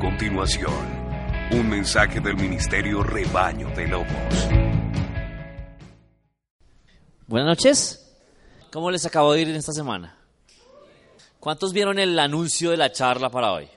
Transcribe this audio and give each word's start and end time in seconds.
Continuación, 0.00 0.72
un 1.52 1.68
mensaje 1.70 2.20
del 2.20 2.36
Ministerio 2.36 3.02
Rebaño 3.02 3.70
de 3.70 3.86
Lobos. 3.86 4.48
Buenas 7.26 7.48
noches. 7.48 8.16
¿Cómo 8.72 8.90
les 8.90 9.06
acabo 9.06 9.32
de 9.32 9.42
ir 9.42 9.48
en 9.48 9.56
esta 9.56 9.72
semana? 9.72 10.18
¿Cuántos 11.40 11.72
vieron 11.72 11.98
el 11.98 12.18
anuncio 12.18 12.70
de 12.70 12.76
la 12.76 12.92
charla 12.92 13.30
para 13.30 13.52
hoy? 13.52 13.68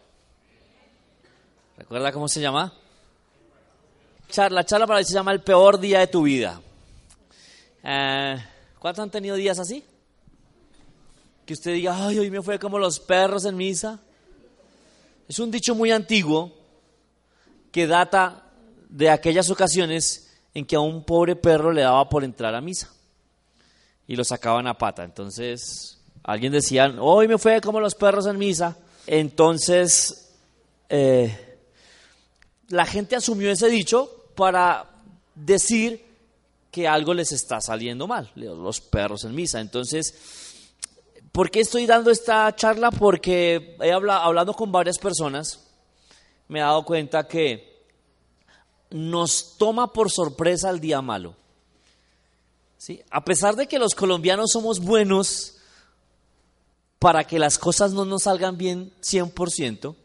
¿Recuerda 1.77 2.11
cómo 2.11 2.27
se 2.27 2.41
llama? 2.41 2.73
Charla, 4.29 4.65
charla 4.65 4.87
para 4.87 4.99
hoy 4.99 5.05
se 5.05 5.13
llama 5.13 5.31
el 5.31 5.41
peor 5.41 5.79
día 5.79 5.99
de 5.99 6.07
tu 6.07 6.23
vida. 6.23 6.59
Eh, 7.83 8.37
¿Cuántos 8.79 9.03
han 9.03 9.11
tenido 9.11 9.35
días 9.35 9.59
así? 9.59 9.85
Que 11.45 11.53
usted 11.53 11.73
diga, 11.73 12.07
ay, 12.07 12.19
hoy 12.19 12.31
me 12.31 12.41
fue 12.41 12.59
como 12.59 12.79
los 12.79 12.99
perros 12.99 13.45
en 13.45 13.55
misa. 13.55 14.01
Es 15.27 15.39
un 15.39 15.51
dicho 15.51 15.75
muy 15.75 15.91
antiguo 15.91 16.53
que 17.71 17.85
data 17.85 18.43
de 18.89 19.09
aquellas 19.09 19.49
ocasiones 19.49 20.29
en 20.53 20.65
que 20.65 20.75
a 20.75 20.79
un 20.79 21.03
pobre 21.03 21.35
perro 21.35 21.71
le 21.71 21.81
daba 21.81 22.07
por 22.09 22.23
entrar 22.23 22.55
a 22.55 22.61
misa 22.61 22.89
y 24.07 24.15
lo 24.15 24.23
sacaban 24.23 24.67
a 24.67 24.77
pata. 24.77 25.03
Entonces, 25.03 25.99
alguien 26.23 26.53
decía, 26.53 26.95
hoy 26.99 27.27
me 27.27 27.37
fue 27.37 27.59
como 27.61 27.79
los 27.79 27.93
perros 27.93 28.25
en 28.25 28.37
misa. 28.37 28.77
Entonces, 29.05 30.33
eh, 30.89 31.59
la 32.69 32.85
gente 32.85 33.15
asumió 33.15 33.51
ese 33.51 33.69
dicho 33.69 34.09
para 34.35 34.89
decir 35.35 36.05
que 36.71 36.87
algo 36.87 37.13
les 37.13 37.31
está 37.31 37.59
saliendo 37.59 38.07
mal, 38.07 38.31
los 38.35 38.81
perros 38.81 39.25
en 39.25 39.35
misa. 39.35 39.59
Entonces, 39.59 40.46
¿por 41.37 41.51
qué 41.51 41.59
estoy 41.59 41.85
dando 41.85 42.09
esta 42.09 42.55
charla? 42.55 42.89
Porque 42.89 43.77
he 43.79 43.91
hablado, 43.91 44.23
hablando 44.23 44.55
con 44.55 44.71
varias 44.71 44.97
personas, 44.97 45.67
me 46.47 46.57
he 46.57 46.61
dado 46.63 46.83
cuenta 46.83 47.27
que 47.27 47.85
nos 48.89 49.55
toma 49.55 49.93
por 49.93 50.09
sorpresa 50.09 50.71
el 50.71 50.79
día 50.79 50.99
malo. 50.99 51.35
¿Sí? 52.79 53.03
A 53.11 53.23
pesar 53.23 53.55
de 53.55 53.67
que 53.67 53.77
los 53.77 53.93
colombianos 53.93 54.49
somos 54.51 54.79
buenos 54.79 55.57
para 56.97 57.23
que 57.23 57.37
las 57.37 57.59
cosas 57.59 57.93
no 57.93 58.03
nos 58.03 58.23
salgan 58.23 58.57
bien 58.57 58.91
100%, 59.03 59.95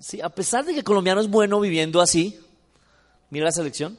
¿sí? 0.00 0.20
a 0.22 0.28
pesar 0.28 0.64
de 0.64 0.72
que 0.72 0.78
el 0.80 0.84
colombiano 0.84 1.20
es 1.20 1.30
bueno 1.30 1.60
viviendo 1.60 2.00
así, 2.00 2.36
mira 3.30 3.44
la 3.44 3.52
selección. 3.52 3.96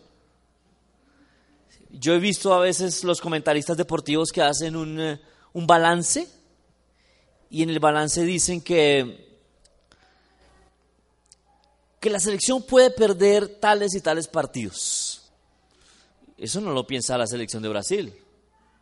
Yo 1.89 2.13
he 2.15 2.19
visto 2.19 2.53
a 2.53 2.59
veces 2.59 3.05
los 3.05 3.21
comentaristas 3.21 3.77
deportivos 3.77 4.33
que 4.33 4.41
hacen 4.41 4.75
un, 4.75 4.99
eh, 4.99 5.21
un 5.57 5.65
balance 5.65 6.27
y 7.49 7.63
en 7.63 7.71
el 7.71 7.79
balance 7.79 8.23
dicen 8.23 8.61
que, 8.61 9.39
que 11.99 12.11
la 12.11 12.19
selección 12.19 12.61
puede 12.61 12.91
perder 12.91 13.47
tales 13.59 13.95
y 13.95 14.01
tales 14.01 14.27
partidos. 14.27 15.31
Eso 16.37 16.61
no 16.61 16.71
lo 16.71 16.85
piensa 16.85 17.17
la 17.17 17.25
selección 17.25 17.63
de 17.63 17.69
Brasil 17.69 18.13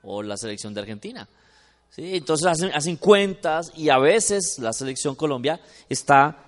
o 0.04 0.22
la 0.22 0.36
selección 0.36 0.74
de 0.74 0.82
Argentina. 0.82 1.30
¿Sí? 1.92 2.18
Entonces 2.18 2.46
hacen, 2.46 2.72
hacen 2.74 2.98
cuentas 2.98 3.72
y 3.78 3.88
a 3.88 3.98
veces 3.98 4.60
la 4.60 4.74
selección 4.74 5.16
Colombia 5.16 5.62
está 5.88 6.44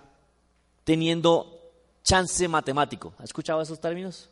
teniendo 0.84 1.72
chance 2.04 2.46
matemático. 2.50 3.14
¿Ha 3.20 3.24
escuchado 3.24 3.62
esos 3.62 3.80
términos? 3.80 4.30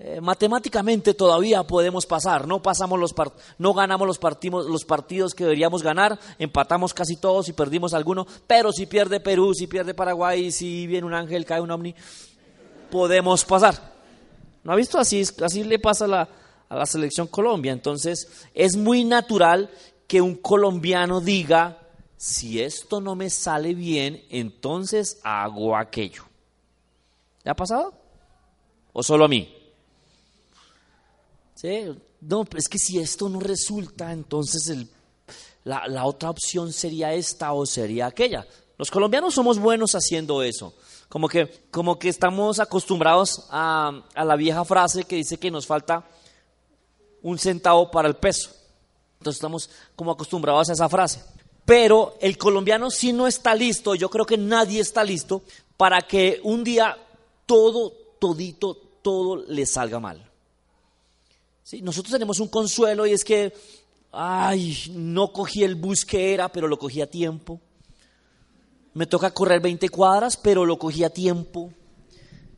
Eh, 0.00 0.20
matemáticamente 0.20 1.12
todavía 1.12 1.64
podemos 1.64 2.06
pasar, 2.06 2.46
no 2.46 2.62
pasamos 2.62 3.00
los 3.00 3.12
no 3.58 3.74
ganamos 3.74 4.06
los 4.06 4.20
los 4.68 4.84
partidos 4.84 5.34
que 5.34 5.42
deberíamos 5.42 5.82
ganar, 5.82 6.16
empatamos 6.38 6.94
casi 6.94 7.16
todos 7.16 7.48
y 7.48 7.52
perdimos 7.52 7.94
alguno, 7.94 8.24
pero 8.46 8.70
si 8.70 8.86
pierde 8.86 9.18
Perú, 9.18 9.54
si 9.54 9.66
pierde 9.66 9.94
Paraguay, 9.94 10.52
si 10.52 10.86
viene 10.86 11.04
un 11.04 11.14
ángel, 11.14 11.44
cae 11.44 11.60
un 11.60 11.72
ovni, 11.72 11.96
podemos 12.92 13.44
pasar. 13.44 13.92
¿No 14.62 14.72
ha 14.72 14.76
visto? 14.76 15.00
Así, 15.00 15.24
así 15.44 15.64
le 15.64 15.80
pasa 15.80 16.04
a 16.04 16.08
la, 16.08 16.28
a 16.68 16.76
la 16.76 16.86
selección 16.86 17.26
Colombia. 17.26 17.72
Entonces, 17.72 18.46
es 18.54 18.76
muy 18.76 19.04
natural 19.04 19.68
que 20.06 20.20
un 20.20 20.36
colombiano 20.36 21.20
diga, 21.20 21.88
si 22.16 22.62
esto 22.62 23.00
no 23.00 23.16
me 23.16 23.30
sale 23.30 23.74
bien, 23.74 24.22
entonces 24.30 25.18
hago 25.24 25.76
aquello. 25.76 26.22
¿Le 27.42 27.50
ha 27.50 27.56
pasado? 27.56 27.94
¿O 28.92 29.02
solo 29.02 29.24
a 29.24 29.28
mí? 29.28 29.57
¿Sí? 31.60 31.92
No, 32.20 32.44
es 32.56 32.68
que 32.68 32.78
si 32.78 33.00
esto 33.00 33.28
no 33.28 33.40
resulta, 33.40 34.12
entonces 34.12 34.68
el, 34.68 34.88
la, 35.64 36.04
otra 36.04 36.30
opción 36.30 36.72
sería 36.72 37.12
esta 37.14 37.52
o 37.52 37.66
sería 37.66 38.06
aquella. 38.06 38.46
Los 38.76 38.92
colombianos 38.92 39.34
somos 39.34 39.58
buenos 39.58 39.96
haciendo 39.96 40.40
eso. 40.44 40.72
Como 41.08 41.28
que, 41.28 41.48
como 41.72 41.98
que 41.98 42.10
estamos 42.10 42.60
acostumbrados 42.60 43.48
a, 43.50 44.04
a 44.14 44.24
la 44.24 44.36
vieja 44.36 44.64
frase 44.64 45.02
que 45.02 45.16
dice 45.16 45.36
que 45.36 45.50
nos 45.50 45.66
falta 45.66 46.06
un 47.22 47.40
centavo 47.40 47.90
para 47.90 48.06
el 48.06 48.14
peso. 48.14 48.50
Entonces 49.18 49.38
estamos 49.38 49.68
como 49.96 50.12
acostumbrados 50.12 50.70
a 50.70 50.74
esa 50.74 50.88
frase. 50.88 51.24
Pero 51.64 52.18
el 52.20 52.38
colombiano 52.38 52.88
sí 52.88 53.12
no 53.12 53.26
está 53.26 53.56
listo, 53.56 53.96
yo 53.96 54.08
creo 54.08 54.26
que 54.26 54.38
nadie 54.38 54.78
está 54.78 55.02
listo 55.02 55.42
para 55.76 56.02
que 56.02 56.40
un 56.44 56.62
día 56.62 56.96
todo, 57.46 57.90
todito, 58.20 58.76
todo 59.02 59.38
le 59.38 59.66
salga 59.66 59.98
mal. 59.98 60.27
Nosotros 61.82 62.12
tenemos 62.12 62.40
un 62.40 62.48
consuelo 62.48 63.06
y 63.06 63.12
es 63.12 63.24
que, 63.24 63.52
ay, 64.12 64.90
no 64.92 65.32
cogí 65.32 65.64
el 65.64 65.74
bus 65.74 66.04
que 66.04 66.32
era, 66.32 66.50
pero 66.50 66.66
lo 66.66 66.78
cogí 66.78 67.00
a 67.02 67.10
tiempo. 67.10 67.60
Me 68.94 69.06
toca 69.06 69.32
correr 69.32 69.60
20 69.60 69.88
cuadras, 69.90 70.36
pero 70.36 70.64
lo 70.64 70.78
cogí 70.78 71.04
a 71.04 71.10
tiempo. 71.10 71.70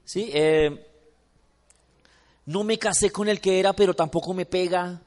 ¿Sí? 0.05 0.31
Eh, 0.33 0.87
no 2.47 2.63
me 2.63 2.79
casé 2.79 3.11
con 3.11 3.29
el 3.29 3.41
que 3.41 3.59
era, 3.59 3.73
pero 3.73 3.95
tampoco 3.95 4.33
me 4.33 4.47
pega. 4.47 5.03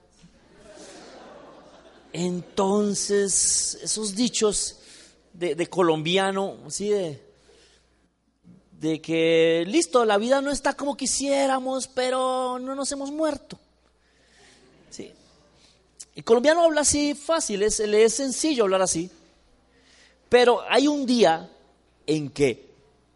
Entonces, 2.12 3.80
esos 3.82 4.16
dichos 4.16 4.80
de, 5.34 5.68
colombiano, 5.68 6.58
¿sí? 6.68 6.92
De 8.72 9.02
que, 9.02 9.64
listo, 9.66 10.06
la 10.06 10.18
vida 10.18 10.42
no 10.42 10.52
está 10.52 10.74
como 10.74 10.96
quisiéramos, 10.96 11.88
pero 11.88 12.60
no 12.60 12.76
nos 12.76 12.92
hemos 12.92 13.10
muerto. 13.10 13.58
¿Sí? 14.94 15.12
El 16.14 16.24
colombiano 16.24 16.64
habla 16.64 16.82
así 16.82 17.16
fácil, 17.16 17.64
es, 17.64 17.80
le 17.80 18.04
es 18.04 18.14
sencillo 18.14 18.66
hablar 18.66 18.84
así. 18.84 19.10
Pero 20.30 20.62
hay 20.70 20.88
un 20.88 21.08
día 21.08 21.50
en 22.06 22.30
que 22.30 22.70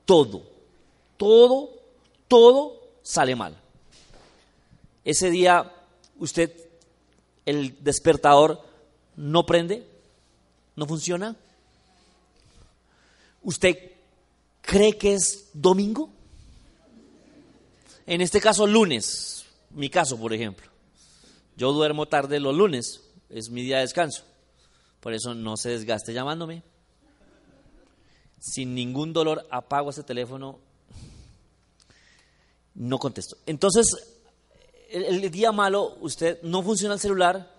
todo, 0.06 0.42
todo, 1.18 1.70
todo 2.28 2.82
sale 3.04 3.36
mal. 3.36 3.56
Ese 5.06 5.30
día 5.30 5.72
usted, 6.18 6.52
el 7.46 7.84
despertador 7.84 8.60
no 9.16 9.46
prende, 9.46 9.86
no 10.76 10.88
funciona. 10.88 11.36
¿Usted 13.44 13.78
cree 14.62 14.98
que 14.98 15.14
es 15.14 15.50
domingo? 15.54 16.10
En 18.08 18.22
este 18.22 18.42
caso, 18.42 18.66
lunes, 18.66 19.46
mi 19.70 19.92
caso, 19.92 20.18
por 20.18 20.34
ejemplo. 20.34 20.77
Yo 21.58 21.74
duermo 21.74 22.06
tarde 22.06 22.40
los 22.40 22.56
lunes, 22.56 23.02
es 23.30 23.50
mi 23.50 23.64
día 23.64 23.78
de 23.78 23.82
descanso. 23.82 24.24
Por 25.00 25.14
eso 25.14 25.34
no 25.34 25.58
se 25.58 25.70
desgaste 25.70 26.14
llamándome. 26.14 26.62
Sin 28.40 28.76
ningún 28.76 29.12
dolor 29.12 29.46
apago 29.50 29.90
ese 29.90 30.04
teléfono, 30.04 30.60
no 32.76 33.00
contesto. 33.00 33.38
Entonces, 33.48 33.88
el, 34.92 35.32
día 35.32 35.52
malo, 35.52 35.98
usted 36.00 36.40
no 36.44 36.62
funciona 36.62 36.94
el 36.94 37.00
celular, 37.00 37.52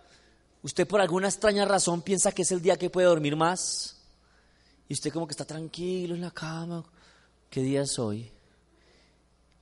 usted 0.62 0.86
por 0.86 1.00
alguna 1.00 1.26
extraña 1.26 1.65
razón 1.65 2.03
piensa 2.03 2.30
que 2.30 2.42
es 2.42 2.53
el 2.53 2.62
día 2.62 2.76
que 2.76 2.91
puede 2.91 3.09
dormir 3.09 3.34
más, 3.34 3.97
y 4.89 4.95
usted 4.95 5.12
como 5.12 5.27
que 5.27 5.33
está 5.33 5.45
tranquilo 5.45 6.15
en 6.15 6.21
la 6.21 6.30
cama, 6.30 6.84
¿qué 7.50 7.62
día 7.62 7.83
es 7.83 7.98
hoy? 7.98 8.30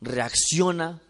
Reacciona, 0.03 1.01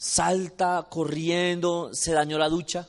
salta 0.00 0.86
corriendo, 0.88 1.90
se 1.92 2.12
dañó 2.12 2.38
la 2.38 2.48
ducha, 2.48 2.88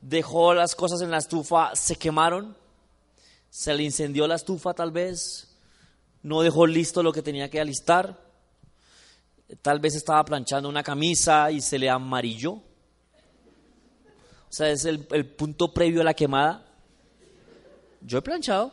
dejó 0.00 0.54
las 0.54 0.76
cosas 0.76 1.00
en 1.00 1.10
la 1.10 1.18
estufa, 1.18 1.74
se 1.74 1.96
quemaron, 1.96 2.56
se 3.50 3.74
le 3.74 3.82
incendió 3.82 4.28
la 4.28 4.36
estufa 4.36 4.72
tal 4.72 4.92
vez, 4.92 5.48
no 6.22 6.42
dejó 6.42 6.64
listo 6.64 7.02
lo 7.02 7.12
que 7.12 7.22
tenía 7.22 7.50
que 7.50 7.60
alistar, 7.60 8.22
tal 9.62 9.80
vez 9.80 9.96
estaba 9.96 10.24
planchando 10.24 10.68
una 10.68 10.84
camisa 10.84 11.50
y 11.50 11.60
se 11.60 11.80
le 11.80 11.90
amarilló. 11.90 12.52
O 12.52 12.62
sea, 14.48 14.70
es 14.70 14.84
el, 14.84 15.08
el 15.10 15.26
punto 15.26 15.74
previo 15.74 16.02
a 16.02 16.04
la 16.04 16.14
quemada. 16.14 16.64
Yo 18.00 18.18
he 18.18 18.22
planchado, 18.22 18.72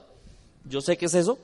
yo 0.65 0.81
sé 0.81 0.97
qué 0.97 1.07
es 1.07 1.15
eso. 1.15 1.39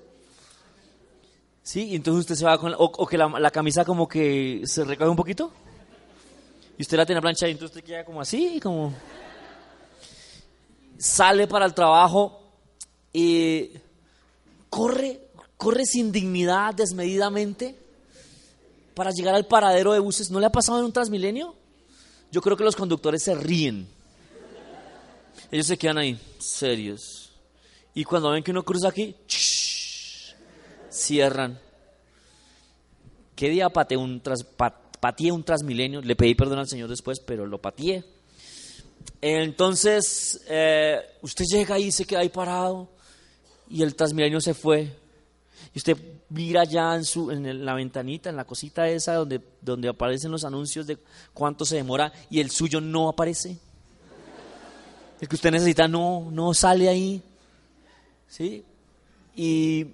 Sí, 1.63 1.86
y 1.86 1.95
entonces 1.95 2.21
usted 2.21 2.36
se 2.36 2.45
va 2.45 2.57
con, 2.57 2.75
o, 2.77 3.07
que 3.07 3.18
la, 3.18 3.50
camisa 3.50 3.86
como 3.86 4.06
que 4.06 4.63
se 4.65 4.83
recoge 4.83 5.10
un 5.10 5.15
poquito. 5.15 5.51
Y 6.77 6.81
usted 6.81 6.98
la 6.98 7.06
tiene 7.06 7.21
planchada 7.21 7.50
y 7.50 7.54
entonces 7.54 7.77
usted 7.77 7.88
queda 7.88 8.06
como 8.06 8.19
así, 8.19 8.60
como... 8.62 8.94
Sale 10.98 11.48
para 11.48 11.65
el 11.65 11.74
trabajo 11.74 12.42
y 13.12 13.71
corre, 14.69 15.21
corre 15.57 15.86
sin 15.86 16.12
dignidad, 16.12 16.74
desmedidamente, 16.74 17.77
para 18.94 19.12
llegar 19.12 19.36
al 19.36 19.45
paradero 19.45 19.94
de 19.94 20.00
buses. 20.00 20.31
¿No 20.31 20.39
le 20.39 20.45
ha 20.45 20.51
pasado 20.51 20.80
en 20.80 20.86
un 20.86 20.94
Transmilenio? 20.94 21.56
Yo 22.31 22.42
creo 22.42 22.56
que 22.56 22.63
los 22.63 22.75
conductores 22.75 23.24
se 23.24 23.36
ríen. 23.36 23.88
Ellos 25.51 25.68
se 25.68 25.77
quedan 25.77 25.98
ahí, 25.98 26.19
serios. 26.39 27.31
Y 27.94 28.04
cuando 28.04 28.31
ven 28.31 28.44
que 28.44 28.51
uno 28.51 28.63
cruza 28.63 28.89
aquí, 28.89 29.15
cierran. 30.93 31.59
¿Qué 33.35 33.49
día 33.49 33.69
pateé 33.69 33.97
un, 33.97 34.21
tras, 34.21 34.45
un 35.31 35.43
Transmilenio? 35.43 36.01
Le 36.01 36.15
pedí 36.15 36.35
perdón 36.35 36.59
al 36.59 36.67
Señor 36.67 36.89
después, 36.89 37.19
pero 37.19 37.45
lo 37.45 37.59
pateé. 37.59 38.03
Entonces, 39.21 40.41
eh, 40.47 40.99
usted 41.21 41.45
llega 41.45 41.75
ahí, 41.75 41.91
se 41.91 42.05
queda 42.05 42.19
ahí 42.19 42.29
parado 42.29 42.89
y 43.69 43.81
el 43.81 43.95
Transmilenio 43.95 44.39
se 44.39 44.53
fue. 44.53 44.91
Y 45.73 45.79
usted 45.79 45.97
mira 46.29 46.63
ya 46.63 46.95
en, 46.95 47.03
su, 47.03 47.31
en 47.31 47.65
la 47.65 47.73
ventanita, 47.73 48.29
en 48.29 48.35
la 48.35 48.45
cosita 48.45 48.87
esa 48.87 49.15
donde, 49.15 49.41
donde 49.61 49.89
aparecen 49.89 50.31
los 50.31 50.43
anuncios 50.43 50.85
de 50.85 50.97
cuánto 51.33 51.65
se 51.65 51.77
demora 51.77 52.13
y 52.29 52.39
el 52.39 52.51
suyo 52.51 52.79
no 52.79 53.09
aparece. 53.09 53.57
El 55.19 55.27
que 55.27 55.35
usted 55.35 55.51
necesita 55.51 55.87
no, 55.87 56.29
no 56.31 56.53
sale 56.53 56.89
ahí. 56.89 57.23
¿Sí? 58.27 58.63
Y 59.35 59.87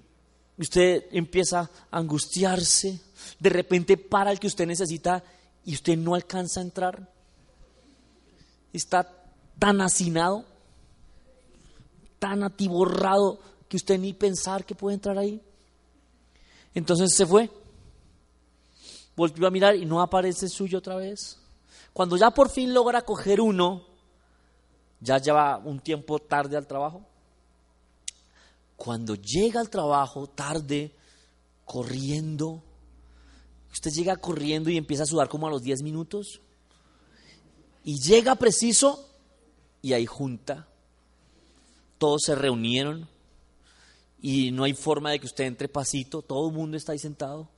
usted 0.60 1.06
empieza 1.12 1.70
a 1.92 1.98
angustiarse. 1.98 3.00
De 3.40 3.50
repente 3.50 3.98
para 3.98 4.32
el 4.32 4.40
que 4.40 4.48
usted 4.48 4.68
necesita 4.68 5.24
y 5.66 5.74
usted 5.74 5.98
no 5.98 6.16
alcanza 6.16 6.60
a 6.60 6.64
entrar. 6.64 7.08
Está 8.74 9.12
tan 9.58 9.82
hacinado, 9.82 10.46
tan 12.20 12.44
atiborrado 12.44 13.40
que 13.68 13.78
usted 13.78 14.00
ni 14.00 14.14
pensar 14.14 14.66
que 14.66 14.76
puede 14.76 14.96
entrar 14.96 15.18
ahí. 15.18 15.42
Entonces 16.74 17.16
se 17.16 17.26
fue. 17.26 17.50
Volvió 19.16 19.48
a 19.48 19.52
mirar 19.52 19.76
y 19.76 19.86
no 19.86 20.02
aparece 20.02 20.48
suyo 20.48 20.80
otra 20.80 20.96
vez. 20.96 21.38
Cuando 21.94 22.16
ya 22.18 22.32
por 22.32 22.50
fin 22.50 22.74
logra 22.74 23.02
coger 23.02 23.42
uno, 23.42 23.86
ya 25.00 25.18
lleva 25.18 25.58
un 25.58 25.80
tiempo 25.80 26.20
tarde 26.20 26.56
al 26.56 26.68
trabajo. 26.68 27.09
Cuando 28.80 29.16
llega 29.16 29.60
al 29.60 29.70
trabajo 29.70 30.28
tarde, 30.28 30.96
corriendo, 31.66 32.64
usted 33.74 33.92
llega 33.92 34.16
corriendo 34.16 34.70
y 34.70 34.78
empieza 34.78 35.04
a 35.04 35.06
sudar 35.06 35.28
como 35.28 35.48
a 35.48 35.50
los 35.50 35.62
10 35.62 35.84
minutos. 35.84 36.40
Y 37.84 38.00
llega 38.00 38.36
preciso 38.36 39.06
y 39.82 39.92
hay 39.92 40.06
junta. 40.06 40.70
Todos 41.98 42.22
se 42.26 42.36
reunieron 42.36 43.10
y 44.22 44.52
no 44.52 44.64
hay 44.64 44.74
forma 44.74 45.12
de 45.12 45.20
que 45.20 45.26
usted 45.26 45.44
entre 45.44 45.68
pasito, 45.68 46.22
todo 46.22 46.48
el 46.48 46.56
mundo 46.56 46.78
está 46.78 46.94
ahí 46.94 47.00
sentado. 47.00 47.50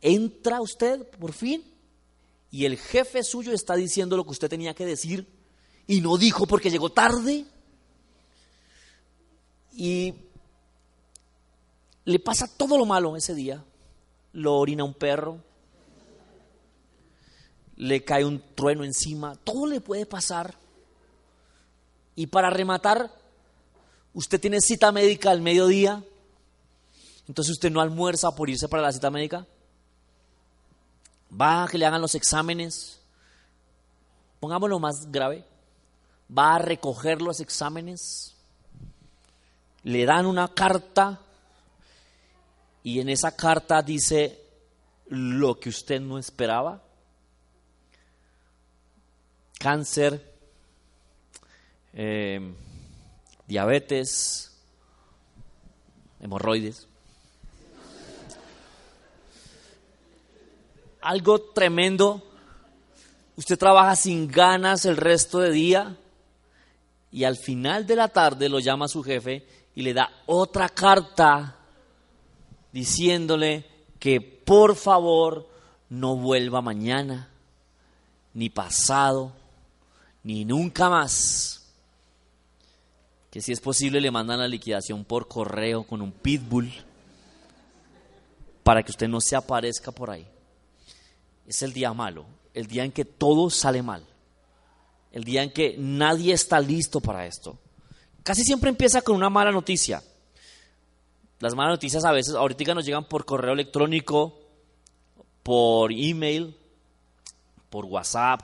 Entra 0.00 0.60
usted 0.60 1.06
por 1.20 1.32
fin 1.32 1.62
y 2.50 2.64
el 2.64 2.76
jefe 2.76 3.22
suyo 3.22 3.52
está 3.52 3.76
diciendo 3.76 4.16
lo 4.16 4.24
que 4.24 4.32
usted 4.32 4.50
tenía 4.50 4.74
que 4.74 4.86
decir 4.86 5.24
y 5.86 6.00
no 6.00 6.16
dijo 6.16 6.46
porque 6.48 6.68
llegó 6.68 6.90
tarde. 6.90 7.46
Y 9.72 10.14
le 12.04 12.18
pasa 12.18 12.46
todo 12.46 12.76
lo 12.76 12.84
malo 12.84 13.16
ese 13.16 13.34
día. 13.34 13.64
Lo 14.32 14.56
orina 14.56 14.84
un 14.84 14.94
perro, 14.94 15.40
le 17.76 18.04
cae 18.04 18.24
un 18.24 18.42
trueno 18.54 18.84
encima, 18.84 19.36
todo 19.36 19.66
le 19.66 19.80
puede 19.80 20.06
pasar. 20.06 20.54
Y 22.14 22.26
para 22.26 22.50
rematar, 22.50 23.10
usted 24.14 24.40
tiene 24.40 24.60
cita 24.60 24.92
médica 24.92 25.30
al 25.30 25.40
mediodía, 25.40 26.02
entonces 27.26 27.52
usted 27.52 27.70
no 27.70 27.80
almuerza 27.80 28.34
por 28.34 28.50
irse 28.50 28.68
para 28.68 28.82
la 28.82 28.92
cita 28.92 29.10
médica. 29.10 29.46
Va 31.40 31.64
a 31.64 31.68
que 31.68 31.78
le 31.78 31.86
hagan 31.86 32.02
los 32.02 32.14
exámenes, 32.14 33.00
pongámoslo 34.40 34.78
más 34.78 35.10
grave, 35.10 35.44
va 36.36 36.56
a 36.56 36.58
recoger 36.58 37.22
los 37.22 37.40
exámenes, 37.40 38.31
le 39.84 40.04
dan 40.04 40.26
una 40.26 40.48
carta 40.54 41.20
y 42.82 43.00
en 43.00 43.08
esa 43.08 43.36
carta 43.36 43.82
dice 43.82 44.40
lo 45.08 45.58
que 45.58 45.68
usted 45.68 46.00
no 46.00 46.18
esperaba 46.18 46.82
cáncer, 49.62 50.20
eh, 51.92 52.52
diabetes, 53.46 54.50
hemorroides. 56.20 56.88
Algo 61.00 61.40
tremendo. 61.40 62.28
Usted 63.36 63.56
trabaja 63.56 63.94
sin 63.94 64.26
ganas 64.26 64.84
el 64.84 64.96
resto 64.96 65.38
de 65.38 65.52
día 65.52 65.96
y 67.12 67.22
al 67.22 67.36
final 67.36 67.86
de 67.86 67.96
la 67.96 68.08
tarde 68.08 68.48
lo 68.48 68.58
llama 68.58 68.88
su 68.88 69.04
jefe 69.04 69.46
y 69.74 69.82
le 69.82 69.94
da 69.94 70.10
otra 70.26 70.68
carta 70.68 71.56
diciéndole 72.72 73.66
que 73.98 74.20
por 74.20 74.76
favor 74.76 75.48
no 75.88 76.16
vuelva 76.16 76.60
mañana 76.60 77.28
ni 78.34 78.50
pasado 78.50 79.32
ni 80.22 80.44
nunca 80.44 80.88
más. 80.88 81.58
Que 83.30 83.40
si 83.40 83.52
es 83.52 83.60
posible 83.60 84.00
le 84.00 84.10
mandan 84.10 84.40
la 84.40 84.48
liquidación 84.48 85.04
por 85.04 85.26
correo 85.26 85.84
con 85.84 86.02
un 86.02 86.12
pitbull 86.12 86.70
para 88.62 88.82
que 88.82 88.90
usted 88.90 89.08
no 89.08 89.20
se 89.20 89.36
aparezca 89.36 89.90
por 89.90 90.10
ahí. 90.10 90.26
Es 91.46 91.62
el 91.62 91.72
día 91.72 91.92
malo, 91.92 92.26
el 92.54 92.66
día 92.66 92.84
en 92.84 92.92
que 92.92 93.04
todo 93.04 93.50
sale 93.50 93.82
mal, 93.82 94.04
el 95.12 95.24
día 95.24 95.42
en 95.42 95.50
que 95.50 95.76
nadie 95.78 96.34
está 96.34 96.60
listo 96.60 97.00
para 97.00 97.26
esto. 97.26 97.58
Casi 98.22 98.44
siempre 98.44 98.70
empieza 98.70 99.02
con 99.02 99.16
una 99.16 99.30
mala 99.30 99.50
noticia. 99.50 100.02
Las 101.40 101.54
malas 101.54 101.72
noticias 101.72 102.04
a 102.04 102.12
veces, 102.12 102.34
ahorita 102.34 102.74
nos 102.74 102.84
llegan 102.84 103.08
por 103.08 103.24
correo 103.24 103.52
electrónico, 103.52 104.38
por 105.42 105.92
email, 105.92 106.56
por 107.68 107.84
WhatsApp, 107.86 108.40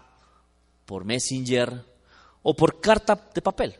por 0.84 1.04
Messenger 1.04 1.84
o 2.42 2.54
por 2.54 2.80
carta 2.80 3.30
de 3.32 3.40
papel. 3.40 3.76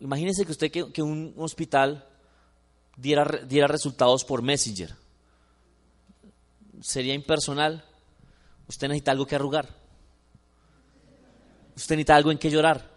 Imagínense 0.00 0.44
que 0.44 0.52
usted 0.52 0.70
que, 0.70 1.02
un 1.02 1.34
hospital 1.36 2.08
diera, 2.96 3.24
diera 3.46 3.68
resultados 3.68 4.24
por 4.24 4.42
Messenger. 4.42 4.96
Sería 6.80 7.14
impersonal. 7.14 7.84
Usted 8.66 8.88
necesita 8.88 9.12
algo 9.12 9.26
que 9.26 9.36
arrugar. 9.36 9.68
Usted 11.76 11.94
necesita 11.96 12.16
algo 12.16 12.32
en 12.32 12.38
que 12.38 12.50
llorar. 12.50 12.90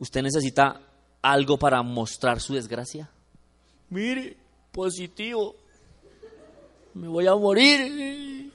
Usted 0.00 0.22
necesita 0.22 0.80
algo 1.22 1.58
para 1.58 1.82
mostrar 1.82 2.40
su 2.40 2.54
desgracia. 2.54 3.08
Mire, 3.90 4.36
positivo. 4.72 5.54
Me 6.94 7.06
voy 7.06 7.26
a 7.26 7.36
morir. 7.36 8.50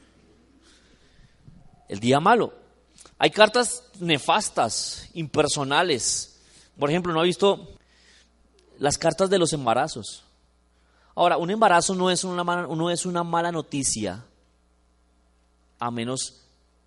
El 1.87 1.99
día 1.99 2.19
malo. 2.19 2.51
Hay 3.17 3.29
cartas 3.29 3.83
nefastas, 3.99 5.09
impersonales. 5.13 6.41
Por 6.77 6.89
ejemplo, 6.89 7.13
¿no 7.13 7.21
ha 7.21 7.23
visto 7.23 7.77
las 8.79 8.97
cartas 8.97 9.29
de 9.29 9.39
los 9.39 9.53
embarazos? 9.53 10.23
Ahora, 11.13 11.37
un 11.37 11.49
embarazo 11.49 11.95
no 11.95 12.11
es 12.11 12.23
una 12.23 12.43
mala, 12.43 12.67
no 12.67 12.89
es 12.89 13.05
una 13.05 13.23
mala 13.23 13.51
noticia, 13.51 14.25
a 15.79 15.91
menos 15.91 16.41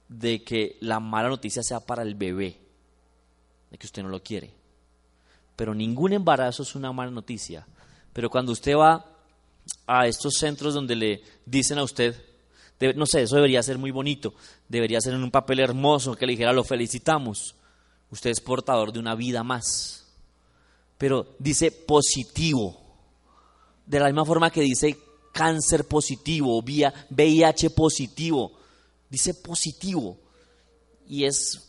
de 0.09 0.43
que 0.43 0.77
la 0.81 1.01
mala 1.01 1.29
noticia 1.29 1.63
sea 1.63 1.81
para 1.81 2.03
el 2.03 2.15
bebé, 2.15 2.59
de 3.71 3.79
que 3.79 3.87
usted 3.87 4.03
no 4.03 4.09
lo 4.09 4.23
quiere. 4.23 4.53
Pero 5.57 5.75
ningún 5.75 6.13
embarazo 6.13 6.63
es 6.63 6.75
una 6.75 6.93
mala 6.93 7.11
noticia. 7.11 7.67
Pero 8.13 8.31
cuando 8.31 8.53
usted 8.53 8.77
va 8.77 9.05
a 9.87 10.07
estos 10.07 10.35
centros 10.35 10.75
donde 10.75 10.97
le 10.97 11.23
dicen 11.45 11.79
a 11.79 11.83
usted, 11.83 12.15
no 12.95 13.07
sé, 13.07 13.23
eso 13.23 13.37
debería 13.37 13.63
ser 13.63 13.79
muy 13.79 13.91
bonito, 13.91 14.35
debería 14.69 15.01
ser 15.01 15.15
en 15.15 15.23
un 15.23 15.31
papel 15.31 15.61
hermoso 15.61 16.15
que 16.15 16.27
le 16.27 16.33
dijera 16.33 16.53
lo 16.53 16.65
felicitamos, 16.65 17.55
usted 18.11 18.31
es 18.31 18.41
portador 18.41 18.93
de 18.93 19.01
una 19.01 19.15
vida 19.15 19.43
más. 19.43 20.07
Pero 20.97 21.35
dice 21.39 21.71
positivo, 21.73 22.81
de 23.87 24.01
la 24.01 24.07
misma 24.07 24.25
forma 24.25 24.51
que 24.51 24.61
dice 24.61 24.97
cáncer 25.33 25.87
positivo, 25.87 26.61
VIH 26.61 27.71
positivo, 27.71 28.53
dice 29.09 29.35
positivo. 29.35 30.19
Y 31.07 31.25
es 31.25 31.68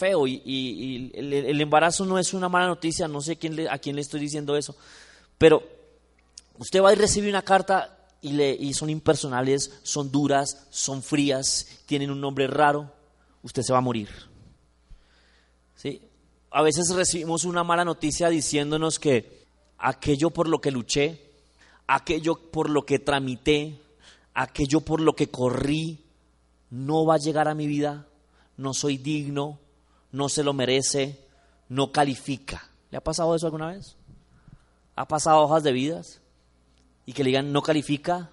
feo 0.00 0.26
y, 0.26 1.12
el, 1.14 1.60
embarazo 1.60 2.06
no 2.06 2.18
es 2.18 2.32
una 2.32 2.48
mala 2.48 2.66
noticia, 2.66 3.06
no 3.06 3.20
sé 3.20 3.36
quién 3.36 3.68
a 3.68 3.78
quién 3.78 3.96
le 3.96 4.02
estoy 4.02 4.20
diciendo 4.20 4.56
eso, 4.56 4.74
pero 5.36 5.62
usted 6.58 6.82
va 6.82 6.92
y 6.92 6.96
recibe 6.96 7.28
una 7.28 7.42
carta 7.42 7.98
y, 8.22 8.32
le, 8.32 8.50
y 8.52 8.72
son 8.72 8.88
impersonales, 8.88 9.78
son 9.82 10.10
duras, 10.10 10.66
son 10.70 11.02
frías, 11.02 11.82
tienen 11.84 12.10
un 12.10 12.20
nombre 12.20 12.46
raro, 12.46 12.90
usted 13.42 13.62
se 13.62 13.72
va 13.72 13.78
a 13.78 13.82
morir. 13.82 14.08
¿Sí? 15.76 16.00
A 16.50 16.62
veces 16.62 16.90
recibimos 16.94 17.44
una 17.44 17.62
mala 17.62 17.84
noticia 17.84 18.28
diciéndonos 18.30 18.98
que 18.98 19.44
aquello 19.78 20.30
por 20.30 20.48
lo 20.48 20.60
que 20.60 20.70
luché, 20.70 21.30
aquello 21.86 22.36
por 22.50 22.70
lo 22.70 22.86
que 22.86 22.98
tramité, 22.98 23.78
aquello 24.34 24.80
por 24.80 25.00
lo 25.00 25.14
que 25.14 25.28
corrí, 25.28 26.04
no 26.70 27.04
va 27.04 27.14
a 27.14 27.18
llegar 27.18 27.48
a 27.48 27.54
mi 27.54 27.66
vida, 27.66 28.06
no 28.56 28.74
soy 28.74 28.96
digno, 28.98 29.58
no 30.12 30.28
se 30.28 30.42
lo 30.42 30.52
merece, 30.52 31.26
no 31.68 31.92
califica. 31.92 32.68
¿Le 32.90 32.98
ha 32.98 33.04
pasado 33.04 33.34
eso 33.34 33.46
alguna 33.46 33.68
vez? 33.68 33.96
¿Ha 34.96 35.06
pasado 35.06 35.40
hojas 35.40 35.62
de 35.62 35.72
vidas? 35.72 36.20
Y 37.06 37.12
que 37.12 37.24
le 37.24 37.28
digan, 37.28 37.52
no 37.52 37.62
califica, 37.62 38.30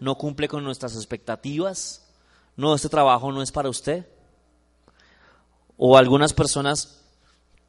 no 0.00 0.16
cumple 0.16 0.48
con 0.48 0.64
nuestras 0.64 0.94
expectativas, 0.94 2.06
no, 2.56 2.74
este 2.74 2.88
trabajo 2.88 3.30
no 3.32 3.42
es 3.42 3.52
para 3.52 3.68
usted. 3.68 4.06
O 5.76 5.96
algunas 5.96 6.32
personas 6.32 7.04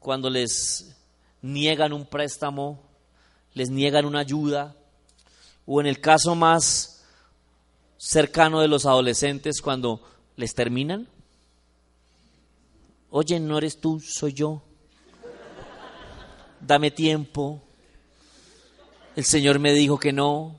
cuando 0.00 0.30
les 0.30 0.96
niegan 1.42 1.92
un 1.92 2.06
préstamo, 2.06 2.82
les 3.54 3.70
niegan 3.70 4.04
una 4.04 4.20
ayuda, 4.20 4.74
o 5.66 5.80
en 5.80 5.86
el 5.86 6.00
caso 6.00 6.34
más 6.34 7.04
cercano 7.98 8.60
de 8.60 8.68
los 8.68 8.86
adolescentes, 8.86 9.60
cuando 9.60 10.02
les 10.36 10.54
terminan, 10.54 11.08
oye, 13.10 13.40
no 13.40 13.58
eres 13.58 13.80
tú, 13.80 14.00
soy 14.00 14.32
yo, 14.32 14.62
dame 16.60 16.90
tiempo, 16.90 17.62
el 19.16 19.24
Señor 19.24 19.58
me 19.58 19.72
dijo 19.72 19.98
que 19.98 20.12
no. 20.12 20.56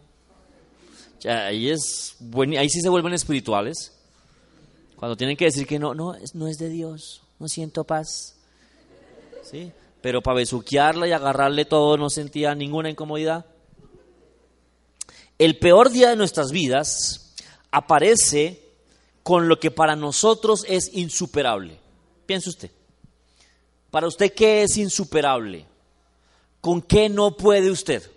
Ya, 1.19 1.47
ahí, 1.47 1.69
es 1.69 2.15
ahí 2.57 2.69
sí 2.69 2.81
se 2.81 2.89
vuelven 2.89 3.13
espirituales. 3.13 3.91
Cuando 4.95 5.15
tienen 5.17 5.35
que 5.35 5.45
decir 5.45 5.65
que 5.65 5.79
no, 5.79 5.95
no, 5.95 6.13
no 6.33 6.47
es 6.47 6.57
de 6.57 6.69
Dios, 6.69 7.23
no 7.39 7.47
siento 7.47 7.83
paz. 7.83 8.35
¿Sí? 9.43 9.71
Pero 10.01 10.21
para 10.21 10.37
besuquearla 10.37 11.07
y 11.07 11.11
agarrarle 11.11 11.65
todo 11.65 11.97
no 11.97 12.09
sentía 12.09 12.53
ninguna 12.53 12.89
incomodidad. 12.89 13.45
El 15.39 15.57
peor 15.57 15.89
día 15.89 16.09
de 16.09 16.15
nuestras 16.15 16.51
vidas 16.51 17.33
aparece 17.71 18.61
con 19.23 19.47
lo 19.47 19.59
que 19.59 19.71
para 19.71 19.95
nosotros 19.95 20.65
es 20.67 20.93
insuperable. 20.93 21.80
Piense 22.31 22.47
usted. 22.47 22.71
Para 23.89 24.07
usted, 24.07 24.33
¿qué 24.33 24.63
es 24.63 24.77
insuperable? 24.77 25.65
¿Con 26.61 26.81
qué 26.81 27.09
no 27.09 27.35
puede 27.35 27.69
usted? 27.69 28.09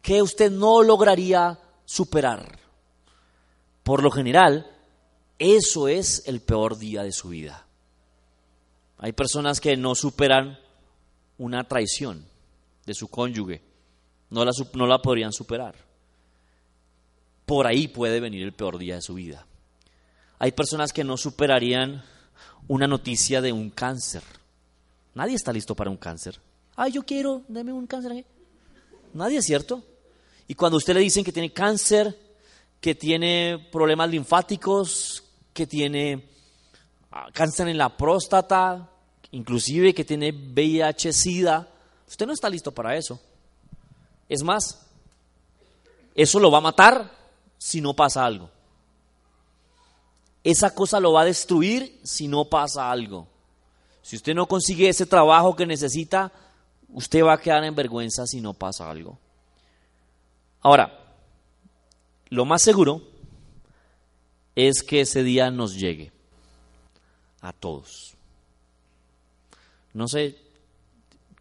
¿Qué 0.00 0.22
usted 0.22 0.52
no 0.52 0.80
lograría 0.84 1.58
superar? 1.84 2.60
Por 3.82 4.00
lo 4.00 4.12
general, 4.12 4.70
eso 5.40 5.88
es 5.88 6.22
el 6.26 6.40
peor 6.40 6.78
día 6.78 7.02
de 7.02 7.10
su 7.10 7.30
vida. 7.30 7.66
Hay 8.98 9.10
personas 9.10 9.60
que 9.60 9.76
no 9.76 9.96
superan 9.96 10.56
una 11.38 11.64
traición 11.64 12.24
de 12.84 12.94
su 12.94 13.08
cónyuge, 13.08 13.60
no 14.30 14.44
la, 14.44 14.52
no 14.74 14.86
la 14.86 15.02
podrían 15.02 15.32
superar. 15.32 15.74
Por 17.44 17.66
ahí 17.66 17.88
puede 17.88 18.20
venir 18.20 18.44
el 18.44 18.52
peor 18.52 18.78
día 18.78 18.94
de 18.94 19.02
su 19.02 19.14
vida. 19.14 19.44
Hay 20.38 20.52
personas 20.52 20.92
que 20.92 21.02
no 21.02 21.16
superarían 21.16 22.04
una 22.68 22.86
noticia 22.86 23.40
de 23.40 23.52
un 23.52 23.70
cáncer. 23.70 24.22
Nadie 25.14 25.34
está 25.34 25.52
listo 25.52 25.74
para 25.74 25.90
un 25.90 25.96
cáncer. 25.96 26.38
Ay, 26.76 26.92
yo 26.92 27.04
quiero, 27.04 27.42
deme 27.48 27.72
un 27.72 27.86
cáncer. 27.86 28.24
Nadie 29.14 29.38
es 29.38 29.46
cierto. 29.46 29.82
Y 30.48 30.54
cuando 30.54 30.76
usted 30.76 30.94
le 30.94 31.00
dicen 31.00 31.24
que 31.24 31.32
tiene 31.32 31.52
cáncer, 31.52 32.16
que 32.80 32.94
tiene 32.94 33.68
problemas 33.72 34.10
linfáticos, 34.10 35.24
que 35.52 35.66
tiene 35.66 36.28
ah, 37.10 37.28
cáncer 37.32 37.68
en 37.68 37.78
la 37.78 37.96
próstata, 37.96 38.90
inclusive 39.30 39.94
que 39.94 40.04
tiene 40.04 40.30
VIH, 40.30 41.12
SIDA, 41.12 41.68
usted 42.06 42.26
no 42.26 42.32
está 42.32 42.48
listo 42.48 42.72
para 42.72 42.96
eso. 42.96 43.20
Es 44.28 44.42
más, 44.42 44.86
eso 46.14 46.38
lo 46.38 46.50
va 46.50 46.58
a 46.58 46.62
matar 46.62 47.10
si 47.58 47.80
no 47.80 47.94
pasa 47.94 48.24
algo. 48.24 48.50
Esa 50.46 50.72
cosa 50.72 51.00
lo 51.00 51.12
va 51.12 51.22
a 51.22 51.24
destruir 51.24 51.98
si 52.04 52.28
no 52.28 52.44
pasa 52.44 52.88
algo. 52.88 53.26
Si 54.00 54.14
usted 54.14 54.32
no 54.32 54.46
consigue 54.46 54.88
ese 54.88 55.04
trabajo 55.04 55.56
que 55.56 55.66
necesita, 55.66 56.30
usted 56.90 57.24
va 57.24 57.32
a 57.32 57.40
quedar 57.40 57.64
en 57.64 57.74
vergüenza 57.74 58.24
si 58.28 58.40
no 58.40 58.54
pasa 58.54 58.88
algo. 58.88 59.18
Ahora, 60.60 60.96
lo 62.28 62.44
más 62.44 62.62
seguro 62.62 63.02
es 64.54 64.84
que 64.84 65.00
ese 65.00 65.24
día 65.24 65.50
nos 65.50 65.74
llegue 65.74 66.12
a 67.40 67.52
todos. 67.52 68.14
No 69.94 70.06
sé 70.06 70.38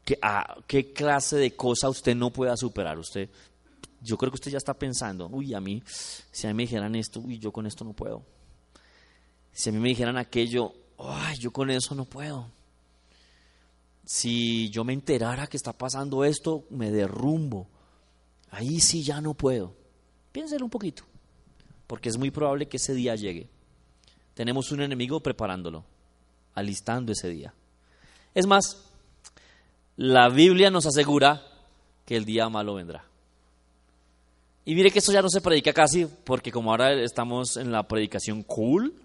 qué, 0.03 0.17
a, 0.19 0.57
qué 0.65 0.93
clase 0.93 1.35
de 1.35 1.55
cosa 1.55 1.89
usted 1.89 2.15
no 2.15 2.31
pueda 2.31 2.57
superar. 2.57 2.97
Usted, 2.97 3.29
yo 4.01 4.17
creo 4.17 4.31
que 4.31 4.37
usted 4.37 4.49
ya 4.49 4.57
está 4.57 4.73
pensando, 4.73 5.27
uy, 5.27 5.53
a 5.53 5.59
mí, 5.59 5.83
si 5.85 6.47
a 6.47 6.49
mí 6.49 6.55
me 6.55 6.63
dijeran 6.63 6.95
esto, 6.95 7.19
uy, 7.19 7.37
yo 7.37 7.51
con 7.51 7.67
esto 7.67 7.85
no 7.85 7.93
puedo. 7.93 8.33
Si 9.55 9.69
a 9.69 9.71
mí 9.71 9.79
me 9.79 9.87
dijeran 9.87 10.17
aquello, 10.17 10.73
ay, 10.99 11.37
yo 11.37 11.51
con 11.51 11.69
eso 11.69 11.95
no 11.95 12.03
puedo. 12.03 12.51
Si 14.03 14.69
yo 14.69 14.83
me 14.83 14.91
enterara 14.91 15.47
que 15.47 15.55
está 15.55 15.71
pasando 15.71 16.25
esto, 16.25 16.65
me 16.69 16.91
derrumbo. 16.91 17.65
Ahí 18.51 18.81
sí 18.81 19.01
ya 19.01 19.21
no 19.21 19.33
puedo. 19.33 19.73
Piénselo 20.33 20.65
un 20.65 20.71
poquito, 20.71 21.03
porque 21.87 22.09
es 22.09 22.17
muy 22.17 22.31
probable 22.31 22.67
que 22.67 22.75
ese 22.75 22.93
día 22.93 23.15
llegue. 23.15 23.47
Tenemos 24.33 24.73
un 24.73 24.81
enemigo 24.81 25.21
preparándolo, 25.21 25.85
alistando 26.53 27.13
ese 27.13 27.29
día. 27.29 27.53
Es 28.33 28.45
más, 28.47 28.83
la 29.95 30.27
Biblia 30.27 30.69
nos 30.69 30.85
asegura 30.85 31.41
que 32.05 32.17
el 32.17 32.25
día 32.25 32.49
malo 32.49 32.75
vendrá. 32.75 33.05
Y 34.65 34.75
mire 34.75 34.91
que 34.91 34.99
esto 34.99 35.13
ya 35.13 35.21
no 35.21 35.29
se 35.29 35.39
predica 35.39 35.71
casi, 35.71 36.07
porque 36.25 36.51
como 36.51 36.71
ahora 36.71 36.91
estamos 37.01 37.55
en 37.55 37.71
la 37.71 37.87
predicación 37.87 38.43
cool, 38.43 39.04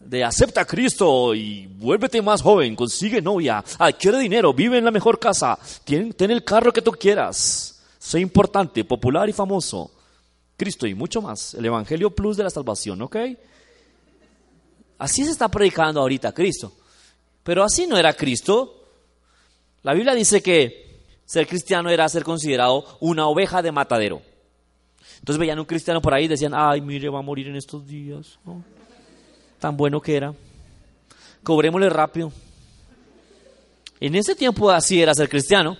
de 0.00 0.24
acepta 0.24 0.62
a 0.62 0.64
Cristo 0.66 1.34
y 1.34 1.66
vuélvete 1.66 2.20
más 2.22 2.42
joven, 2.42 2.76
consigue 2.76 3.20
novia, 3.22 3.64
adquiere 3.78 4.18
dinero, 4.18 4.52
vive 4.52 4.78
en 4.78 4.84
la 4.84 4.90
mejor 4.90 5.18
casa, 5.18 5.58
ten, 5.84 6.12
ten 6.12 6.30
el 6.30 6.44
carro 6.44 6.72
que 6.72 6.82
tú 6.82 6.92
quieras 6.92 7.76
soy 8.06 8.20
importante, 8.20 8.84
popular 8.84 9.28
y 9.28 9.32
famoso. 9.32 9.90
Cristo 10.56 10.86
y 10.86 10.94
mucho 10.94 11.20
más. 11.20 11.54
El 11.54 11.64
Evangelio 11.64 12.14
Plus 12.14 12.36
de 12.36 12.44
la 12.44 12.50
salvación, 12.50 13.02
¿ok? 13.02 13.16
Así 14.98 15.24
se 15.24 15.32
está 15.32 15.48
predicando 15.48 16.00
ahorita 16.00 16.30
Cristo. 16.32 16.72
Pero 17.42 17.64
así 17.64 17.84
no 17.84 17.98
era 17.98 18.12
Cristo. 18.12 18.84
La 19.82 19.92
Biblia 19.92 20.14
dice 20.14 20.40
que 20.40 21.02
ser 21.24 21.48
cristiano 21.48 21.90
era 21.90 22.08
ser 22.08 22.22
considerado 22.22 22.84
una 23.00 23.26
oveja 23.26 23.60
de 23.60 23.72
matadero. 23.72 24.22
Entonces 25.18 25.40
veían 25.40 25.58
un 25.58 25.64
cristiano 25.64 26.00
por 26.00 26.14
ahí 26.14 26.26
y 26.26 26.28
decían, 26.28 26.52
ay, 26.54 26.80
mire, 26.80 27.08
va 27.08 27.18
a 27.18 27.22
morir 27.22 27.48
en 27.48 27.56
estos 27.56 27.88
días. 27.88 28.38
Tan 29.58 29.76
bueno 29.76 30.00
que 30.00 30.16
era. 30.16 30.34
Cobrémosle 31.42 31.88
rápido. 31.90 32.32
En 34.00 34.14
ese 34.14 34.34
tiempo 34.34 34.70
así 34.70 35.00
era 35.00 35.14
ser 35.14 35.28
cristiano. 35.28 35.76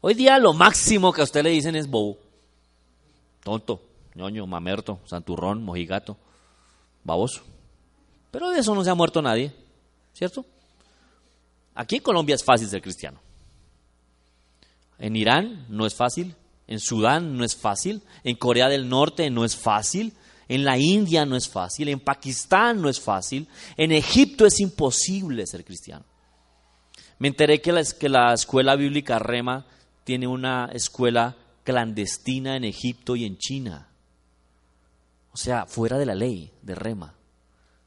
Hoy 0.00 0.14
día 0.14 0.38
lo 0.38 0.52
máximo 0.52 1.12
que 1.12 1.20
a 1.20 1.24
usted 1.24 1.42
le 1.42 1.50
dicen 1.50 1.74
es 1.74 1.88
bobo, 1.88 2.18
tonto, 3.42 3.82
ñoño, 4.14 4.46
mamerto, 4.46 5.00
santurrón, 5.04 5.64
mojigato, 5.64 6.16
baboso. 7.02 7.42
Pero 8.30 8.50
de 8.50 8.60
eso 8.60 8.74
no 8.74 8.84
se 8.84 8.90
ha 8.90 8.94
muerto 8.94 9.20
nadie, 9.20 9.52
¿cierto? 10.12 10.44
Aquí 11.74 11.96
en 11.96 12.02
Colombia 12.02 12.34
es 12.34 12.44
fácil 12.44 12.68
ser 12.68 12.82
cristiano. 12.82 13.18
En 14.98 15.16
Irán 15.16 15.66
no 15.68 15.86
es 15.86 15.94
fácil, 15.94 16.36
en 16.68 16.78
Sudán 16.78 17.36
no 17.36 17.44
es 17.44 17.56
fácil, 17.56 18.02
en 18.22 18.36
Corea 18.36 18.68
del 18.68 18.88
Norte 18.88 19.28
no 19.30 19.44
es 19.44 19.56
fácil, 19.56 20.14
en 20.48 20.64
la 20.64 20.78
India 20.78 21.26
no 21.26 21.36
es 21.36 21.48
fácil, 21.48 21.88
en 21.88 22.00
Pakistán 22.00 22.80
no 22.80 22.88
es 22.88 23.00
fácil, 23.00 23.48
en 23.76 23.92
Egipto 23.92 24.46
es 24.46 24.60
imposible 24.60 25.46
ser 25.46 25.64
cristiano. 25.64 26.04
Me 27.18 27.28
enteré 27.28 27.60
que 27.60 27.72
la, 27.72 27.82
que 27.84 28.08
la 28.08 28.32
escuela 28.34 28.76
bíblica 28.76 29.18
Rema 29.18 29.66
tiene 30.04 30.26
una 30.26 30.70
escuela 30.72 31.36
clandestina 31.64 32.56
en 32.56 32.64
Egipto 32.64 33.16
y 33.16 33.24
en 33.24 33.38
China. 33.38 33.88
O 35.32 35.36
sea, 35.36 35.66
fuera 35.66 35.98
de 35.98 36.06
la 36.06 36.14
ley 36.14 36.52
de 36.62 36.74
Rema. 36.74 37.14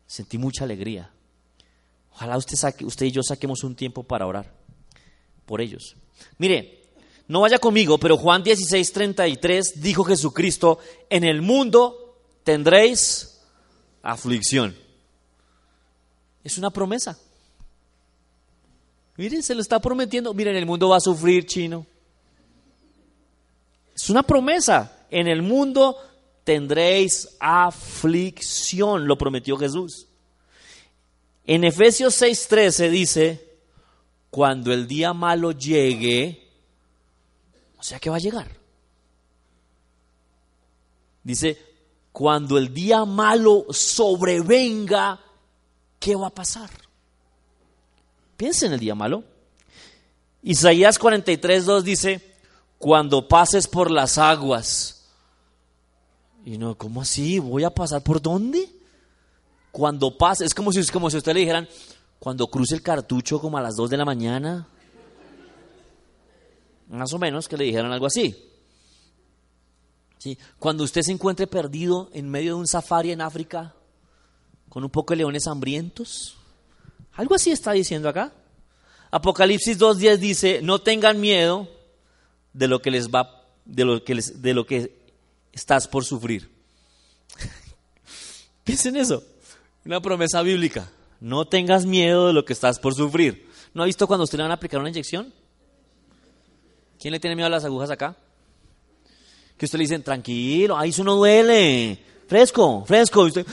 Sentí 0.05 0.37
mucha 0.37 0.65
alegría. 0.65 1.11
Ojalá 2.13 2.37
usted, 2.37 2.57
usted 2.83 3.05
y 3.05 3.11
yo 3.11 3.23
saquemos 3.23 3.63
un 3.63 3.75
tiempo 3.75 4.03
para 4.03 4.27
orar 4.27 4.53
por 5.45 5.61
ellos. 5.61 5.95
Mire, 6.37 6.79
no 7.27 7.41
vaya 7.41 7.59
conmigo, 7.59 7.97
pero 7.97 8.17
Juan 8.17 8.43
16, 8.43 8.91
33 8.91 9.81
dijo 9.81 10.03
Jesucristo, 10.03 10.79
en 11.09 11.23
el 11.23 11.41
mundo 11.41 12.08
tendréis 12.49 13.39
aflicción. 14.01 14.75
Es 16.43 16.57
una 16.57 16.71
promesa. 16.71 17.15
Miren, 19.17 19.43
se 19.43 19.53
lo 19.53 19.61
está 19.61 19.79
prometiendo. 19.79 20.33
Miren, 20.33 20.55
el 20.55 20.65
mundo 20.65 20.89
va 20.89 20.97
a 20.97 20.99
sufrir, 20.99 21.45
chino. 21.45 21.85
Es 23.93 24.09
una 24.09 24.23
promesa. 24.23 25.05
En 25.11 25.27
el 25.27 25.43
mundo 25.43 25.95
tendréis 26.43 27.37
aflicción, 27.39 29.05
lo 29.05 29.15
prometió 29.15 29.55
Jesús. 29.55 30.07
En 31.45 31.63
Efesios 31.63 32.19
6:13 32.19 32.89
dice, 32.89 33.59
cuando 34.31 34.73
el 34.73 34.87
día 34.87 35.13
malo 35.13 35.51
llegue, 35.51 36.49
o 37.77 37.83
sea 37.83 37.99
que 37.99 38.09
va 38.09 38.15
a 38.15 38.19
llegar. 38.19 38.47
Dice, 41.23 41.68
cuando 42.19 42.57
el 42.57 42.73
día 42.73 43.05
malo 43.05 43.65
sobrevenga, 43.69 45.21
¿qué 45.97 46.17
va 46.17 46.27
a 46.27 46.29
pasar? 46.29 46.69
Piensa 48.35 48.65
en 48.65 48.73
el 48.73 48.79
día 48.81 48.93
malo. 48.93 49.23
Isaías 50.43 50.99
43, 50.99 51.65
2 51.65 51.81
dice, 51.85 52.35
cuando 52.77 53.25
pases 53.25 53.69
por 53.69 53.89
las 53.89 54.17
aguas. 54.17 55.07
Y 56.43 56.57
no, 56.57 56.77
¿cómo 56.77 57.03
así? 57.03 57.39
¿Voy 57.39 57.63
a 57.63 57.69
pasar 57.69 58.03
por 58.03 58.21
dónde? 58.21 58.69
Cuando 59.71 60.17
pase, 60.17 60.43
es 60.43 60.53
como 60.53 60.73
si, 60.73 60.85
como 60.87 61.07
usted 61.07 61.33
le 61.33 61.39
dijeran, 61.39 61.69
cuando 62.19 62.47
cruce 62.47 62.75
el 62.75 62.81
cartucho 62.81 63.39
como 63.39 63.57
a 63.57 63.61
las 63.61 63.77
2 63.77 63.91
de 63.91 63.95
la 63.97 64.03
mañana. 64.03 64.67
Más 66.89 67.13
o 67.13 67.17
menos 67.17 67.47
que 67.47 67.55
le 67.55 67.63
dijeran 67.63 67.93
algo 67.93 68.07
así. 68.07 68.35
¿Sí? 70.19 70.37
Cuando 70.59 70.83
usted 70.83 71.01
se 71.01 71.11
encuentre 71.11 71.47
perdido 71.47 72.09
en 72.13 72.29
medio 72.29 72.53
de 72.53 72.59
un 72.59 72.67
safari 72.67 73.11
en 73.11 73.21
África, 73.21 73.73
con 74.69 74.83
un 74.83 74.89
poco 74.89 75.13
de 75.13 75.17
leones 75.17 75.47
hambrientos. 75.47 76.37
Algo 77.13 77.35
así 77.35 77.51
está 77.51 77.71
diciendo 77.71 78.07
acá. 78.07 78.31
Apocalipsis 79.11 79.79
2.10 79.79 80.17
dice, 80.17 80.59
no 80.61 80.79
tengan 80.79 81.19
miedo 81.19 81.67
de 82.53 82.67
lo 82.67 82.81
que 82.81 82.91
les 82.91 83.09
va, 83.09 83.43
de 83.65 83.83
lo 83.83 84.03
que, 84.03 84.15
les, 84.15 84.41
de 84.41 84.53
lo 84.53 84.65
que 84.65 84.95
estás 85.51 85.87
por 85.87 86.05
sufrir. 86.05 86.51
Piensen 88.63 88.95
eso, 88.95 89.23
una 89.83 89.99
promesa 89.99 90.41
bíblica. 90.43 90.91
No 91.19 91.47
tengas 91.47 91.85
miedo 91.85 92.27
de 92.27 92.33
lo 92.33 92.45
que 92.45 92.53
estás 92.53 92.79
por 92.79 92.93
sufrir. 92.93 93.49
¿No 93.73 93.83
ha 93.83 93.87
visto 93.87 94.07
cuando 94.07 94.23
usted 94.23 94.37
le 94.37 94.43
van 94.43 94.51
a 94.51 94.55
aplicar 94.55 94.79
una 94.79 94.89
inyección? 94.89 95.33
¿Quién 96.99 97.11
le 97.11 97.19
tiene 97.19 97.35
miedo 97.35 97.47
a 97.47 97.49
las 97.49 97.65
agujas 97.65 97.89
acá? 97.89 98.15
Que 99.59 99.65
usted 99.65 99.77
le 99.77 99.83
dicen, 99.83 100.01
tranquilo, 100.01 100.77
ahí 100.77 100.89
eso 100.91 101.03
no 101.03 101.15
duele, 101.15 101.99
fresco, 102.27 102.85
fresco. 102.85 103.23
Usted, 103.23 103.45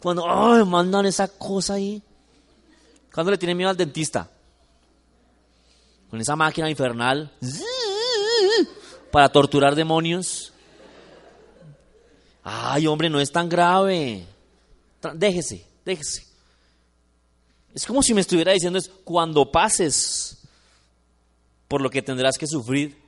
cuando 0.00 0.28
ay, 0.28 0.64
mandan 0.64 1.06
esa 1.06 1.28
cosa 1.28 1.74
ahí. 1.74 2.02
¿Cuándo 3.12 3.30
le 3.30 3.38
tiene 3.38 3.54
miedo 3.54 3.70
al 3.70 3.76
dentista? 3.76 4.28
Con 6.10 6.20
esa 6.20 6.34
máquina 6.34 6.68
infernal 6.68 7.30
para 9.12 9.28
torturar 9.28 9.76
demonios. 9.76 10.52
Ay, 12.42 12.88
hombre, 12.88 13.08
no 13.08 13.20
es 13.20 13.30
tan 13.30 13.48
grave. 13.48 14.26
Déjese, 15.14 15.64
déjese. 15.84 16.26
Es 17.72 17.86
como 17.86 18.02
si 18.02 18.14
me 18.14 18.20
estuviera 18.20 18.50
diciendo 18.50 18.80
es 18.80 18.90
cuando 19.04 19.48
pases 19.52 20.38
por 21.68 21.80
lo 21.80 21.88
que 21.88 22.02
tendrás 22.02 22.36
que 22.36 22.48
sufrir. 22.48 23.03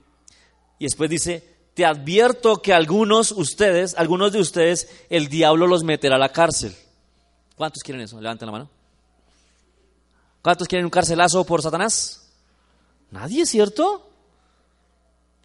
Y 0.79 0.85
después 0.85 1.11
dice, 1.11 1.57
te 1.75 1.85
advierto 1.85 2.63
que 2.63 2.73
algunos 2.73 3.33
ustedes, 3.33 3.95
algunos 3.97 4.33
de 4.33 4.41
ustedes, 4.41 4.89
el 5.11 5.29
diablo 5.29 5.67
los 5.67 5.85
meterá 5.85 6.17
a 6.17 6.19
la 6.19 6.31
cárcel. 6.31 6.75
¿Cuántos 7.55 7.83
quieren 7.83 8.03
eso? 8.03 8.21
Levanten 8.21 8.47
la 8.47 8.53
mano. 8.53 8.71
¿Cuántos 10.43 10.69
quieren 10.69 10.85
un 10.85 10.91
carcelazo 10.91 11.45
por 11.45 11.63
Satanás? 11.63 12.33
Nadie, 13.11 13.47
¿cierto? 13.47 14.09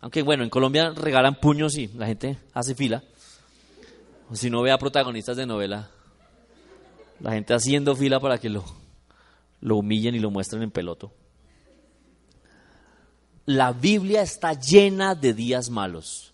Aunque 0.02 0.22
bueno, 0.22 0.44
en 0.44 0.50
Colombia 0.50 0.92
regalan 0.96 1.36
puños 1.36 1.78
y 1.78 1.88
la 1.90 2.08
gente 2.08 2.38
hace 2.54 2.76
fila. 2.76 3.04
O 4.30 4.36
si 4.36 4.50
no 4.50 4.62
ve 4.62 4.72
a 4.72 4.78
protagonistas 4.78 5.38
de 5.38 5.46
novela, 5.46 5.90
la 7.20 7.32
gente 7.32 7.54
haciendo 7.54 7.96
fila 7.96 8.20
para 8.20 8.38
que 8.38 8.50
lo, 8.50 8.64
lo 9.60 9.78
humillen 9.78 10.16
y 10.16 10.20
lo 10.20 10.32
muestren 10.32 10.64
en 10.64 10.72
peloto. 10.72 11.12
La 13.56 13.74
Biblia 13.74 14.22
está 14.22 14.54
llena 14.54 15.14
de 15.14 15.34
días 15.34 15.70
malos. 15.70 16.34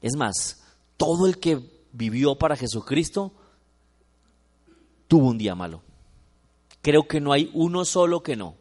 Es 0.00 0.16
más, 0.16 0.60
todo 0.96 1.28
el 1.28 1.38
que 1.38 1.60
vivió 1.92 2.34
para 2.34 2.56
Jesucristo 2.56 3.32
tuvo 5.06 5.28
un 5.28 5.38
día 5.38 5.54
malo. 5.54 5.80
Creo 6.80 7.06
que 7.06 7.20
no 7.20 7.32
hay 7.32 7.50
uno 7.54 7.84
solo 7.84 8.20
que 8.20 8.34
no. 8.34 8.56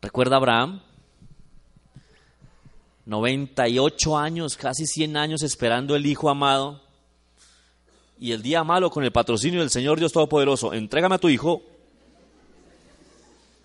Recuerda 0.00 0.36
Abraham, 0.36 0.80
98 3.04 4.16
años, 4.16 4.56
casi 4.56 4.86
100 4.86 5.16
años 5.18 5.42
esperando 5.42 5.94
el 5.94 6.06
hijo 6.06 6.30
amado. 6.30 6.80
Y 8.18 8.32
el 8.32 8.40
día 8.40 8.64
malo 8.64 8.88
con 8.88 9.04
el 9.04 9.12
patrocinio 9.12 9.60
del 9.60 9.68
Señor 9.68 9.98
Dios 9.98 10.12
Todopoderoso, 10.12 10.72
entrégame 10.72 11.16
a 11.16 11.18
tu 11.18 11.28
hijo, 11.28 11.62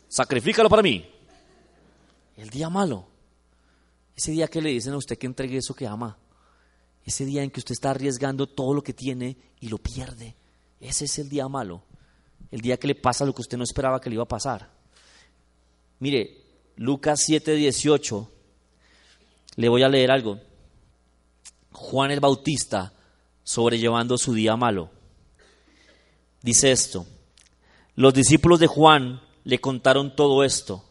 sacrifícalo 0.09 0.69
para 0.69 0.81
mí. 0.81 1.07
El 2.41 2.49
día 2.49 2.69
malo, 2.69 3.07
ese 4.15 4.31
día 4.31 4.47
que 4.47 4.61
le 4.61 4.69
dicen 4.69 4.93
a 4.93 4.97
usted 4.97 5.17
que 5.17 5.27
entregue 5.27 5.57
eso 5.57 5.73
que 5.73 5.85
ama, 5.85 6.17
ese 7.05 7.25
día 7.25 7.43
en 7.43 7.51
que 7.51 7.59
usted 7.59 7.73
está 7.73 7.91
arriesgando 7.91 8.47
todo 8.47 8.73
lo 8.73 8.83
que 8.83 8.93
tiene 8.93 9.37
y 9.59 9.69
lo 9.69 9.77
pierde, 9.77 10.35
ese 10.79 11.05
es 11.05 11.19
el 11.19 11.29
día 11.29 11.47
malo 11.47 11.83
el 12.51 12.59
día 12.59 12.77
que 12.77 12.87
le 12.87 12.95
pasa 12.95 13.25
lo 13.25 13.33
que 13.33 13.41
usted 13.41 13.57
no 13.57 13.63
esperaba 13.63 13.99
que 13.99 14.09
le 14.09 14.15
iba 14.15 14.23
a 14.23 14.27
pasar. 14.27 14.69
Mire, 15.99 16.43
Lucas 16.75 17.23
7:18, 17.27 18.27
le 19.55 19.69
voy 19.69 19.83
a 19.83 19.89
leer 19.89 20.11
algo. 20.11 20.39
Juan 21.71 22.11
el 22.11 22.19
Bautista 22.19 22.93
sobrellevando 23.43 24.17
su 24.17 24.33
día 24.33 24.55
malo. 24.57 24.89
Dice 26.41 26.71
esto, 26.71 27.05
los 27.95 28.13
discípulos 28.13 28.59
de 28.59 28.67
Juan 28.67 29.21
le 29.43 29.59
contaron 29.59 30.15
todo 30.15 30.43
esto. 30.43 30.83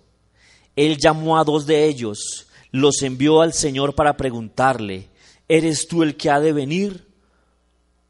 Él 0.77 0.97
llamó 0.99 1.39
a 1.39 1.45
dos 1.45 1.67
de 1.67 1.87
ellos, 1.87 2.47
los 2.71 3.03
envió 3.03 3.41
al 3.41 3.53
Señor 3.53 3.95
para 3.95 4.17
preguntarle, 4.17 5.09
¿eres 5.49 5.89
tú 5.89 6.03
el 6.03 6.17
que 6.17 6.31
ha 6.31 6.41
de 6.41 6.53
venir 6.53 7.07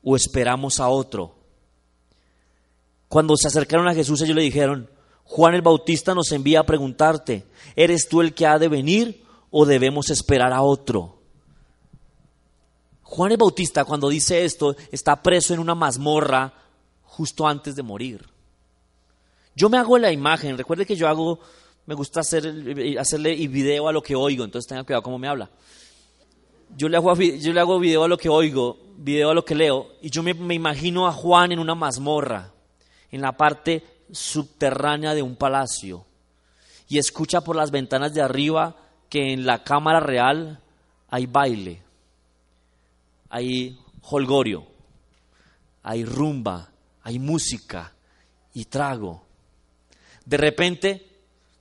o 0.02 0.16
esperamos 0.16 0.80
a 0.80 0.88
otro? 0.88 1.34
Cuando 3.08 3.36
se 3.36 3.48
acercaron 3.48 3.88
a 3.88 3.94
Jesús, 3.94 4.20
ellos 4.22 4.36
le 4.36 4.42
dijeron, 4.42 4.88
Juan 5.24 5.54
el 5.54 5.62
Bautista 5.62 6.14
nos 6.14 6.32
envía 6.32 6.60
a 6.60 6.66
preguntarte, 6.66 7.44
¿eres 7.76 8.08
tú 8.08 8.20
el 8.20 8.34
que 8.34 8.46
ha 8.46 8.58
de 8.58 8.68
venir 8.68 9.24
o 9.50 9.64
debemos 9.64 10.10
esperar 10.10 10.52
a 10.52 10.62
otro? 10.62 11.20
Juan 13.02 13.32
el 13.32 13.38
Bautista 13.38 13.84
cuando 13.84 14.08
dice 14.08 14.44
esto 14.44 14.76
está 14.92 15.20
preso 15.20 15.52
en 15.52 15.58
una 15.58 15.74
mazmorra 15.74 16.54
justo 17.02 17.46
antes 17.46 17.74
de 17.74 17.82
morir. 17.82 18.24
Yo 19.56 19.68
me 19.68 19.78
hago 19.78 19.98
la 19.98 20.12
imagen, 20.12 20.56
recuerde 20.56 20.86
que 20.86 20.94
yo 20.94 21.08
hago, 21.08 21.40
me 21.90 21.96
gusta 21.96 22.20
hacer, 22.20 22.46
hacerle 23.00 23.34
video 23.48 23.88
a 23.88 23.92
lo 23.92 24.00
que 24.00 24.14
oigo, 24.14 24.44
entonces 24.44 24.68
tenga 24.68 24.84
cuidado 24.84 25.02
cómo 25.02 25.18
me 25.18 25.26
habla. 25.26 25.50
Yo 26.76 26.88
le, 26.88 26.96
hago, 26.96 27.12
yo 27.16 27.52
le 27.52 27.58
hago 27.58 27.80
video 27.80 28.04
a 28.04 28.08
lo 28.08 28.16
que 28.16 28.28
oigo, 28.28 28.78
video 28.96 29.30
a 29.30 29.34
lo 29.34 29.44
que 29.44 29.56
leo, 29.56 29.88
y 30.00 30.08
yo 30.08 30.22
me 30.22 30.54
imagino 30.54 31.08
a 31.08 31.12
Juan 31.12 31.50
en 31.50 31.58
una 31.58 31.74
mazmorra 31.74 32.52
en 33.10 33.20
la 33.20 33.36
parte 33.36 33.82
subterránea 34.12 35.16
de 35.16 35.22
un 35.22 35.34
palacio 35.34 36.06
y 36.88 36.98
escucha 36.98 37.40
por 37.40 37.56
las 37.56 37.72
ventanas 37.72 38.14
de 38.14 38.22
arriba 38.22 38.76
que 39.08 39.32
en 39.32 39.44
la 39.44 39.64
cámara 39.64 39.98
real 39.98 40.60
hay 41.08 41.26
baile, 41.26 41.82
hay 43.30 43.76
holgorio, 44.02 44.64
hay 45.82 46.04
rumba, 46.04 46.70
hay 47.02 47.18
música 47.18 47.92
y 48.54 48.66
trago. 48.66 49.24
De 50.24 50.36
repente 50.36 51.09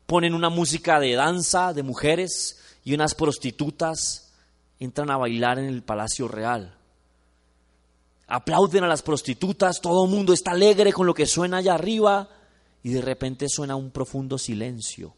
ponen 0.10 0.34
una 0.34 0.50
música 0.50 1.00
de 1.00 1.14
danza 1.14 1.72
de 1.72 1.84
mujeres 1.84 2.60
y 2.84 2.94
unas 2.94 3.16
prostitutas 3.16 4.34
entran 4.78 5.10
a 5.10 5.18
bailar 5.18 5.60
en 5.60 5.66
el 5.66 5.84
palacio 5.84 6.28
real 6.28 6.76
aplauden 8.30 8.84
a 8.84 8.88
las 8.88 9.02
prostitutas, 9.02 9.82
todo 9.82 10.06
el 10.06 10.12
mundo 10.12 10.34
está 10.34 10.52
alegre 10.52 10.94
con 10.94 11.08
lo 11.08 11.14
que 11.14 11.26
suena 11.26 11.58
allá 11.58 11.74
arriba 11.74 12.30
y 12.84 12.92
de 12.92 13.02
repente 13.02 13.50
suena 13.50 13.76
un 13.76 13.90
profundo 13.90 14.38
silencio. 14.38 15.14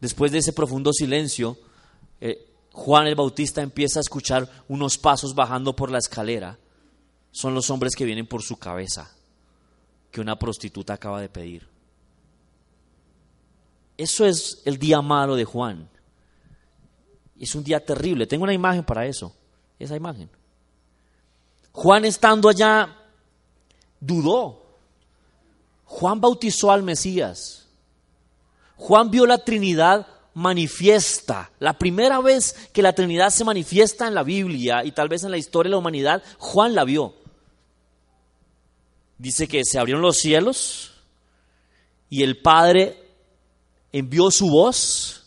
Después 0.00 0.30
de 0.30 0.38
ese 0.38 0.52
profundo 0.52 0.92
silencio, 0.92 1.58
eh, 2.20 2.46
Juan 2.72 3.08
el 3.08 3.16
Bautista 3.16 3.62
empieza 3.62 3.98
a 3.98 4.02
escuchar 4.02 4.48
unos 4.68 4.96
pasos 4.96 5.34
bajando 5.34 5.74
por 5.74 5.90
la 5.90 5.98
escalera. 5.98 6.58
Son 7.32 7.52
los 7.52 7.68
hombres 7.70 7.94
que 7.96 8.04
vienen 8.04 8.26
por 8.26 8.42
su 8.42 8.56
cabeza, 8.56 9.10
que 10.10 10.20
una 10.20 10.38
prostituta 10.38 10.94
acaba 10.94 11.20
de 11.20 11.28
pedir. 11.28 11.71
Eso 14.02 14.26
es 14.26 14.60
el 14.64 14.78
día 14.78 15.00
malo 15.00 15.36
de 15.36 15.44
Juan. 15.44 15.88
Es 17.38 17.54
un 17.54 17.62
día 17.62 17.78
terrible. 17.84 18.26
Tengo 18.26 18.42
una 18.42 18.52
imagen 18.52 18.82
para 18.82 19.06
eso. 19.06 19.32
Esa 19.78 19.94
imagen. 19.94 20.28
Juan 21.70 22.04
estando 22.04 22.48
allá 22.48 22.96
dudó. 24.00 24.60
Juan 25.84 26.20
bautizó 26.20 26.72
al 26.72 26.82
Mesías. 26.82 27.68
Juan 28.74 29.08
vio 29.08 29.24
la 29.24 29.38
Trinidad 29.38 30.04
manifiesta. 30.34 31.52
La 31.60 31.78
primera 31.78 32.20
vez 32.20 32.70
que 32.72 32.82
la 32.82 32.94
Trinidad 32.94 33.30
se 33.30 33.44
manifiesta 33.44 34.08
en 34.08 34.16
la 34.16 34.24
Biblia 34.24 34.84
y 34.84 34.90
tal 34.90 35.08
vez 35.08 35.22
en 35.22 35.30
la 35.30 35.38
historia 35.38 35.68
de 35.68 35.74
la 35.74 35.78
humanidad, 35.78 36.24
Juan 36.38 36.74
la 36.74 36.82
vio. 36.82 37.14
Dice 39.16 39.46
que 39.46 39.62
se 39.64 39.78
abrieron 39.78 40.02
los 40.02 40.16
cielos 40.16 40.92
y 42.10 42.24
el 42.24 42.42
Padre 42.42 43.01
envió 43.92 44.30
su 44.30 44.48
voz 44.48 45.26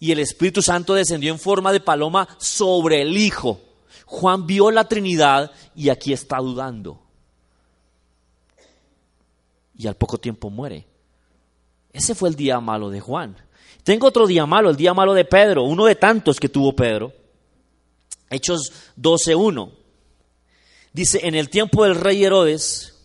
y 0.00 0.12
el 0.12 0.18
Espíritu 0.18 0.62
Santo 0.62 0.94
descendió 0.94 1.32
en 1.32 1.38
forma 1.38 1.72
de 1.72 1.80
paloma 1.80 2.28
sobre 2.38 3.02
el 3.02 3.16
Hijo. 3.16 3.60
Juan 4.06 4.46
vio 4.46 4.70
la 4.70 4.88
Trinidad 4.88 5.50
y 5.74 5.88
aquí 5.88 6.12
está 6.12 6.38
dudando. 6.38 7.00
Y 9.76 9.86
al 9.86 9.96
poco 9.96 10.18
tiempo 10.18 10.50
muere. 10.50 10.86
Ese 11.92 12.14
fue 12.14 12.28
el 12.28 12.36
día 12.36 12.60
malo 12.60 12.90
de 12.90 13.00
Juan. 13.00 13.36
Tengo 13.82 14.06
otro 14.06 14.26
día 14.26 14.44
malo, 14.44 14.70
el 14.70 14.76
día 14.76 14.92
malo 14.92 15.14
de 15.14 15.24
Pedro, 15.24 15.64
uno 15.64 15.84
de 15.84 15.94
tantos 15.94 16.38
que 16.38 16.48
tuvo 16.48 16.74
Pedro. 16.74 17.12
Hechos 18.28 18.72
12.1. 19.00 19.72
Dice, 20.92 21.20
en 21.22 21.34
el 21.34 21.48
tiempo 21.48 21.84
del 21.84 21.94
rey 21.94 22.24
Herodes, 22.24 22.97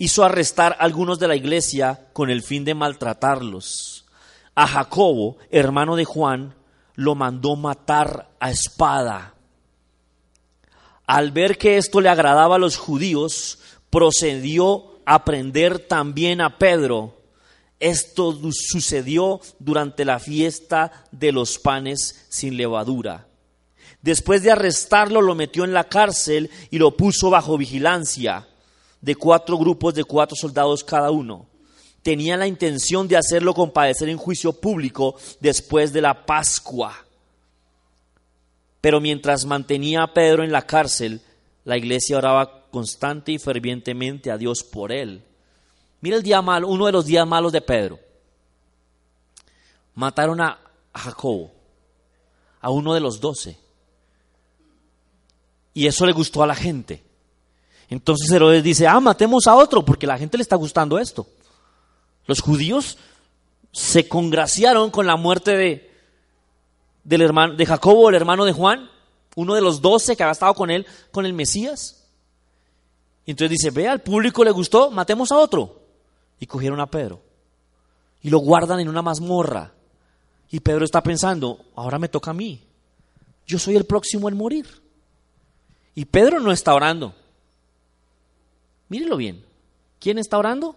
hizo 0.00 0.24
arrestar 0.24 0.72
a 0.72 0.84
algunos 0.84 1.18
de 1.18 1.28
la 1.28 1.36
iglesia 1.36 2.06
con 2.14 2.30
el 2.30 2.42
fin 2.42 2.64
de 2.64 2.74
maltratarlos. 2.74 4.06
A 4.54 4.66
Jacobo, 4.66 5.36
hermano 5.50 5.94
de 5.94 6.06
Juan, 6.06 6.54
lo 6.94 7.14
mandó 7.14 7.54
matar 7.54 8.30
a 8.40 8.50
espada. 8.50 9.34
Al 11.06 11.32
ver 11.32 11.58
que 11.58 11.76
esto 11.76 12.00
le 12.00 12.08
agradaba 12.08 12.56
a 12.56 12.58
los 12.58 12.78
judíos, 12.78 13.58
procedió 13.90 15.00
a 15.04 15.22
prender 15.26 15.80
también 15.80 16.40
a 16.40 16.56
Pedro. 16.56 17.20
Esto 17.78 18.38
sucedió 18.52 19.42
durante 19.58 20.06
la 20.06 20.18
fiesta 20.18 21.04
de 21.12 21.30
los 21.30 21.58
panes 21.58 22.26
sin 22.30 22.56
levadura. 22.56 23.26
Después 24.00 24.42
de 24.42 24.50
arrestarlo, 24.50 25.20
lo 25.20 25.34
metió 25.34 25.64
en 25.64 25.74
la 25.74 25.84
cárcel 25.84 26.50
y 26.70 26.78
lo 26.78 26.96
puso 26.96 27.28
bajo 27.28 27.58
vigilancia 27.58 28.46
de 29.00 29.14
cuatro 29.14 29.56
grupos 29.56 29.94
de 29.94 30.04
cuatro 30.04 30.36
soldados 30.36 30.84
cada 30.84 31.10
uno. 31.10 31.46
Tenía 32.02 32.36
la 32.36 32.46
intención 32.46 33.08
de 33.08 33.16
hacerlo 33.16 33.54
compadecer 33.54 34.08
en 34.08 34.16
juicio 34.16 34.52
público 34.52 35.16
después 35.40 35.92
de 35.92 36.00
la 36.00 36.24
Pascua. 36.24 36.96
Pero 38.80 39.00
mientras 39.00 39.44
mantenía 39.44 40.02
a 40.02 40.14
Pedro 40.14 40.42
en 40.42 40.52
la 40.52 40.62
cárcel, 40.62 41.20
la 41.64 41.76
iglesia 41.76 42.16
oraba 42.16 42.68
constante 42.70 43.32
y 43.32 43.38
fervientemente 43.38 44.30
a 44.30 44.38
Dios 44.38 44.62
por 44.62 44.92
él. 44.92 45.22
Mira 46.00 46.16
el 46.16 46.22
día 46.22 46.40
malo, 46.40 46.68
uno 46.68 46.86
de 46.86 46.92
los 46.92 47.04
días 47.04 47.26
malos 47.26 47.52
de 47.52 47.60
Pedro. 47.60 47.98
Mataron 49.94 50.40
a 50.40 50.58
Jacobo, 50.94 51.52
a 52.60 52.70
uno 52.70 52.94
de 52.94 53.00
los 53.00 53.20
doce. 53.20 53.58
Y 55.74 55.86
eso 55.86 56.06
le 56.06 56.12
gustó 56.12 56.42
a 56.42 56.46
la 56.46 56.54
gente. 56.54 57.09
Entonces 57.90 58.30
Herodes 58.30 58.62
dice, 58.62 58.86
ah, 58.86 59.00
matemos 59.00 59.48
a 59.48 59.56
otro, 59.56 59.84
porque 59.84 60.06
la 60.06 60.16
gente 60.16 60.38
le 60.38 60.42
está 60.42 60.54
gustando 60.54 60.98
esto. 60.98 61.26
Los 62.26 62.40
judíos 62.40 62.96
se 63.72 64.08
congraciaron 64.08 64.90
con 64.90 65.06
la 65.06 65.16
muerte 65.16 65.56
de, 65.56 65.90
del 67.02 67.22
hermano, 67.22 67.54
de 67.54 67.66
Jacobo, 67.66 68.08
el 68.08 68.14
hermano 68.14 68.44
de 68.44 68.52
Juan, 68.52 68.88
uno 69.34 69.54
de 69.54 69.60
los 69.60 69.82
doce 69.82 70.16
que 70.16 70.22
había 70.22 70.32
estado 70.32 70.54
con 70.54 70.70
él, 70.70 70.86
con 71.10 71.26
el 71.26 71.32
Mesías. 71.32 72.06
Y 73.26 73.32
entonces 73.32 73.58
dice, 73.58 73.70
ve, 73.70 73.88
al 73.88 74.00
público 74.00 74.44
le 74.44 74.52
gustó, 74.52 74.92
matemos 74.92 75.32
a 75.32 75.38
otro. 75.38 75.80
Y 76.38 76.46
cogieron 76.46 76.80
a 76.80 76.86
Pedro. 76.86 77.20
Y 78.22 78.30
lo 78.30 78.38
guardan 78.38 78.78
en 78.78 78.88
una 78.88 79.02
mazmorra. 79.02 79.72
Y 80.50 80.60
Pedro 80.60 80.84
está 80.84 81.02
pensando, 81.02 81.58
ahora 81.74 81.98
me 81.98 82.08
toca 82.08 82.30
a 82.30 82.34
mí. 82.34 82.62
Yo 83.46 83.58
soy 83.58 83.74
el 83.74 83.84
próximo 83.84 84.28
en 84.28 84.36
morir. 84.36 84.66
Y 85.96 86.04
Pedro 86.04 86.38
no 86.38 86.52
está 86.52 86.72
orando. 86.72 87.14
Mírelo 88.90 89.16
bien. 89.16 89.42
¿Quién 90.00 90.18
está 90.18 90.36
orando? 90.36 90.76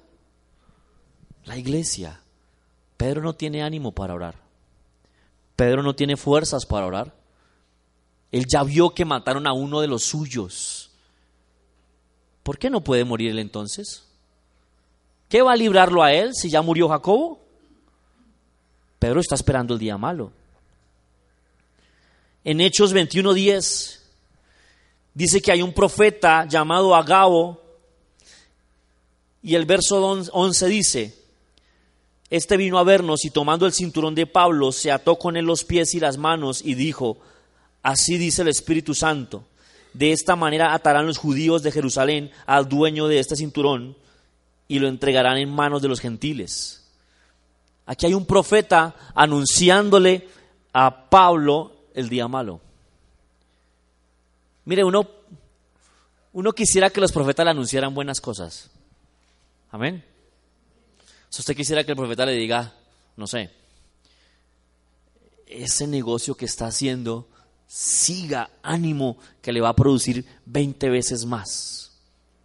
La 1.46 1.58
iglesia. 1.58 2.22
Pedro 2.96 3.22
no 3.22 3.34
tiene 3.34 3.64
ánimo 3.64 3.92
para 3.92 4.14
orar. 4.14 4.36
Pedro 5.58 5.84
no 5.84 5.96
tiene 5.96 6.16
fuerzas 6.16 6.66
para 6.66 6.86
orar. 6.86 7.14
Él 8.32 8.46
ya 8.48 8.64
vio 8.64 8.92
que 8.92 9.04
mataron 9.04 9.48
a 9.48 9.54
uno 9.54 9.82
de 9.82 9.88
los 9.88 10.04
suyos. 10.04 10.92
¿Por 12.44 12.58
qué 12.58 12.70
no 12.70 12.84
puede 12.84 13.04
morir 13.04 13.32
él 13.32 13.40
entonces? 13.40 14.06
¿Qué 15.28 15.42
va 15.42 15.54
a 15.54 15.58
librarlo 15.58 16.04
a 16.04 16.14
él 16.14 16.34
si 16.36 16.50
ya 16.50 16.62
murió 16.62 16.90
Jacobo? 16.90 17.42
Pedro 19.00 19.20
está 19.20 19.36
esperando 19.36 19.74
el 19.74 19.80
día 19.80 19.98
malo. 19.98 20.32
En 22.44 22.62
Hechos 22.62 22.94
21:10 22.94 24.02
dice 25.16 25.42
que 25.42 25.52
hay 25.52 25.64
un 25.64 25.74
profeta 25.74 26.46
llamado 26.46 26.96
Agabo 26.96 27.63
y 29.44 29.56
el 29.56 29.66
verso 29.66 30.02
11 30.02 30.68
dice, 30.68 31.14
este 32.30 32.56
vino 32.56 32.80
a 32.80 32.84
vernos 32.84 33.26
y 33.26 33.30
tomando 33.30 33.66
el 33.66 33.74
cinturón 33.74 34.16
de 34.16 34.26
Pablo 34.26 34.72
se 34.72 34.90
ató 34.90 35.20
con 35.20 35.36
él 35.36 35.46
los 35.46 35.66
pies 35.66 35.94
y 35.94 36.00
las 36.00 36.18
manos 36.18 36.62
y 36.64 36.76
dijo, 36.76 37.18
así 37.84 38.18
dice 38.18 38.42
el 38.42 38.48
Espíritu 38.48 38.96
Santo, 38.96 39.44
de 39.94 40.14
esta 40.14 40.38
manera 40.38 40.74
atarán 40.74 41.06
los 41.06 41.18
judíos 41.18 41.62
de 41.62 41.74
Jerusalén 41.74 42.32
al 42.46 42.70
dueño 42.70 43.08
de 43.10 43.20
este 43.20 43.36
cinturón 43.36 43.98
y 44.70 44.80
lo 44.80 44.88
entregarán 44.88 45.38
en 45.38 45.54
manos 45.54 45.82
de 45.82 45.90
los 45.90 46.00
gentiles. 46.00 46.86
Aquí 47.86 48.06
hay 48.06 48.14
un 48.14 48.26
profeta 48.26 48.96
anunciándole 49.14 50.30
a 50.72 51.10
Pablo 51.10 51.74
el 51.94 52.08
día 52.08 52.30
malo. 52.30 52.62
Mire, 54.64 54.86
uno, 54.86 55.06
uno 56.32 56.54
quisiera 56.54 56.90
que 56.90 57.02
los 57.02 57.12
profetas 57.12 57.44
le 57.44 57.52
anunciaran 57.52 57.94
buenas 57.94 58.22
cosas. 58.22 58.72
Amén. 59.74 60.06
Si 61.30 61.42
usted 61.42 61.56
quisiera 61.56 61.84
que 61.84 61.94
el 61.94 61.98
profeta 61.98 62.28
le 62.28 62.34
diga, 62.34 62.76
no 63.18 63.26
sé, 63.26 63.50
ese 65.48 65.88
negocio 65.88 66.36
que 66.36 66.46
está 66.46 66.68
haciendo, 66.68 67.28
siga 67.66 68.52
ánimo 68.62 69.18
que 69.42 69.52
le 69.52 69.62
va 69.62 69.70
a 69.70 69.76
producir 69.76 70.24
20 70.46 70.90
veces 70.92 71.26
más. 71.26 71.92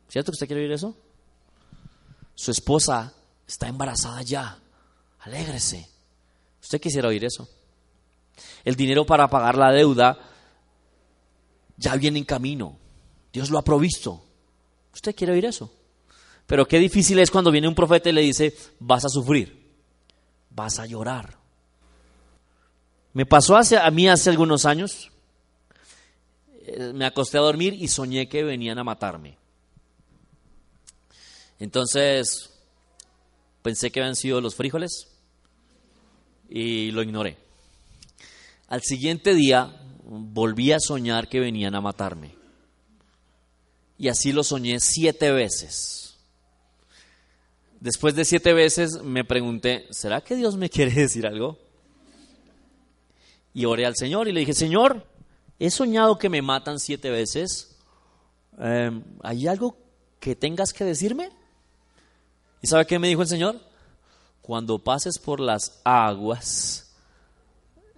¿Cierto 0.08 0.32
que 0.32 0.36
usted 0.36 0.46
quiere 0.46 0.62
oír 0.62 0.72
eso? 0.72 0.96
Su 2.34 2.50
esposa 2.50 3.12
está 3.46 3.68
embarazada 3.68 4.22
ya. 4.22 4.58
Alégrese. 5.20 5.86
¿Usted 6.62 6.80
quisiera 6.80 7.08
oír 7.08 7.26
eso? 7.26 7.46
El 8.64 8.74
dinero 8.74 9.04
para 9.04 9.28
pagar 9.28 9.58
la 9.58 9.70
deuda 9.70 10.18
ya 11.76 11.94
viene 11.96 12.20
en 12.20 12.24
camino. 12.24 12.78
Dios 13.30 13.50
lo 13.50 13.58
ha 13.58 13.62
provisto. 13.62 14.24
¿Usted 14.94 15.14
quiere 15.14 15.34
oír 15.34 15.44
eso? 15.44 15.70
Pero 16.48 16.66
qué 16.66 16.78
difícil 16.78 17.18
es 17.18 17.30
cuando 17.30 17.50
viene 17.50 17.68
un 17.68 17.74
profeta 17.74 18.08
y 18.08 18.12
le 18.14 18.22
dice, 18.22 18.56
vas 18.80 19.04
a 19.04 19.10
sufrir, 19.10 19.70
vas 20.48 20.78
a 20.78 20.86
llorar. 20.86 21.36
Me 23.12 23.26
pasó 23.26 23.54
hace, 23.54 23.76
a 23.76 23.90
mí 23.90 24.08
hace 24.08 24.30
algunos 24.30 24.64
años, 24.64 25.10
eh, 26.62 26.92
me 26.94 27.04
acosté 27.04 27.36
a 27.36 27.42
dormir 27.42 27.74
y 27.74 27.88
soñé 27.88 28.30
que 28.30 28.44
venían 28.44 28.78
a 28.78 28.84
matarme. 28.84 29.36
Entonces, 31.58 32.48
pensé 33.60 33.90
que 33.90 34.00
habían 34.00 34.16
sido 34.16 34.40
los 34.40 34.54
frijoles 34.54 35.06
y 36.48 36.92
lo 36.92 37.02
ignoré. 37.02 37.36
Al 38.68 38.80
siguiente 38.80 39.34
día 39.34 39.82
volví 40.02 40.72
a 40.72 40.80
soñar 40.80 41.28
que 41.28 41.40
venían 41.40 41.74
a 41.74 41.82
matarme. 41.82 42.34
Y 43.98 44.08
así 44.08 44.32
lo 44.32 44.42
soñé 44.42 44.80
siete 44.80 45.30
veces. 45.30 46.07
Después 47.80 48.16
de 48.16 48.24
siete 48.24 48.52
veces 48.52 49.02
me 49.02 49.24
pregunté, 49.24 49.86
¿será 49.90 50.20
que 50.20 50.34
Dios 50.34 50.56
me 50.56 50.68
quiere 50.68 50.92
decir 50.92 51.26
algo? 51.26 51.58
Y 53.54 53.64
oré 53.64 53.86
al 53.86 53.96
Señor 53.96 54.28
y 54.28 54.32
le 54.32 54.40
dije, 54.40 54.54
Señor, 54.54 55.06
he 55.58 55.70
soñado 55.70 56.18
que 56.18 56.28
me 56.28 56.42
matan 56.42 56.80
siete 56.80 57.10
veces. 57.10 57.76
Em, 58.58 59.02
¿Hay 59.22 59.46
algo 59.46 59.76
que 60.18 60.34
tengas 60.34 60.72
que 60.72 60.84
decirme? 60.84 61.30
¿Y 62.62 62.66
sabe 62.66 62.86
qué 62.86 62.98
me 62.98 63.08
dijo 63.08 63.22
el 63.22 63.28
Señor? 63.28 63.60
Cuando 64.42 64.78
pases 64.78 65.18
por 65.18 65.38
las 65.38 65.80
aguas, 65.84 66.92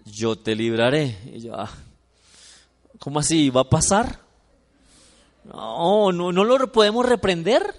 yo 0.04 0.36
te 0.36 0.54
libraré. 0.54 1.18
Y 1.32 1.40
yo, 1.40 1.54
ah, 1.54 1.70
¿cómo 2.98 3.20
así? 3.20 3.48
¿Va 3.48 3.62
a 3.62 3.70
pasar? 3.70 4.20
No, 5.44 6.12
no, 6.12 6.32
no 6.32 6.44
lo 6.44 6.70
podemos 6.70 7.06
reprender. 7.06 7.74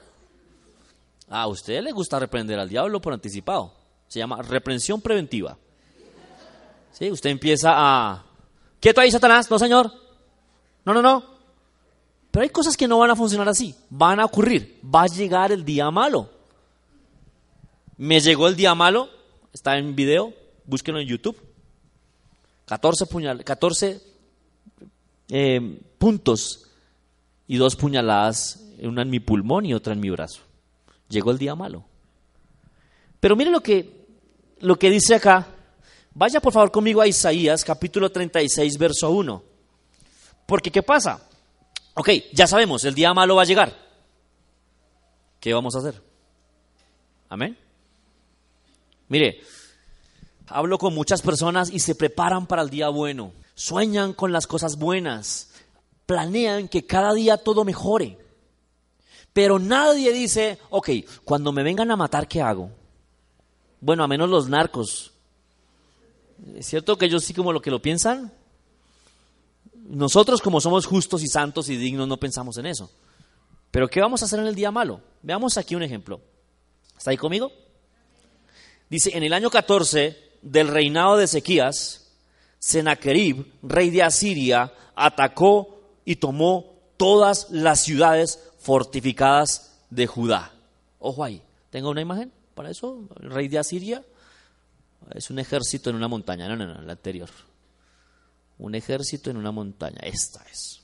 A 1.32 1.48
usted 1.48 1.82
le 1.82 1.94
gusta 1.94 2.20
reprender 2.20 2.60
al 2.60 2.68
diablo 2.68 3.00
por 3.00 3.14
anticipado. 3.14 3.74
Se 4.10 4.20
llama 4.20 4.42
reprensión 4.42 5.00
preventiva. 5.00 5.58
¿Sí? 6.92 7.10
Usted 7.10 7.30
empieza 7.30 7.72
a... 7.74 8.26
Quieto 8.82 9.00
ahí, 9.00 9.10
Satanás. 9.10 9.50
No, 9.50 9.58
señor. 9.58 9.90
No, 10.84 10.94
no, 10.94 11.02
no. 11.02 11.24
Pero 12.32 12.44
hay 12.44 12.50
cosas 12.50 12.76
que 12.76 12.86
no 12.86 13.00
van 13.00 13.12
a 13.12 13.16
funcionar 13.16 13.48
así. 13.48 13.74
Van 13.90 14.20
a 14.20 14.26
ocurrir. 14.26 14.82
Va 14.84 15.04
a 15.04 15.08
llegar 15.08 15.54
el 15.54 15.64
día 15.64 15.90
malo. 15.90 16.30
Me 17.96 18.20
llegó 18.20 18.50
el 18.50 18.58
día 18.58 18.76
malo. 18.76 19.08
Está 19.54 19.78
en 19.78 19.96
video. 19.96 20.34
Búsquenlo 20.66 21.00
en 21.00 21.08
YouTube. 21.08 21.38
14, 22.66 23.06
puñal 23.06 23.44
14 23.46 24.02
eh, 25.30 25.80
puntos 25.98 26.68
y 27.48 27.56
dos 27.56 27.76
puñaladas, 27.78 28.64
una 28.82 29.02
en 29.02 29.10
mi 29.10 29.20
pulmón 29.20 29.66
y 29.66 29.74
otra 29.74 29.94
en 29.94 30.00
mi 30.00 30.10
brazo 30.10 30.42
llegó 31.12 31.32
el 31.32 31.38
día 31.38 31.54
malo. 31.56 31.84
Pero 33.20 33.36
mire 33.36 33.52
lo 33.52 33.62
que, 33.62 34.08
lo 34.60 34.78
que 34.80 34.90
dice 34.90 35.16
acá. 35.16 35.48
Vaya 36.14 36.42
por 36.42 36.52
favor 36.52 36.72
conmigo 36.72 37.02
a 37.02 37.08
Isaías 37.08 37.64
capítulo 37.64 38.12
36, 38.12 38.78
verso 38.78 39.12
1. 39.12 39.44
Porque 40.46 40.72
¿qué 40.72 40.82
pasa? 40.82 41.22
Ok, 41.94 42.10
ya 42.34 42.48
sabemos, 42.48 42.84
el 42.84 42.96
día 42.96 43.14
malo 43.14 43.36
va 43.36 43.44
a 43.44 43.46
llegar. 43.46 43.76
¿Qué 45.40 45.54
vamos 45.54 45.76
a 45.76 45.80
hacer? 45.80 46.02
Amén. 47.30 47.58
Mire, 49.08 49.42
hablo 50.48 50.78
con 50.78 50.94
muchas 50.94 51.22
personas 51.22 51.70
y 51.70 51.80
se 51.80 51.96
preparan 51.96 52.48
para 52.48 52.62
el 52.62 52.70
día 52.70 52.90
bueno. 52.90 53.34
Sueñan 53.56 54.14
con 54.14 54.32
las 54.32 54.48
cosas 54.48 54.78
buenas. 54.78 55.50
Planean 56.06 56.68
que 56.68 56.86
cada 56.86 57.14
día 57.14 57.38
todo 57.38 57.64
mejore. 57.64 58.18
Pero 59.34 59.60
nadie 59.60 60.12
dice, 60.12 60.60
ok, 60.70 60.90
cuando 61.24 61.52
me 61.52 61.64
vengan 61.64 61.90
a 61.92 61.96
matar, 61.96 62.28
¿qué 62.28 62.42
hago? 62.42 62.70
Bueno, 63.80 64.04
a 64.04 64.08
menos 64.08 64.30
los 64.30 64.50
narcos. 64.50 65.12
¿Es 66.56 66.66
cierto 66.66 66.98
que 66.98 67.06
ellos 67.06 67.24
sí 67.24 67.34
como 67.34 67.54
lo 67.54 67.62
que 67.62 67.72
lo 67.72 67.82
piensan? 67.82 68.32
Nosotros 69.74 70.42
como 70.42 70.60
somos 70.60 70.86
justos 70.86 71.24
y 71.24 71.28
santos 71.28 71.70
y 71.70 71.78
dignos 71.78 72.08
no 72.08 72.18
pensamos 72.18 72.58
en 72.58 72.66
eso. 72.66 72.92
Pero 73.72 73.88
¿qué 73.88 74.02
vamos 74.02 74.22
a 74.22 74.26
hacer 74.26 74.40
en 74.40 74.48
el 74.48 74.56
día 74.56 74.72
malo? 74.72 75.02
Veamos 75.22 75.58
aquí 75.58 75.76
un 75.76 75.84
ejemplo. 75.84 76.20
¿Está 76.98 77.12
ahí 77.12 77.18
conmigo? 77.18 77.52
Dice, 78.90 79.16
en 79.16 79.24
el 79.24 79.34
año 79.34 79.50
14 79.50 80.32
del 80.42 80.68
reinado 80.68 81.16
de 81.16 81.24
Ezequías, 81.24 82.10
Sennacherib, 82.60 83.46
rey 83.64 83.90
de 83.90 84.04
Asiria, 84.04 84.74
atacó 84.96 85.80
y 86.04 86.18
tomó 86.18 86.76
todas 86.98 87.50
las 87.50 87.82
ciudades 87.82 88.51
fortificadas 88.62 89.80
de 89.90 90.08
Judá. 90.08 90.52
Ojo 91.00 91.24
ahí, 91.24 91.42
¿tengo 91.70 91.90
una 91.90 92.02
imagen 92.02 92.32
para 92.54 92.70
eso? 92.70 93.08
El 93.20 93.32
rey 93.32 93.48
de 93.48 93.60
Asiria 93.60 94.04
es 95.14 95.30
un 95.30 95.40
ejército 95.40 95.90
en 95.90 95.96
una 95.96 96.08
montaña, 96.08 96.48
no, 96.48 96.56
no, 96.56 96.66
no, 96.66 96.82
la 96.82 96.94
anterior. 96.94 97.30
Un 98.60 98.76
ejército 98.76 99.32
en 99.32 99.38
una 99.38 99.52
montaña, 99.52 100.00
esta 100.04 100.44
es. 100.52 100.82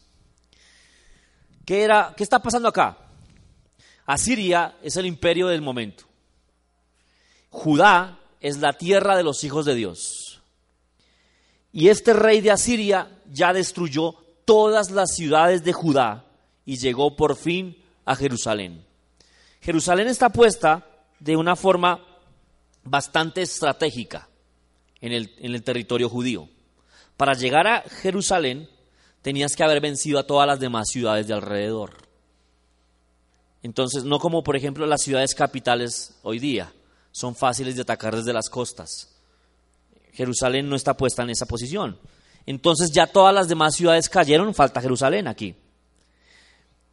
¿Qué, 1.66 1.84
era, 1.84 2.14
¿Qué 2.18 2.24
está 2.24 2.42
pasando 2.42 2.68
acá? 2.68 2.98
Asiria 4.06 4.78
es 4.82 4.96
el 4.98 5.06
imperio 5.06 5.48
del 5.48 5.62
momento. 5.62 6.06
Judá 7.50 8.20
es 8.40 8.58
la 8.58 8.74
tierra 8.74 9.16
de 9.16 9.24
los 9.24 9.44
hijos 9.44 9.66
de 9.66 9.76
Dios. 9.76 10.42
Y 11.72 11.90
este 11.90 12.14
rey 12.14 12.42
de 12.42 12.52
Asiria 12.52 13.22
ya 13.32 13.54
destruyó 13.54 14.14
todas 14.46 14.90
las 14.90 15.14
ciudades 15.14 15.64
de 15.64 15.74
Judá 15.74 16.27
y 16.68 16.76
llegó 16.76 17.16
por 17.16 17.38
fin 17.38 17.78
a 18.06 18.16
Jerusalén. 18.16 18.86
Jerusalén 19.62 20.08
está 20.08 20.30
puesta 20.30 20.86
de 21.18 21.38
una 21.38 21.56
forma 21.56 22.06
bastante 22.84 23.42
estratégica 23.42 24.28
en 25.00 25.14
el, 25.14 25.34
en 25.40 25.56
el 25.56 25.64
territorio 25.64 26.10
judío. 26.10 26.50
Para 27.16 27.34
llegar 27.34 27.68
a 27.68 27.82
Jerusalén 27.82 28.70
tenías 29.22 29.56
que 29.56 29.64
haber 29.64 29.80
vencido 29.80 30.20
a 30.20 30.28
todas 30.28 30.46
las 30.46 30.60
demás 30.60 30.90
ciudades 30.92 31.26
de 31.28 31.34
alrededor. 31.34 31.94
Entonces, 33.64 34.04
no 34.04 34.20
como 34.20 34.44
por 34.44 34.58
ejemplo 34.58 34.86
las 34.86 35.02
ciudades 35.02 35.34
capitales 35.34 36.20
hoy 36.22 36.38
día, 36.38 36.74
son 37.12 37.34
fáciles 37.34 37.78
de 37.78 37.84
atacar 37.84 38.14
desde 38.14 38.34
las 38.34 38.50
costas. 38.50 39.16
Jerusalén 40.12 40.68
no 40.68 40.76
está 40.76 40.98
puesta 40.98 41.24
en 41.24 41.30
esa 41.30 41.46
posición. 41.46 41.98
Entonces 42.46 42.92
ya 42.92 43.08
todas 43.08 43.34
las 43.34 43.48
demás 43.48 43.76
ciudades 43.76 44.10
cayeron, 44.10 44.54
falta 44.54 44.82
Jerusalén 44.82 45.28
aquí. 45.28 45.56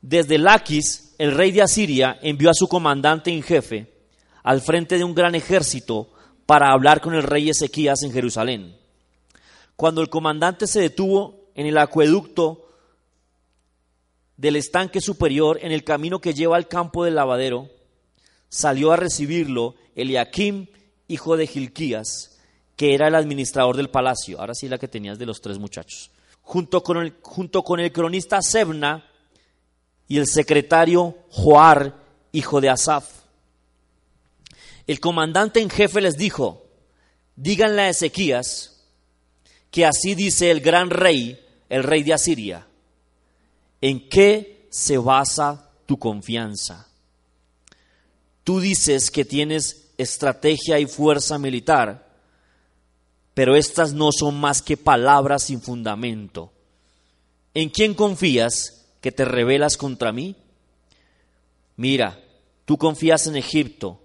Desde 0.06 0.36
Laquis, 0.36 1.14
el 1.16 1.32
rey 1.32 1.50
de 1.50 1.62
Asiria 1.62 2.18
envió 2.20 2.50
a 2.50 2.54
su 2.54 2.68
comandante 2.68 3.30
en 3.30 3.42
jefe 3.42 3.90
al 4.42 4.60
frente 4.60 4.98
de 4.98 5.04
un 5.04 5.14
gran 5.14 5.34
ejército 5.34 6.10
para 6.44 6.72
hablar 6.72 7.00
con 7.00 7.14
el 7.14 7.22
rey 7.22 7.48
Ezequías 7.48 8.02
en 8.02 8.12
Jerusalén. 8.12 8.76
Cuando 9.76 10.02
el 10.02 10.10
comandante 10.10 10.66
se 10.66 10.82
detuvo 10.82 11.48
en 11.54 11.64
el 11.64 11.78
acueducto 11.78 12.68
del 14.36 14.56
estanque 14.56 15.00
superior, 15.00 15.58
en 15.62 15.72
el 15.72 15.84
camino 15.84 16.20
que 16.20 16.34
lleva 16.34 16.56
al 16.56 16.68
campo 16.68 17.02
del 17.06 17.14
lavadero, 17.14 17.70
salió 18.50 18.92
a 18.92 18.96
recibirlo 18.96 19.74
Eliakim, 19.94 20.66
hijo 21.08 21.38
de 21.38 21.46
Gilquías, 21.46 22.38
que 22.76 22.92
era 22.92 23.08
el 23.08 23.14
administrador 23.14 23.74
del 23.74 23.88
palacio. 23.88 24.38
Ahora 24.38 24.52
sí 24.52 24.68
la 24.68 24.76
que 24.76 24.86
tenías 24.86 25.18
de 25.18 25.24
los 25.24 25.40
tres 25.40 25.58
muchachos. 25.58 26.10
Junto 26.42 26.82
con 26.82 26.98
el, 26.98 27.14
junto 27.22 27.62
con 27.62 27.80
el 27.80 27.90
cronista 27.90 28.42
Sebna 28.42 29.02
y 30.08 30.18
el 30.18 30.26
secretario 30.26 31.16
Joar, 31.30 31.94
hijo 32.32 32.60
de 32.60 32.70
Asaf. 32.70 33.08
El 34.86 35.00
comandante 35.00 35.60
en 35.60 35.70
jefe 35.70 36.00
les 36.00 36.16
dijo, 36.16 36.66
díganle 37.36 37.82
a 37.82 37.88
Ezequías 37.88 38.82
que 39.70 39.86
así 39.86 40.14
dice 40.14 40.50
el 40.50 40.60
gran 40.60 40.90
rey, 40.90 41.40
el 41.68 41.82
rey 41.82 42.02
de 42.02 42.12
Asiria, 42.12 42.66
¿en 43.80 44.08
qué 44.08 44.68
se 44.70 44.98
basa 44.98 45.70
tu 45.86 45.98
confianza? 45.98 46.86
Tú 48.44 48.60
dices 48.60 49.10
que 49.10 49.24
tienes 49.24 49.90
estrategia 49.96 50.78
y 50.78 50.86
fuerza 50.86 51.38
militar, 51.38 52.06
pero 53.32 53.56
estas 53.56 53.94
no 53.94 54.10
son 54.12 54.38
más 54.38 54.62
que 54.62 54.76
palabras 54.76 55.44
sin 55.44 55.60
fundamento. 55.60 56.52
¿En 57.54 57.70
quién 57.70 57.94
confías 57.94 58.83
que 59.04 59.12
te 59.12 59.26
rebelas 59.26 59.76
contra 59.76 60.12
mí? 60.12 60.34
Mira, 61.76 62.18
tú 62.64 62.78
confías 62.78 63.26
en 63.26 63.36
Egipto, 63.36 64.00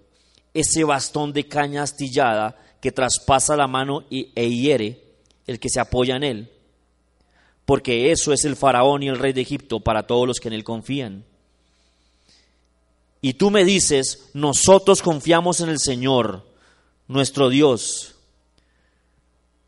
ese 0.52 0.84
bastón 0.84 1.32
de 1.32 1.48
caña 1.48 1.84
astillada 1.84 2.58
que 2.82 2.92
traspasa 2.92 3.56
la 3.56 3.66
mano 3.66 4.04
e 4.10 4.50
hiere 4.50 5.02
el 5.46 5.58
que 5.58 5.70
se 5.70 5.80
apoya 5.80 6.16
en 6.16 6.22
él, 6.22 6.52
porque 7.64 8.12
eso 8.12 8.34
es 8.34 8.44
el 8.44 8.56
faraón 8.56 9.02
y 9.02 9.08
el 9.08 9.18
rey 9.18 9.32
de 9.32 9.40
Egipto 9.40 9.80
para 9.80 10.06
todos 10.06 10.28
los 10.28 10.38
que 10.38 10.48
en 10.48 10.54
él 10.54 10.64
confían. 10.64 11.24
Y 13.22 13.32
tú 13.32 13.50
me 13.50 13.64
dices, 13.64 14.28
nosotros 14.34 15.00
confiamos 15.00 15.62
en 15.62 15.70
el 15.70 15.78
Señor, 15.78 16.44
nuestro 17.08 17.48
Dios. 17.48 18.16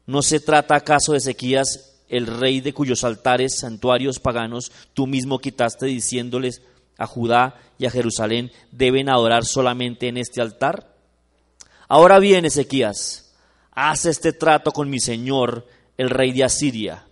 ¿No 0.05 0.21
se 0.21 0.41
trata 0.41 0.77
acaso 0.77 1.13
de 1.13 1.19
Ezequías, 1.19 1.92
el 2.13 2.27
rey 2.27 2.61
de 2.61 2.75
cuyos 2.75 3.05
altares, 3.05 3.59
santuarios 3.59 4.21
paganos, 4.21 4.71
tú 4.93 5.07
mismo 5.07 5.39
quitaste 5.39 5.87
diciéndoles 5.87 6.61
a 6.99 7.07
Judá 7.07 7.59
y 7.79 7.87
a 7.87 7.91
Jerusalén, 7.91 8.53
deben 8.71 9.09
adorar 9.09 9.47
solamente 9.47 10.09
en 10.09 10.19
este 10.19 10.43
altar? 10.43 10.95
Ahora 11.89 12.19
bien, 12.19 12.45
Ezequías, 12.45 13.33
haz 13.71 14.05
este 14.05 14.35
trato 14.35 14.73
con 14.73 14.91
mi 14.91 15.01
Señor, 15.01 15.67
el 15.97 16.11
rey 16.11 16.33
de 16.33 16.45
Asiria. 16.45 17.07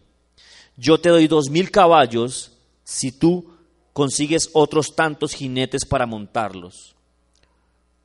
Yo 0.77 1.01
te 1.01 1.09
doy 1.09 1.29
dos 1.29 1.49
mil 1.49 1.71
caballos 1.71 2.53
si 2.85 3.11
tú 3.11 3.55
consigues 3.95 4.51
otros 4.53 4.95
tantos 4.95 5.33
jinetes 5.33 5.87
para 5.87 6.05
montarlos. 6.05 6.95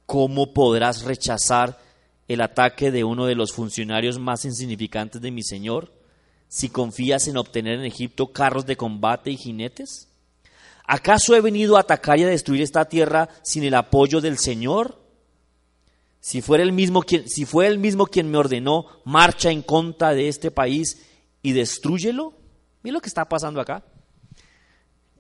¿Cómo 0.06 0.54
podrás 0.54 1.04
rechazar 1.04 1.78
el 2.30 2.40
ataque 2.40 2.90
de 2.90 3.04
uno 3.04 3.26
de 3.26 3.36
los 3.36 3.52
funcionarios 3.52 4.18
más 4.18 4.46
insignificantes 4.46 5.22
de 5.22 5.32
mi 5.32 5.44
Señor 5.44 5.95
si 6.56 6.70
confías 6.70 7.28
en 7.28 7.36
obtener 7.36 7.80
en 7.80 7.86
Egipto 7.86 8.32
carros 8.32 8.66
de 8.66 8.78
combate 8.78 9.30
y 9.30 9.36
jinetes? 9.36 10.08
¿Acaso 10.86 11.36
he 11.36 11.42
venido 11.42 11.76
a 11.76 11.82
atacar 11.82 12.18
y 12.18 12.24
a 12.24 12.28
destruir 12.28 12.62
esta 12.62 12.86
tierra 12.86 13.28
sin 13.44 13.66
el 13.66 13.74
apoyo 13.74 14.22
del 14.22 14.38
Señor? 14.38 14.98
Si, 16.22 16.42
fuera 16.42 16.64
el 16.64 16.72
mismo 16.72 17.02
quien, 17.02 17.28
si 17.28 17.44
fue 17.44 17.68
el 17.68 17.78
mismo 17.78 18.06
quien 18.06 18.32
me 18.32 18.38
ordenó, 18.38 18.86
marcha 19.04 19.52
en 19.52 19.64
contra 19.64 20.14
de 20.14 20.30
este 20.30 20.50
país 20.50 21.06
y 21.42 21.52
destruyelo. 21.52 22.32
Mira 22.84 22.94
lo 22.94 23.02
que 23.02 23.10
está 23.10 23.28
pasando 23.28 23.60
acá. 23.60 23.84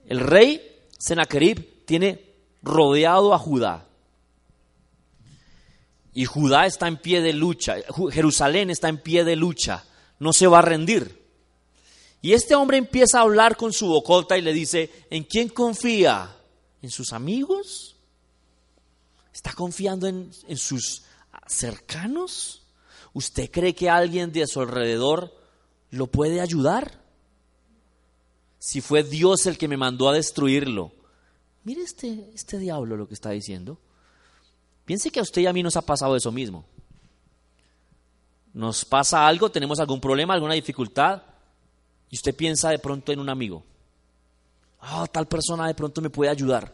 El 0.06 0.22
rey 0.22 0.62
Sennacherib 0.98 1.84
tiene 1.84 2.34
rodeado 2.64 3.34
a 3.34 3.38
Judá. 3.38 3.90
Y 6.14 6.24
Judá 6.24 6.66
está 6.66 6.88
en 6.88 6.96
pie 6.96 7.22
de 7.22 7.34
lucha, 7.34 7.76
Jerusalén 8.10 8.70
está 8.70 8.88
en 8.88 9.00
pie 9.00 9.26
de 9.26 9.36
lucha, 9.36 9.84
no 10.18 10.32
se 10.32 10.48
va 10.48 10.60
a 10.60 10.62
rendir. 10.62 11.25
Y 12.26 12.34
este 12.34 12.56
hombre 12.56 12.78
empieza 12.78 13.20
a 13.20 13.22
hablar 13.22 13.56
con 13.56 13.72
su 13.72 13.86
bocolta 13.86 14.36
y 14.36 14.42
le 14.42 14.52
dice, 14.52 14.90
¿en 15.12 15.26
quién 15.26 15.48
confía? 15.48 16.36
¿En 16.82 16.90
sus 16.90 17.14
amigos? 17.14 17.98
¿Está 19.32 19.54
confiando 19.54 20.08
en, 20.08 20.32
en 20.48 20.58
sus 20.58 21.04
cercanos? 21.46 22.64
¿Usted 23.14 23.52
cree 23.52 23.76
que 23.76 23.92
alguien 23.92 24.32
de 24.32 24.48
su 24.48 24.60
alrededor 24.60 25.38
lo 25.92 26.08
puede 26.08 26.42
ayudar? 26.42 27.06
si 28.66 28.82
fue 28.82 29.04
Dios 29.04 29.46
el 29.46 29.60
que 29.60 29.68
me 29.68 29.78
mandó 29.78 30.10
a 30.10 30.14
destruirlo. 30.14 30.92
Mire 31.66 31.84
este, 31.84 32.32
este 32.34 32.58
diablo 32.58 32.98
lo 32.98 33.08
que 33.08 33.14
está 33.14 33.30
diciendo. 33.30 33.78
Piense 34.86 35.12
que 35.12 35.20
a 35.20 35.22
usted 35.22 35.44
y 35.44 35.46
a 35.46 35.54
mí 35.54 35.62
nos 35.62 35.78
ha 35.78 35.84
pasado 35.84 36.16
eso 36.16 36.32
mismo. 36.32 36.66
Nos 38.56 38.84
pasa 38.84 39.28
algo, 39.28 39.52
tenemos 39.52 39.80
algún 39.80 40.02
problema, 40.02 40.34
alguna 40.34 40.56
dificultad, 40.56 41.22
y 42.16 42.18
usted 42.18 42.34
piensa 42.34 42.70
de 42.70 42.80
pronto 42.80 43.12
en 43.12 43.20
un 43.20 43.28
amigo. 43.28 43.62
Ah, 44.80 45.06
tal 45.12 45.28
persona 45.28 45.68
de 45.68 45.74
pronto 45.74 46.00
me 46.00 46.10
puede 46.10 46.32
ayudar. 46.32 46.74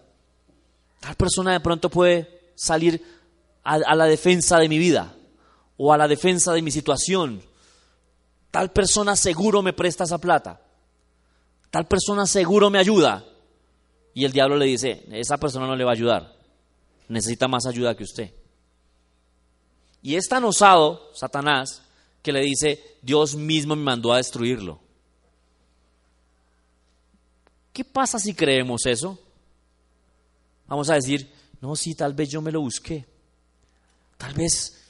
Tal 0.99 1.15
persona 1.15 1.53
de 1.53 1.59
pronto 1.59 1.89
puede 1.89 2.51
salir 2.53 3.03
a, 3.63 3.73
a 3.73 3.95
la 3.95 4.05
defensa 4.05 4.59
de 4.59 4.69
mi 4.69 4.77
vida 4.77 5.15
o 5.77 5.91
a 5.91 5.97
la 5.97 6.07
defensa 6.07 6.53
de 6.53 6.61
mi 6.61 6.69
situación. 6.69 7.41
Tal 8.51 8.71
persona 8.71 9.15
seguro 9.15 9.63
me 9.63 9.73
presta 9.73 10.03
esa 10.03 10.19
plata. 10.19 10.61
Tal 11.71 11.87
persona 11.87 12.27
seguro 12.27 12.69
me 12.69 12.77
ayuda. 12.77 13.25
Y 14.13 14.25
el 14.25 14.33
diablo 14.33 14.57
le 14.57 14.67
dice, 14.67 15.07
esa 15.09 15.39
persona 15.39 15.65
no 15.65 15.75
le 15.75 15.85
va 15.85 15.89
a 15.89 15.95
ayudar. 15.95 16.35
Necesita 17.07 17.47
más 17.47 17.65
ayuda 17.65 17.97
que 17.97 18.03
usted. 18.03 18.31
Y 20.03 20.17
es 20.17 20.27
tan 20.27 20.43
osado, 20.43 21.09
Satanás, 21.15 21.81
que 22.21 22.31
le 22.31 22.41
dice, 22.41 22.79
Dios 23.01 23.33
mismo 23.33 23.75
me 23.75 23.81
mandó 23.81 24.13
a 24.13 24.17
destruirlo. 24.17 24.90
¿Qué 27.73 27.83
pasa 27.85 28.19
si 28.19 28.33
creemos 28.33 28.85
eso? 28.85 29.17
Vamos 30.67 30.89
a 30.89 30.95
decir, 30.95 31.31
no, 31.61 31.75
sí, 31.75 31.95
tal 31.95 32.13
vez 32.13 32.29
yo 32.29 32.41
me 32.41 32.51
lo 32.51 32.61
busqué. 32.61 33.05
Tal 34.17 34.33
vez 34.33 34.81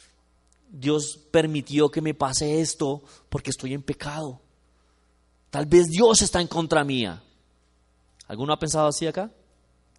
Dios 0.69 1.19
permitió 1.31 1.89
que 1.89 2.01
me 2.01 2.13
pase 2.13 2.61
esto 2.61 3.03
porque 3.29 3.49
estoy 3.49 3.73
en 3.73 3.83
pecado. 3.83 4.41
Tal 5.49 5.65
vez 5.65 5.87
Dios 5.87 6.21
está 6.21 6.39
en 6.39 6.47
contra 6.47 6.83
mía. 6.83 7.21
¿Alguno 8.27 8.53
ha 8.53 8.59
pensado 8.59 8.87
así 8.87 9.05
acá? 9.05 9.29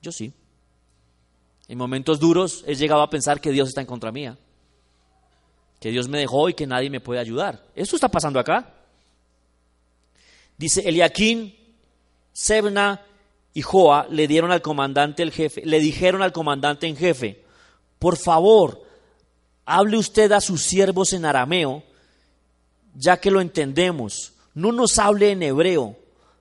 Yo 0.01 0.11
sí. 0.11 0.33
En 1.69 1.79
momentos 1.79 2.19
duros 2.19 2.65
he 2.67 2.75
llegado 2.75 3.03
a 3.03 3.11
pensar 3.11 3.41
que 3.41 3.53
Dios 3.53 3.69
está 3.69 3.83
en 3.83 3.87
contra 3.87 4.11
mía. 4.11 4.39
Que 5.79 5.91
Dios 5.91 6.09
me 6.09 6.19
dejó 6.19 6.49
y 6.49 6.55
que 6.55 6.67
nadie 6.67 6.91
me 6.91 7.01
puede 7.01 7.21
ayudar. 7.21 7.67
Eso 7.75 7.97
está 7.97 8.09
pasando 8.09 8.39
acá. 8.39 8.75
Dice 10.57 10.89
Eliaquín, 10.89 11.55
Sebna 12.33 13.03
y 13.55 13.63
Joa 13.63 14.07
le 14.09 14.27
dieron 14.27 14.51
al 14.53 14.63
comandante 14.63 15.23
el 15.23 15.33
jefe, 15.33 15.63
le 15.65 15.81
dijeron 15.81 16.23
al 16.23 16.33
comandante 16.33 16.87
en 16.87 16.97
jefe, 16.97 17.45
por 17.99 18.17
favor, 18.17 18.83
hable 19.65 19.99
usted 19.99 20.33
a 20.33 20.41
sus 20.41 20.63
siervos 20.63 21.13
en 21.13 21.25
arameo, 21.25 21.83
ya 22.95 23.19
que 23.19 23.31
lo 23.31 23.41
entendemos. 23.41 24.33
No 24.55 24.73
nos 24.73 24.99
hable 24.99 25.31
en 25.31 25.43
hebreo, 25.43 25.97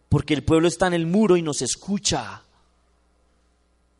porque 0.10 0.34
el 0.34 0.44
pueblo 0.44 0.68
está 0.68 0.88
en 0.88 0.94
el 0.94 1.06
muro 1.06 1.38
y 1.38 1.42
nos 1.42 1.62
escucha. 1.62 2.44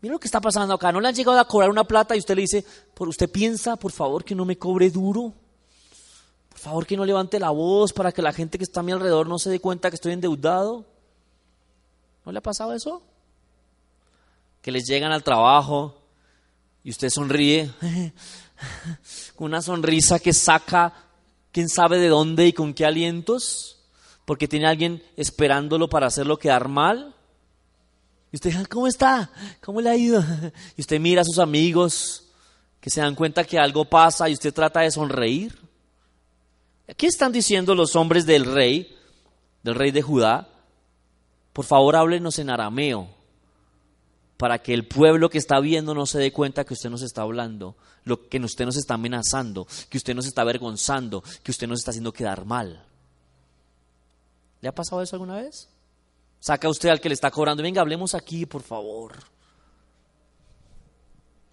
Mira 0.02 0.14
lo 0.14 0.20
que 0.20 0.28
está 0.28 0.42
pasando 0.42 0.74
acá. 0.74 0.92
No 0.92 1.00
le 1.00 1.08
han 1.08 1.16
llegado 1.16 1.40
a 1.40 1.48
cobrar 1.48 1.70
una 1.70 1.84
plata 1.84 2.16
y 2.16 2.20
usted 2.20 2.36
le 2.36 2.42
dice, 2.42 2.66
por 2.94 3.08
usted 3.08 3.30
piensa, 3.30 3.76
por 3.76 3.92
favor, 3.92 4.24
que 4.24 4.36
no 4.36 4.44
me 4.44 4.58
cobre 4.58 4.90
duro. 4.90 5.34
Por 6.50 6.60
favor, 6.60 6.86
que 6.86 6.98
no 6.98 7.06
levante 7.06 7.40
la 7.40 7.52
voz 7.52 7.94
para 7.94 8.12
que 8.12 8.22
la 8.22 8.34
gente 8.34 8.58
que 8.58 8.64
está 8.64 8.80
a 8.80 8.84
mi 8.84 8.92
alrededor 8.92 9.28
no 9.28 9.38
se 9.38 9.50
dé 9.50 9.60
cuenta 9.60 9.90
que 9.90 9.96
estoy 9.96 10.14
endeudado. 10.14 10.86
¿No 12.26 12.32
le 12.32 12.40
ha 12.40 12.42
pasado 12.42 12.74
eso? 12.74 13.02
Que 14.62 14.72
les 14.72 14.86
llegan 14.86 15.12
al 15.12 15.24
trabajo 15.24 15.98
y 16.84 16.90
usted 16.92 17.10
sonríe 17.10 17.72
con 19.36 19.46
una 19.48 19.62
sonrisa 19.62 20.20
que 20.20 20.34
saca 20.34 20.94
quién 21.52 21.70
sabe 21.70 21.98
de 21.98 22.10
dónde 22.10 22.48
y 22.48 22.54
con 22.54 22.74
qué 22.74 22.86
alientos, 22.86 23.80
porque 24.26 24.48
tiene 24.48 24.68
alguien 24.68 25.04
esperándolo 25.18 25.90
para 25.90 26.08
hacerlo 26.08 26.38
quedar 26.38 26.68
mal. 26.68 27.16
Y 28.32 28.38
usted, 28.38 28.66
¿cómo 28.68 28.88
está? 28.88 29.30
¿Cómo 29.62 29.82
le 29.82 29.90
ha 29.90 29.96
ido? 29.96 30.24
Y 30.78 30.82
usted 30.82 31.00
mira 31.00 31.22
a 31.22 31.26
sus 31.26 31.40
amigos 31.40 32.28
que 32.80 32.90
se 32.90 33.02
dan 33.02 33.16
cuenta 33.16 33.44
que 33.44 33.60
algo 33.60 33.86
pasa 33.86 34.30
y 34.30 34.34
usted 34.34 34.54
trata 34.54 34.82
de 34.82 34.92
sonreír. 34.92 35.58
¿Qué 36.98 37.08
están 37.08 37.32
diciendo 37.32 37.76
los 37.76 37.96
hombres 37.96 38.26
del 38.26 38.46
rey, 38.46 38.98
del 39.64 39.76
rey 39.76 39.92
de 39.92 40.02
Judá? 40.02 40.51
Por 41.54 41.66
favor, 41.66 41.96
háblenos 41.96 42.40
en 42.40 42.50
arameo, 42.50 43.10
para 44.38 44.60
que 44.60 44.74
el 44.74 44.88
pueblo 44.88 45.30
que 45.30 45.38
está 45.38 45.60
viendo 45.60 45.94
no 45.94 46.06
se 46.06 46.18
dé 46.18 46.32
cuenta 46.32 46.64
que 46.64 46.74
usted 46.74 46.90
nos 46.90 47.02
está 47.02 47.22
hablando, 47.22 47.76
lo 48.06 48.28
que 48.28 48.40
usted 48.40 48.66
nos 48.66 48.78
está 48.78 48.96
amenazando, 48.96 49.68
que 49.90 49.98
usted 49.98 50.16
nos 50.16 50.26
está 50.26 50.42
avergonzando, 50.42 51.24
que 51.44 51.52
usted 51.52 51.68
nos 51.68 51.80
está 51.80 51.92
haciendo 51.92 52.12
quedar 52.12 52.46
mal. 52.46 52.84
¿Le 54.62 54.70
ha 54.70 54.74
pasado 54.74 55.02
eso 55.02 55.16
alguna 55.16 55.36
vez? 55.36 55.70
Saca 56.40 56.70
usted 56.70 56.90
al 56.90 57.00
que 57.00 57.10
le 57.10 57.14
está 57.14 57.30
cobrando, 57.30 57.62
venga, 57.62 57.82
hablemos 57.82 58.16
aquí, 58.16 58.46
por 58.46 58.64
favor. 58.64 59.16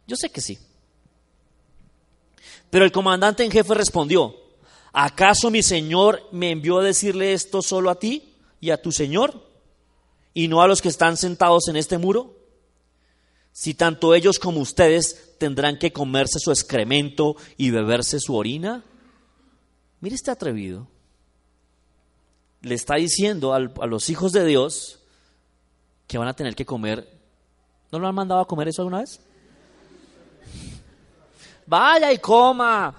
Yo 0.07 0.17
sé 0.17 0.31
que 0.31 0.41
sí. 0.41 0.59
Pero 2.71 2.85
el 2.85 2.93
comandante 2.93 3.45
en 3.45 3.51
jefe 3.51 3.75
respondió, 3.75 4.35
¿acaso 4.93 5.51
mi 5.51 5.63
señor 5.63 6.27
me 6.33 6.51
envió 6.51 6.79
a 6.79 6.85
decirle 6.85 7.35
esto 7.35 7.61
solo 7.61 7.91
a 7.91 7.99
ti 7.99 8.35
y 8.61 8.71
a 8.71 8.81
tu 8.81 8.93
señor? 8.93 9.48
¿Y 10.39 10.47
no 10.47 10.63
a 10.63 10.69
los 10.69 10.81
que 10.81 10.89
están 10.89 11.17
sentados 11.17 11.67
en 11.67 11.75
este 11.75 11.99
muro? 11.99 12.37
Si 13.51 13.75
tanto 13.75 14.15
ellos 14.15 14.39
como 14.39 14.61
ustedes 14.61 15.37
tendrán 15.37 15.81
que 15.81 15.93
comerse 15.93 16.39
su 16.39 16.53
excremento 16.53 17.35
y 17.57 17.73
beberse 17.73 18.21
su 18.21 18.37
orina. 18.37 18.85
Mire 19.99 20.15
este 20.15 20.31
atrevido. 20.31 20.87
Le 22.61 22.77
está 22.77 22.95
diciendo 22.95 23.53
a 23.53 23.59
los 23.89 24.11
hijos 24.11 24.31
de 24.31 24.45
Dios 24.45 25.01
que 26.07 26.19
van 26.19 26.29
a 26.29 26.37
tener 26.37 26.55
que 26.55 26.65
comer. 26.65 27.13
¿No 27.91 27.99
lo 27.99 28.07
han 28.07 28.15
mandado 28.15 28.41
a 28.41 28.47
comer 28.47 28.69
eso 28.69 28.83
alguna 28.83 29.01
vez? 29.01 29.19
Vaya 31.67 32.13
y 32.13 32.19
coma. 32.19 32.95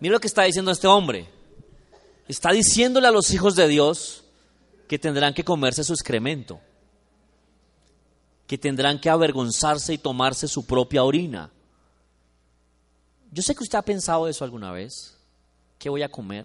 Mira 0.00 0.14
lo 0.14 0.20
que 0.20 0.26
está 0.26 0.42
diciendo 0.42 0.72
este 0.72 0.88
hombre. 0.88 1.28
Está 2.26 2.50
diciéndole 2.50 3.06
a 3.06 3.12
los 3.12 3.30
hijos 3.30 3.54
de 3.54 3.68
Dios 3.68 4.24
que 4.90 4.98
tendrán 4.98 5.32
que 5.32 5.44
comerse 5.44 5.84
su 5.84 5.92
excremento, 5.92 6.58
que 8.48 8.58
tendrán 8.58 9.00
que 9.00 9.08
avergonzarse 9.08 9.94
y 9.94 9.98
tomarse 9.98 10.48
su 10.48 10.66
propia 10.66 11.04
orina. 11.04 11.52
Yo 13.30 13.40
sé 13.40 13.54
que 13.54 13.62
usted 13.62 13.78
ha 13.78 13.82
pensado 13.82 14.26
eso 14.26 14.42
alguna 14.42 14.72
vez. 14.72 15.16
¿Qué 15.78 15.88
voy 15.88 16.02
a 16.02 16.08
comer? 16.08 16.44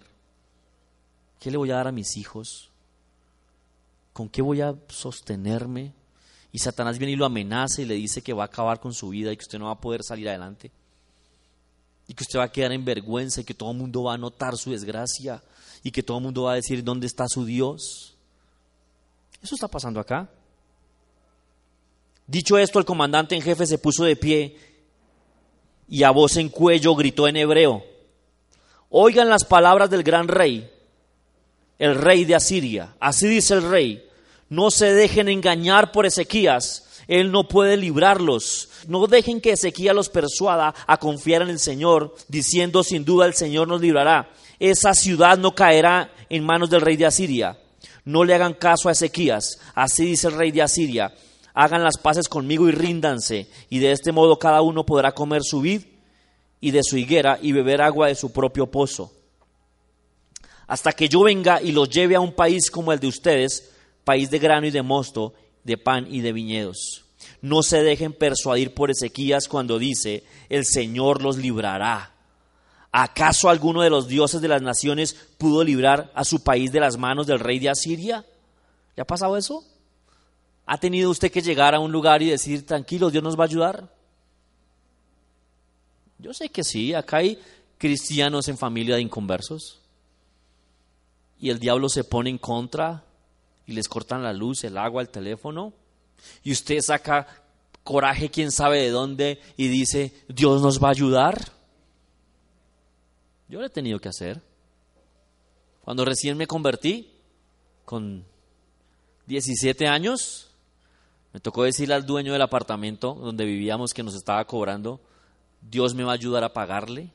¿Qué 1.40 1.50
le 1.50 1.56
voy 1.56 1.72
a 1.72 1.74
dar 1.74 1.88
a 1.88 1.92
mis 1.92 2.16
hijos? 2.16 2.70
¿Con 4.12 4.28
qué 4.28 4.42
voy 4.42 4.60
a 4.60 4.76
sostenerme? 4.90 5.92
y 6.52 6.60
Satanás 6.60 6.98
viene 6.98 7.14
y 7.14 7.16
lo 7.16 7.26
amenaza 7.26 7.82
y 7.82 7.84
le 7.84 7.94
dice 7.94 8.22
que 8.22 8.32
va 8.32 8.44
a 8.44 8.46
acabar 8.46 8.78
con 8.78 8.94
su 8.94 9.08
vida 9.08 9.32
y 9.32 9.36
que 9.36 9.42
usted 9.42 9.58
no 9.58 9.64
va 9.64 9.72
a 9.72 9.80
poder 9.80 10.04
salir 10.04 10.28
adelante. 10.28 10.70
Y 12.06 12.14
que 12.14 12.22
usted 12.22 12.38
va 12.38 12.44
a 12.44 12.52
quedar 12.52 12.70
en 12.70 12.84
vergüenza 12.84 13.40
y 13.40 13.44
que 13.44 13.54
todo 13.54 13.72
el 13.72 13.76
mundo 13.76 14.04
va 14.04 14.14
a 14.14 14.18
notar 14.18 14.56
su 14.56 14.70
desgracia 14.70 15.42
y 15.82 15.90
que 15.90 16.04
todo 16.04 16.18
el 16.18 16.22
mundo 16.22 16.44
va 16.44 16.52
a 16.52 16.54
decir 16.54 16.84
dónde 16.84 17.08
está 17.08 17.26
su 17.26 17.44
Dios. 17.44 18.15
Eso 19.42 19.54
está 19.54 19.68
pasando 19.68 20.00
acá. 20.00 20.28
Dicho 22.26 22.58
esto, 22.58 22.78
el 22.78 22.84
comandante 22.84 23.34
en 23.34 23.42
jefe 23.42 23.66
se 23.66 23.78
puso 23.78 24.04
de 24.04 24.16
pie 24.16 24.56
y 25.88 26.02
a 26.02 26.10
voz 26.10 26.36
en 26.36 26.48
cuello 26.48 26.94
gritó 26.96 27.28
en 27.28 27.36
hebreo, 27.36 27.84
oigan 28.90 29.28
las 29.28 29.44
palabras 29.44 29.88
del 29.90 30.02
gran 30.02 30.26
rey, 30.26 30.68
el 31.78 31.94
rey 31.94 32.24
de 32.24 32.34
Asiria. 32.34 32.96
Así 32.98 33.28
dice 33.28 33.54
el 33.54 33.70
rey, 33.70 34.08
no 34.48 34.70
se 34.70 34.92
dejen 34.92 35.28
engañar 35.28 35.92
por 35.92 36.06
Ezequías. 36.06 36.82
Él 37.06 37.30
no 37.30 37.46
puede 37.46 37.76
librarlos. 37.76 38.68
No 38.88 39.06
dejen 39.06 39.40
que 39.40 39.52
Ezequías 39.52 39.94
los 39.94 40.08
persuada 40.08 40.74
a 40.86 40.96
confiar 40.96 41.42
en 41.42 41.50
el 41.50 41.60
Señor, 41.60 42.16
diciendo 42.28 42.82
sin 42.82 43.04
duda 43.04 43.26
el 43.26 43.34
Señor 43.34 43.68
nos 43.68 43.80
librará. 43.80 44.30
Esa 44.58 44.94
ciudad 44.94 45.38
no 45.38 45.54
caerá 45.54 46.10
en 46.28 46.44
manos 46.44 46.70
del 46.70 46.80
rey 46.80 46.96
de 46.96 47.06
Asiria. 47.06 47.56
No 48.06 48.24
le 48.24 48.34
hagan 48.34 48.54
caso 48.54 48.88
a 48.88 48.92
Ezequías. 48.92 49.58
Así 49.74 50.06
dice 50.06 50.28
el 50.28 50.34
rey 50.34 50.52
de 50.52 50.62
Asiria. 50.62 51.12
Hagan 51.52 51.82
las 51.82 51.98
paces 51.98 52.28
conmigo 52.28 52.68
y 52.68 52.70
ríndanse. 52.72 53.48
Y 53.68 53.80
de 53.80 53.92
este 53.92 54.12
modo 54.12 54.38
cada 54.38 54.62
uno 54.62 54.86
podrá 54.86 55.12
comer 55.12 55.42
su 55.42 55.60
vid 55.60 55.82
y 56.60 56.70
de 56.70 56.82
su 56.82 56.96
higuera 56.96 57.38
y 57.42 57.52
beber 57.52 57.82
agua 57.82 58.06
de 58.06 58.14
su 58.14 58.32
propio 58.32 58.70
pozo. 58.70 59.12
Hasta 60.68 60.92
que 60.92 61.08
yo 61.08 61.22
venga 61.22 61.60
y 61.60 61.72
los 61.72 61.90
lleve 61.90 62.14
a 62.14 62.20
un 62.20 62.32
país 62.32 62.70
como 62.70 62.92
el 62.92 63.00
de 63.00 63.08
ustedes, 63.08 63.72
país 64.04 64.30
de 64.30 64.38
grano 64.38 64.66
y 64.66 64.70
de 64.70 64.82
mosto, 64.82 65.34
de 65.64 65.76
pan 65.76 66.06
y 66.08 66.20
de 66.20 66.32
viñedos. 66.32 67.04
No 67.42 67.62
se 67.62 67.82
dejen 67.82 68.12
persuadir 68.12 68.72
por 68.72 68.90
Ezequías 68.90 69.48
cuando 69.48 69.78
dice, 69.78 70.24
el 70.48 70.64
Señor 70.64 71.22
los 71.22 71.36
librará. 71.36 72.15
¿Acaso 72.92 73.48
alguno 73.48 73.82
de 73.82 73.90
los 73.90 74.08
dioses 74.08 74.40
de 74.40 74.48
las 74.48 74.62
naciones 74.62 75.14
pudo 75.38 75.62
librar 75.62 76.10
a 76.14 76.24
su 76.24 76.42
país 76.42 76.72
de 76.72 76.80
las 76.80 76.96
manos 76.96 77.26
del 77.26 77.40
rey 77.40 77.58
de 77.58 77.68
Asiria? 77.68 78.24
¿Le 78.94 79.02
ha 79.02 79.06
pasado 79.06 79.36
eso? 79.36 79.64
¿Ha 80.64 80.78
tenido 80.78 81.10
usted 81.10 81.30
que 81.30 81.42
llegar 81.42 81.74
a 81.74 81.80
un 81.80 81.92
lugar 81.92 82.22
y 82.22 82.30
decir, 82.30 82.64
tranquilo, 82.66 83.10
Dios 83.10 83.22
nos 83.22 83.38
va 83.38 83.44
a 83.44 83.46
ayudar? 83.46 83.92
Yo 86.18 86.32
sé 86.32 86.48
que 86.48 86.64
sí, 86.64 86.94
acá 86.94 87.18
hay 87.18 87.38
cristianos 87.78 88.48
en 88.48 88.58
familia 88.58 88.96
de 88.96 89.02
inconversos. 89.02 89.80
Y 91.38 91.50
el 91.50 91.58
diablo 91.58 91.88
se 91.88 92.04
pone 92.04 92.30
en 92.30 92.38
contra 92.38 93.04
y 93.66 93.72
les 93.72 93.88
cortan 93.88 94.22
la 94.22 94.32
luz, 94.32 94.64
el 94.64 94.78
agua, 94.78 95.02
el 95.02 95.10
teléfono, 95.10 95.72
y 96.42 96.52
usted 96.52 96.80
saca 96.80 97.26
coraje 97.84 98.30
quién 98.30 98.50
sabe 98.50 98.80
de 98.80 98.90
dónde 98.90 99.40
y 99.56 99.68
dice, 99.68 100.12
Dios 100.28 100.62
nos 100.62 100.82
va 100.82 100.88
a 100.88 100.92
ayudar. 100.92 101.52
Yo 103.48 103.60
lo 103.60 103.66
he 103.66 103.70
tenido 103.70 103.98
que 103.98 104.08
hacer. 104.08 104.42
Cuando 105.82 106.04
recién 106.04 106.36
me 106.36 106.46
convertí, 106.46 107.12
con 107.84 108.24
17 109.26 109.86
años, 109.86 110.50
me 111.32 111.40
tocó 111.40 111.62
decirle 111.62 111.94
al 111.94 112.04
dueño 112.06 112.32
del 112.32 112.42
apartamento 112.42 113.14
donde 113.14 113.44
vivíamos 113.44 113.94
que 113.94 114.02
nos 114.02 114.14
estaba 114.14 114.44
cobrando, 114.46 115.00
Dios 115.60 115.94
me 115.94 116.02
va 116.04 116.12
a 116.12 116.14
ayudar 116.14 116.44
a 116.44 116.52
pagarle. 116.52 117.10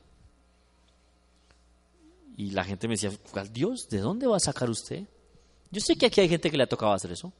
Y 2.36 2.50
la 2.50 2.64
gente 2.64 2.88
me 2.88 2.94
decía, 2.94 3.10
Dios? 3.52 3.88
¿De 3.90 3.98
dónde 3.98 4.26
va 4.26 4.36
a 4.36 4.40
sacar 4.40 4.70
usted? 4.70 5.04
Yo 5.70 5.80
sé 5.80 5.96
que 5.96 6.06
aquí 6.06 6.20
hay 6.20 6.28
gente 6.28 6.50
que 6.50 6.56
le 6.56 6.64
ha 6.64 6.68
tocado 6.68 6.92
hacer 6.92 7.12
eso. 7.12 7.32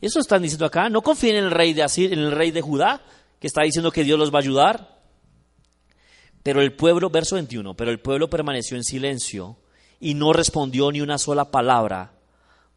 Eso 0.00 0.18
están 0.18 0.42
diciendo 0.42 0.66
acá. 0.66 0.88
No 0.88 1.02
confíen 1.02 1.36
en 1.36 1.44
el 1.44 1.50
rey 1.50 1.72
de 1.72 1.82
Asir, 1.82 2.12
en 2.12 2.18
el 2.18 2.32
rey 2.32 2.50
de 2.50 2.60
Judá, 2.60 3.00
que 3.40 3.46
está 3.46 3.62
diciendo 3.62 3.90
que 3.90 4.04
Dios 4.04 4.18
los 4.18 4.32
va 4.32 4.38
a 4.38 4.42
ayudar. 4.42 4.93
Pero 6.44 6.60
el 6.60 6.74
pueblo, 6.74 7.08
verso 7.08 7.36
21, 7.36 7.74
pero 7.74 7.90
el 7.90 8.00
pueblo 8.00 8.28
permaneció 8.28 8.76
en 8.76 8.84
silencio 8.84 9.56
y 9.98 10.12
no 10.12 10.34
respondió 10.34 10.92
ni 10.92 11.00
una 11.00 11.16
sola 11.16 11.50
palabra, 11.50 12.12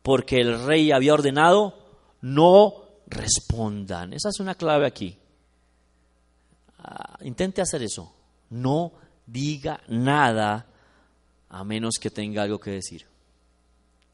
porque 0.01 0.39
el 0.39 0.63
rey 0.65 0.93
había 0.93 1.13
ordenado, 1.13 1.77
no 2.21 2.85
respondan. 3.07 4.13
Esa 4.13 4.29
es 4.29 4.39
una 4.39 4.55
clave 4.55 4.87
aquí. 4.87 5.17
Ah, 6.79 7.17
intente 7.23 7.61
hacer 7.61 7.83
eso. 7.83 8.13
No 8.49 8.93
diga 9.25 9.81
nada 9.89 10.65
a 11.49 11.63
menos 11.65 11.95
que 11.99 12.09
tenga 12.09 12.43
algo 12.43 12.59
que 12.59 12.71
decir. 12.71 13.05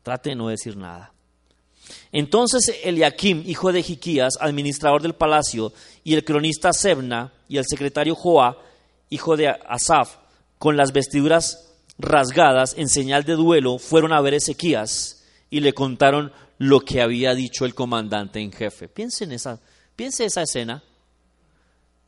Trate 0.02 0.32
de 0.32 0.36
no 0.36 0.48
decir 0.48 0.76
nada. 0.76 1.14
Entonces 2.12 2.80
Eliakim, 2.84 3.44
hijo 3.46 3.72
de 3.72 3.84
Jiquías, 3.84 4.34
administrador 4.40 5.04
del 5.04 5.14
palacio, 5.14 5.74
y 6.04 6.16
el 6.16 6.26
cronista 6.26 6.74
Sebna, 6.74 7.32
y 7.48 7.58
el 7.58 7.66
secretario 7.68 8.16
Joa, 8.16 8.58
hijo 9.14 9.38
de 9.38 9.50
Asaf, 9.50 10.18
con 10.58 10.78
las 10.78 10.92
vestiduras 10.92 11.70
rasgadas 11.98 12.76
en 12.78 12.90
señal 12.90 13.24
de 13.24 13.34
duelo, 13.34 13.78
fueron 13.78 14.14
a 14.14 14.22
ver 14.22 14.34
a 14.34 14.38
Ezequías 14.38 15.24
y 15.50 15.60
le 15.60 15.74
contaron 15.74 16.32
lo 16.58 16.80
que 16.80 17.02
había 17.02 17.36
dicho 17.36 17.66
el 17.66 17.76
comandante 17.76 18.40
en 18.40 18.52
jefe. 18.52 18.88
Piense 18.88 19.26
en 19.26 19.34
esa, 19.34 19.60
piense 19.96 20.26
esa 20.26 20.42
escena. 20.42 20.84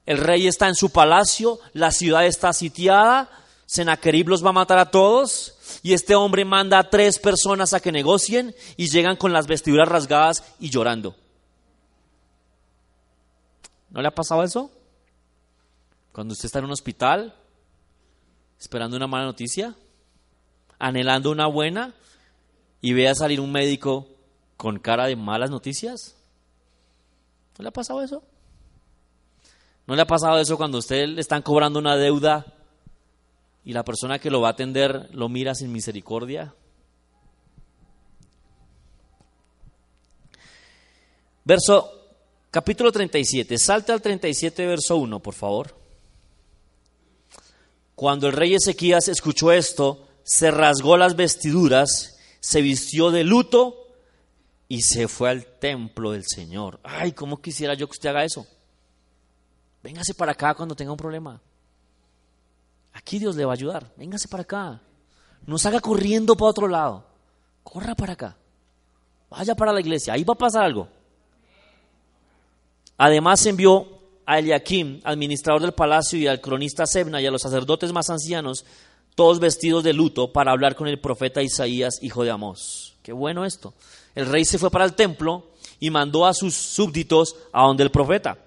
El 0.05 0.17
rey 0.17 0.47
está 0.47 0.67
en 0.67 0.75
su 0.75 0.89
palacio, 0.91 1.59
la 1.73 1.91
ciudad 1.91 2.25
está 2.25 2.53
sitiada, 2.53 3.29
Senaquerib 3.65 4.29
los 4.29 4.45
va 4.45 4.49
a 4.49 4.53
matar 4.53 4.77
a 4.77 4.91
todos 4.91 5.79
y 5.81 5.93
este 5.93 6.15
hombre 6.15 6.45
manda 6.45 6.77
a 6.77 6.89
tres 6.89 7.17
personas 7.17 7.73
a 7.73 7.79
que 7.79 7.91
negocien 7.91 8.55
y 8.77 8.89
llegan 8.89 9.15
con 9.15 9.33
las 9.33 9.47
vestiduras 9.47 9.89
rasgadas 9.89 10.43
y 10.59 10.69
llorando. 10.69 11.15
¿No 13.89 14.01
le 14.01 14.07
ha 14.07 14.13
pasado 14.13 14.43
eso? 14.43 14.71
Cuando 16.15 16.31
usted 16.31 16.45
está 16.45 16.59
en 16.59 16.65
un 16.65 16.71
hospital 16.71 17.35
esperando 18.57 18.95
una 18.95 19.05
mala 19.05 19.25
noticia, 19.25 19.75
anhelando 20.79 21.29
una 21.29 21.45
buena 21.45 21.93
y 22.79 22.93
ve 22.93 23.09
a 23.09 23.15
salir 23.15 23.41
un 23.41 23.51
médico 23.51 24.07
con 24.55 24.79
cara 24.79 25.07
de 25.07 25.17
malas 25.17 25.49
noticias. 25.49 26.15
¿No 27.57 27.63
le 27.63 27.67
ha 27.67 27.73
pasado 27.73 28.01
eso? 28.01 28.23
¿No 29.87 29.93
le 29.93 30.03
ha 30.03 30.07
pasado 30.07 30.39
eso 30.39 30.55
cuando 30.55 30.77
usted 30.77 31.05
le 31.05 31.19
están 31.19 31.41
cobrando 31.41 31.79
una 31.79 31.97
deuda 31.97 32.45
y 33.65 33.73
la 33.73 33.83
persona 33.83 34.17
que 34.17 34.31
lo 34.31 34.39
va 34.39 34.47
a 34.47 34.51
atender 34.51 35.09
lo 35.11 35.27
mira 35.27 35.53
sin 35.53 35.69
misericordia? 35.69 36.55
Verso 41.43 41.91
capítulo 42.51 42.89
37, 42.89 43.57
salte 43.57 43.91
al 43.91 44.01
37 44.01 44.65
verso 44.65 44.95
1, 44.95 45.19
por 45.19 45.33
favor. 45.33 45.84
Cuando 47.95 48.27
el 48.27 48.33
rey 48.33 48.53
Ezequías 48.53 49.07
escuchó 49.07 49.51
esto, 49.51 50.05
se 50.23 50.51
rasgó 50.51 50.97
las 50.97 51.15
vestiduras, 51.15 52.17
se 52.39 52.61
vistió 52.61 53.09
de 53.09 53.23
luto 53.23 53.87
y 54.67 54.81
se 54.81 55.07
fue 55.07 55.29
al 55.29 55.45
templo 55.45 56.11
del 56.11 56.25
Señor. 56.25 56.79
Ay, 56.83 57.13
¿cómo 57.13 57.41
quisiera 57.41 57.73
yo 57.73 57.87
que 57.87 57.93
usted 57.93 58.09
haga 58.09 58.25
eso? 58.25 58.45
Véngase 59.81 60.13
para 60.13 60.33
acá 60.33 60.53
cuando 60.55 60.75
tenga 60.75 60.91
un 60.91 60.97
problema. 60.97 61.39
Aquí 62.93 63.19
Dios 63.19 63.35
le 63.35 63.45
va 63.45 63.51
a 63.51 63.55
ayudar. 63.55 63.91
Véngase 63.97 64.27
para 64.27 64.43
acá. 64.43 64.81
No 65.45 65.57
salga 65.57 65.79
corriendo 65.79 66.35
para 66.35 66.49
otro 66.49 66.67
lado. 66.67 67.05
Corra 67.63 67.93
para 67.93 68.13
acá. 68.13 68.35
Vaya 69.29 69.53
para 69.55 69.71
la 69.71 69.81
iglesia. 69.81 70.13
Ahí 70.13 70.23
va 70.23 70.33
a 70.33 70.37
pasar 70.37 70.63
algo. 70.63 70.87
Además 72.97 73.45
envió 73.45 73.94
a 74.25 74.39
Eliakim, 74.39 75.01
administrador 75.03 75.61
del 75.61 75.73
palacio, 75.73 76.17
y 76.19 76.27
al 76.27 76.41
cronista 76.41 76.85
Sebna 76.85 77.21
y 77.21 77.25
a 77.25 77.31
los 77.31 77.41
sacerdotes 77.41 77.91
más 77.93 78.09
ancianos, 78.09 78.65
todos 79.15 79.39
vestidos 79.39 79.83
de 79.83 79.93
luto, 79.93 80.33
para 80.33 80.51
hablar 80.51 80.75
con 80.75 80.87
el 80.87 80.99
profeta 80.99 81.41
Isaías, 81.41 81.99
hijo 82.01 82.23
de 82.23 82.31
Amós. 82.31 82.95
Qué 83.03 83.13
bueno 83.13 83.45
esto. 83.45 83.73
El 84.15 84.25
rey 84.25 84.45
se 84.45 84.57
fue 84.57 84.71
para 84.71 84.85
el 84.85 84.93
templo 84.93 85.51
y 85.79 85.89
mandó 85.89 86.25
a 86.25 86.33
sus 86.33 86.55
súbditos 86.55 87.35
a 87.53 87.63
donde 87.63 87.83
el 87.83 87.91
profeta. 87.91 88.39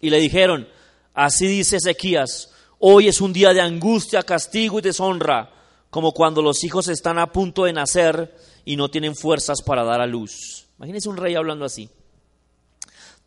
Y 0.00 0.10
le 0.10 0.18
dijeron, 0.18 0.68
así 1.14 1.46
dice 1.46 1.76
Ezequías, 1.76 2.52
hoy 2.78 3.08
es 3.08 3.20
un 3.20 3.32
día 3.32 3.52
de 3.52 3.60
angustia, 3.60 4.22
castigo 4.22 4.78
y 4.78 4.82
deshonra, 4.82 5.52
como 5.90 6.12
cuando 6.12 6.42
los 6.42 6.64
hijos 6.64 6.88
están 6.88 7.18
a 7.18 7.32
punto 7.32 7.64
de 7.64 7.72
nacer 7.72 8.34
y 8.64 8.76
no 8.76 8.90
tienen 8.90 9.14
fuerzas 9.14 9.62
para 9.62 9.84
dar 9.84 10.00
a 10.00 10.06
luz. 10.06 10.66
Imagínese 10.78 11.08
un 11.08 11.16
rey 11.16 11.34
hablando 11.34 11.64
así. 11.64 11.90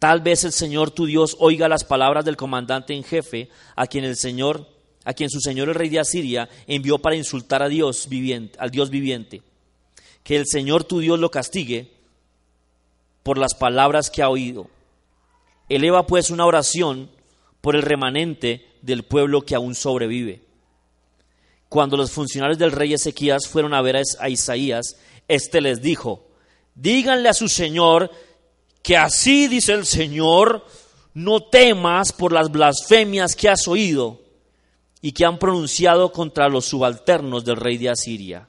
Tal 0.04 0.20
vez 0.20 0.44
el 0.44 0.52
Señor 0.52 0.92
tu 0.92 1.06
Dios 1.06 1.38
oiga 1.40 1.70
las 1.70 1.86
palabras 1.86 2.26
del 2.26 2.36
comandante 2.36 2.94
en 2.94 3.06
jefe, 3.06 3.48
a 3.74 3.88
quien 3.88 4.04
el 4.04 4.18
Señor, 4.18 4.68
a 5.06 5.14
quien 5.14 5.30
su 5.30 5.40
señor 5.40 5.70
el 5.70 5.76
rey 5.76 5.88
de 5.88 6.02
Asiria 6.02 6.50
envió 6.68 7.00
para 7.00 7.16
insultar 7.16 7.64
a 7.64 7.70
Dios 7.70 8.10
viviente, 8.10 8.60
al 8.60 8.70
Dios 8.70 8.90
viviente. 8.90 9.44
Que 10.22 10.36
el 10.36 10.46
Señor 10.46 10.84
tu 10.84 11.00
Dios 11.00 11.18
lo 11.20 11.32
castigue 11.32 11.90
por 13.24 13.38
las 13.38 13.56
palabras 13.56 14.10
que 14.10 14.22
ha 14.22 14.28
oído 14.28 14.68
Eleva 15.70 16.06
pues 16.06 16.32
una 16.32 16.46
oración 16.46 17.10
por 17.62 17.78
el 17.78 17.82
remanente 17.82 18.68
del 18.82 19.04
pueblo 19.04 19.44
que 19.44 19.56
aún 19.56 19.74
sobrevive. 19.74 20.42
Cuando 21.70 21.96
los 21.96 22.12
funcionarios 22.12 22.60
del 22.60 22.74
rey 22.74 22.94
Ezequías 22.94 23.48
fueron 23.48 23.74
a 23.74 23.82
ver 23.82 24.02
a 24.20 24.30
Isaías, 24.30 24.98
éste 25.30 25.62
les 25.62 25.82
dijo, 25.82 26.28
díganle 26.76 27.30
a 27.30 27.34
su 27.34 27.48
señor 27.48 28.12
que 28.84 28.98
así 28.98 29.48
dice 29.48 29.72
el 29.72 29.86
Señor, 29.86 30.68
no 31.14 31.44
temas 31.44 32.12
por 32.12 32.34
las 32.34 32.52
blasfemias 32.52 33.36
que 33.36 33.50
has 33.50 33.68
oído 33.68 34.22
y 35.02 35.14
que 35.14 35.26
han 35.26 35.40
pronunciado 35.40 36.12
contra 36.12 36.50
los 36.50 36.66
subalternos 36.66 37.46
del 37.46 37.56
rey 37.56 37.78
de 37.78 37.90
Asiria. 37.90 38.48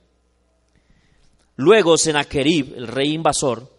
Luego 1.57 1.97
Senaquerib, 1.97 2.75
el 2.77 2.89
rey 2.89 3.13
invasor, 3.13 3.73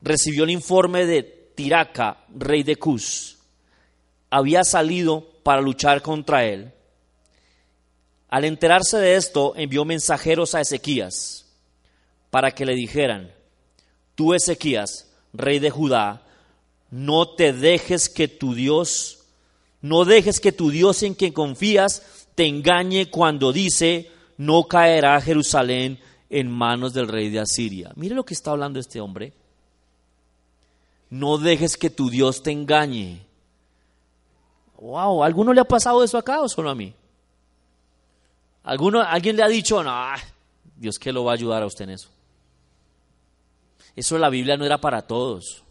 recibió 0.00 0.44
el 0.44 0.50
informe 0.50 1.04
de 1.04 1.22
Tiraca, 1.22 2.24
rey 2.34 2.62
de 2.62 2.76
Cus, 2.76 3.38
había 4.30 4.64
salido 4.64 5.42
para 5.42 5.60
luchar 5.60 6.00
contra 6.00 6.46
él. 6.46 6.72
Al 8.30 8.44
enterarse 8.44 8.96
de 8.96 9.16
esto, 9.16 9.52
envió 9.56 9.84
mensajeros 9.84 10.54
a 10.54 10.60
Ezequías 10.62 11.46
para 12.30 12.52
que 12.52 12.64
le 12.64 12.74
dijeran, 12.74 13.34
tú 14.20 14.34
Ezequías, 14.34 15.10
rey 15.32 15.60
de 15.60 15.70
Judá, 15.70 16.20
no 16.90 17.26
te 17.26 17.54
dejes 17.54 18.10
que 18.10 18.28
tu 18.28 18.52
Dios, 18.52 19.20
no 19.80 20.04
dejes 20.04 20.40
que 20.40 20.52
tu 20.52 20.68
Dios 20.68 21.02
en 21.02 21.14
quien 21.14 21.32
confías 21.32 22.26
te 22.34 22.46
engañe 22.46 23.08
cuando 23.08 23.50
dice, 23.50 24.10
no 24.36 24.64
caerá 24.64 25.18
Jerusalén 25.22 25.98
en 26.28 26.50
manos 26.50 26.92
del 26.92 27.08
rey 27.08 27.30
de 27.30 27.40
Asiria. 27.40 27.92
Mire 27.96 28.14
lo 28.14 28.26
que 28.26 28.34
está 28.34 28.50
hablando 28.50 28.78
este 28.78 29.00
hombre. 29.00 29.32
No 31.08 31.38
dejes 31.38 31.78
que 31.78 31.88
tu 31.88 32.10
Dios 32.10 32.42
te 32.42 32.50
engañe. 32.50 33.24
Wow, 34.76 35.24
¿alguno 35.24 35.54
le 35.54 35.62
ha 35.62 35.64
pasado 35.64 36.04
eso 36.04 36.18
acá 36.18 36.42
o 36.42 36.48
solo 36.50 36.68
a 36.68 36.74
mí? 36.74 36.92
¿Alguno, 38.64 39.00
¿Alguien 39.00 39.36
le 39.36 39.44
ha 39.44 39.48
dicho, 39.48 39.82
no, 39.82 39.96
Dios 40.76 40.98
que 40.98 41.10
lo 41.10 41.24
va 41.24 41.32
a 41.32 41.36
ayudar 41.36 41.62
a 41.62 41.66
usted 41.66 41.84
en 41.84 41.92
eso? 41.92 42.19
Eso 44.00 44.16
la 44.16 44.30
Biblia 44.30 44.56
no 44.56 44.64
era 44.64 44.78
para 44.78 45.02
todos. 45.02 45.62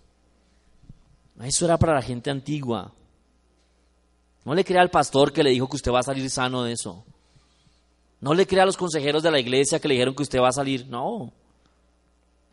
Eso 1.41 1.65
era 1.65 1.80
para 1.80 1.95
la 1.95 2.03
gente 2.03 2.30
antigua. 2.30 2.93
No 4.45 4.53
le 4.53 4.63
crea 4.63 4.84
al 4.84 4.91
pastor 4.91 5.34
que 5.34 5.41
le 5.41 5.49
dijo 5.49 5.67
que 5.67 5.77
usted 5.77 5.91
va 5.91 6.01
a 6.01 6.03
salir 6.03 6.30
sano 6.30 6.63
de 6.63 6.73
eso. 6.73 7.03
No 8.21 8.36
le 8.36 8.45
crea 8.45 8.61
a 8.61 8.65
los 8.67 8.77
consejeros 8.77 9.23
de 9.23 9.32
la 9.32 9.39
iglesia 9.39 9.80
que 9.80 9.88
le 9.88 9.95
dijeron 9.95 10.13
que 10.13 10.21
usted 10.21 10.39
va 10.39 10.49
a 10.49 10.51
salir. 10.51 10.86
No. 10.86 11.34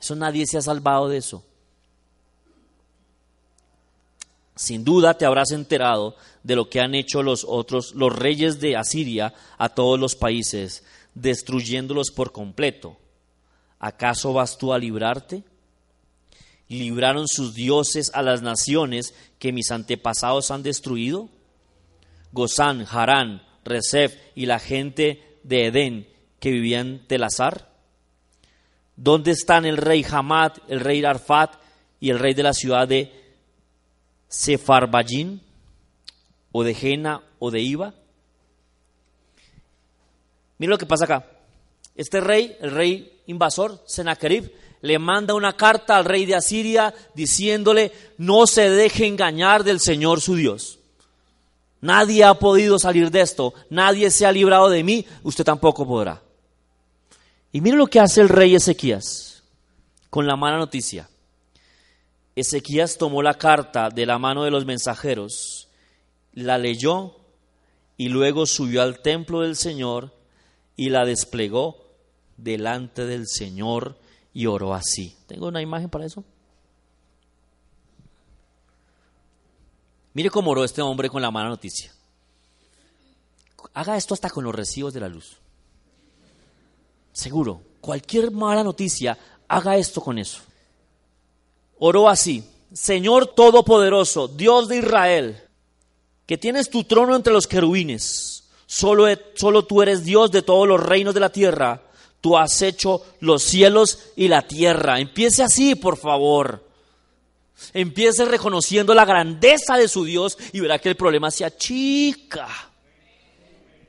Eso 0.00 0.16
nadie 0.16 0.46
se 0.46 0.56
ha 0.56 0.62
salvado 0.62 1.10
de 1.10 1.18
eso. 1.18 1.44
Sin 4.54 4.82
duda 4.82 5.12
te 5.12 5.26
habrás 5.26 5.50
enterado 5.50 6.16
de 6.42 6.56
lo 6.56 6.70
que 6.70 6.80
han 6.80 6.94
hecho 6.94 7.22
los 7.22 7.44
otros, 7.46 7.94
los 7.94 8.16
reyes 8.16 8.60
de 8.60 8.78
Asiria 8.78 9.34
a 9.58 9.68
todos 9.68 10.00
los 10.00 10.16
países, 10.16 10.84
destruyéndolos 11.14 12.12
por 12.12 12.32
completo. 12.32 12.96
¿Acaso 13.78 14.32
vas 14.32 14.56
tú 14.56 14.72
a 14.72 14.78
librarte? 14.78 15.44
¿Libraron 16.68 17.28
sus 17.28 17.54
dioses 17.54 18.10
a 18.14 18.22
las 18.22 18.42
naciones 18.42 19.14
que 19.38 19.52
mis 19.52 19.70
antepasados 19.70 20.50
han 20.50 20.62
destruido? 20.62 21.28
Gozán, 22.32 22.86
Harán, 22.90 23.42
Rezef 23.64 24.16
y 24.34 24.46
la 24.46 24.58
gente 24.58 25.38
de 25.42 25.66
Edén 25.66 26.08
que 26.40 26.50
vivían 26.50 26.86
en 26.86 27.06
Telazar. 27.06 27.70
¿Dónde 28.96 29.30
están 29.30 29.64
el 29.64 29.76
rey 29.76 30.04
Hamad, 30.10 30.52
el 30.68 30.80
rey 30.80 31.04
Arfat 31.04 31.54
y 32.00 32.10
el 32.10 32.18
rey 32.18 32.34
de 32.34 32.42
la 32.42 32.52
ciudad 32.52 32.88
de 32.88 33.12
Sefarbayín, 34.28 35.42
o 36.52 36.64
de 36.64 36.74
Jena 36.74 37.22
o 37.38 37.50
de 37.50 37.60
Iva? 37.60 37.94
Mira 40.58 40.70
lo 40.70 40.78
que 40.78 40.86
pasa 40.86 41.04
acá. 41.04 41.26
Este 41.94 42.20
rey, 42.20 42.56
el 42.60 42.70
rey 42.70 43.20
invasor, 43.26 43.82
Sennacherib, 43.86 44.50
le 44.86 44.98
manda 44.98 45.34
una 45.34 45.56
carta 45.56 45.96
al 45.96 46.04
rey 46.04 46.24
de 46.26 46.36
Asiria 46.36 46.94
diciéndole, 47.14 47.92
no 48.18 48.46
se 48.46 48.70
deje 48.70 49.06
engañar 49.06 49.64
del 49.64 49.80
Señor 49.80 50.20
su 50.20 50.36
Dios. 50.36 50.78
Nadie 51.80 52.24
ha 52.24 52.34
podido 52.34 52.78
salir 52.78 53.10
de 53.10 53.20
esto, 53.20 53.52
nadie 53.68 54.10
se 54.10 54.24
ha 54.26 54.32
librado 54.32 54.70
de 54.70 54.84
mí, 54.84 55.04
usted 55.24 55.44
tampoco 55.44 55.86
podrá. 55.86 56.22
Y 57.52 57.60
mire 57.60 57.76
lo 57.76 57.86
que 57.86 58.00
hace 58.00 58.20
el 58.20 58.28
rey 58.28 58.54
Ezequías 58.54 59.42
con 60.08 60.26
la 60.26 60.36
mala 60.36 60.56
noticia. 60.56 61.08
Ezequías 62.36 62.96
tomó 62.96 63.22
la 63.22 63.34
carta 63.34 63.90
de 63.90 64.06
la 64.06 64.18
mano 64.18 64.44
de 64.44 64.50
los 64.50 64.64
mensajeros, 64.66 65.68
la 66.32 66.58
leyó 66.58 67.16
y 67.96 68.08
luego 68.08 68.46
subió 68.46 68.82
al 68.82 69.00
templo 69.00 69.40
del 69.40 69.56
Señor 69.56 70.12
y 70.76 70.90
la 70.90 71.04
desplegó 71.04 71.86
delante 72.36 73.06
del 73.06 73.26
Señor 73.26 73.96
y 74.36 74.44
oró 74.44 74.74
así. 74.74 75.16
¿Tengo 75.26 75.48
una 75.48 75.62
imagen 75.62 75.88
para 75.88 76.04
eso? 76.04 76.22
Mire 80.12 80.28
cómo 80.28 80.50
oró 80.50 80.62
este 80.62 80.82
hombre 80.82 81.08
con 81.08 81.22
la 81.22 81.30
mala 81.30 81.48
noticia. 81.48 81.90
Haga 83.72 83.96
esto 83.96 84.12
hasta 84.12 84.28
con 84.28 84.44
los 84.44 84.54
recibos 84.54 84.92
de 84.92 85.00
la 85.00 85.08
luz. 85.08 85.38
Seguro, 87.14 87.62
cualquier 87.80 88.30
mala 88.30 88.62
noticia, 88.62 89.16
haga 89.48 89.78
esto 89.78 90.02
con 90.02 90.18
eso. 90.18 90.42
Oró 91.78 92.06
así, 92.06 92.44
Señor 92.74 93.28
Todopoderoso, 93.28 94.28
Dios 94.28 94.68
de 94.68 94.76
Israel, 94.76 95.42
que 96.26 96.36
tienes 96.36 96.68
tu 96.68 96.84
trono 96.84 97.16
entre 97.16 97.32
los 97.32 97.46
querubines, 97.46 98.50
solo, 98.66 99.06
solo 99.34 99.64
tú 99.64 99.80
eres 99.80 100.04
Dios 100.04 100.30
de 100.30 100.42
todos 100.42 100.68
los 100.68 100.82
reinos 100.82 101.14
de 101.14 101.20
la 101.20 101.32
tierra 101.32 101.85
tú 102.26 102.36
has 102.36 102.60
hecho 102.60 103.04
los 103.20 103.40
cielos 103.40 104.00
y 104.16 104.26
la 104.26 104.42
tierra. 104.42 104.98
Empiece 104.98 105.44
así, 105.44 105.76
por 105.76 105.96
favor. 105.96 106.68
Empiece 107.72 108.24
reconociendo 108.24 108.92
la 108.96 109.04
grandeza 109.04 109.76
de 109.76 109.86
su 109.86 110.04
Dios 110.04 110.36
y 110.52 110.58
verá 110.58 110.80
que 110.80 110.88
el 110.88 110.96
problema 110.96 111.30
se 111.30 111.44
achica. 111.44 112.48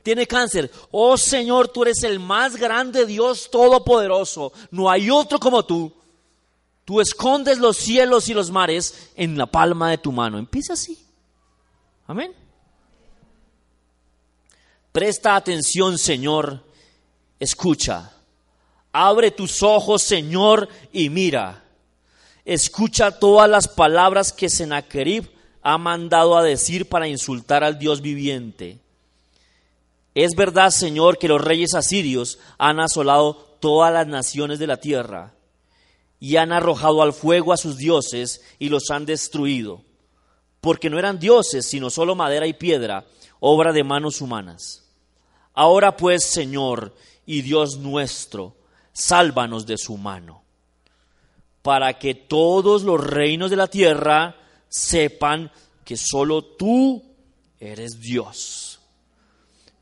Tiene 0.03 0.27
cáncer. 0.27 0.69
Oh 0.91 1.17
Señor, 1.17 1.69
tú 1.69 1.81
eres 1.81 2.03
el 2.03 2.19
más 2.19 2.57
grande 2.57 3.07
Dios 3.07 3.49
todopoderoso. 3.49 4.53
No 4.69 4.87
hay 4.87 5.09
otro 5.09 5.39
como 5.39 5.65
tú. 5.65 5.91
Tú 6.85 7.01
escondes 7.01 7.57
los 7.57 7.75
cielos 7.75 8.29
y 8.29 8.35
los 8.35 8.51
mares 8.51 9.09
en 9.15 9.35
la 9.35 9.47
palma 9.47 9.89
de 9.89 9.97
tu 9.97 10.11
mano. 10.11 10.37
Empieza 10.37 10.73
así. 10.73 11.03
Amén. 12.05 12.35
Presta 14.91 15.35
atención, 15.35 15.97
Señor. 15.97 16.63
Escucha. 17.39 18.13
Abre 18.99 19.29
tus 19.29 19.61
ojos, 19.61 20.01
Señor, 20.01 20.69
y 20.91 21.11
mira. 21.11 21.63
Escucha 22.45 23.11
todas 23.11 23.47
las 23.47 23.67
palabras 23.67 24.33
que 24.33 24.49
Sennacherib 24.49 25.29
ha 25.61 25.77
mandado 25.77 26.35
a 26.35 26.41
decir 26.41 26.89
para 26.89 27.07
insultar 27.07 27.63
al 27.63 27.77
Dios 27.77 28.01
viviente. 28.01 28.79
Es 30.15 30.33
verdad, 30.35 30.71
Señor, 30.71 31.19
que 31.19 31.27
los 31.27 31.39
reyes 31.39 31.75
asirios 31.75 32.39
han 32.57 32.79
asolado 32.79 33.35
todas 33.59 33.93
las 33.93 34.07
naciones 34.07 34.57
de 34.57 34.65
la 34.65 34.77
tierra 34.77 35.35
y 36.19 36.37
han 36.37 36.51
arrojado 36.51 37.03
al 37.03 37.13
fuego 37.13 37.53
a 37.53 37.57
sus 37.57 37.77
dioses 37.77 38.41
y 38.57 38.69
los 38.69 38.89
han 38.89 39.05
destruido, 39.05 39.83
porque 40.59 40.89
no 40.89 40.97
eran 40.97 41.19
dioses, 41.19 41.67
sino 41.67 41.91
solo 41.91 42.15
madera 42.15 42.47
y 42.47 42.53
piedra, 42.53 43.05
obra 43.39 43.73
de 43.73 43.83
manos 43.83 44.21
humanas. 44.21 44.89
Ahora 45.53 45.95
pues, 45.97 46.25
Señor 46.25 46.95
y 47.27 47.43
Dios 47.43 47.77
nuestro, 47.77 48.56
sálvanos 48.97 49.67
de 49.67 49.77
su 49.77 49.95
mano, 49.95 50.43
para 51.61 51.99
que 51.99 52.15
todos 52.15 52.81
los 52.81 52.99
reinos 52.99 53.51
de 53.51 53.55
la 53.55 53.67
tierra 53.67 54.35
sepan 54.67 55.51
que 55.85 55.95
solo 55.95 56.43
tú 56.43 57.03
eres 57.59 57.99
Dios. 57.99 58.79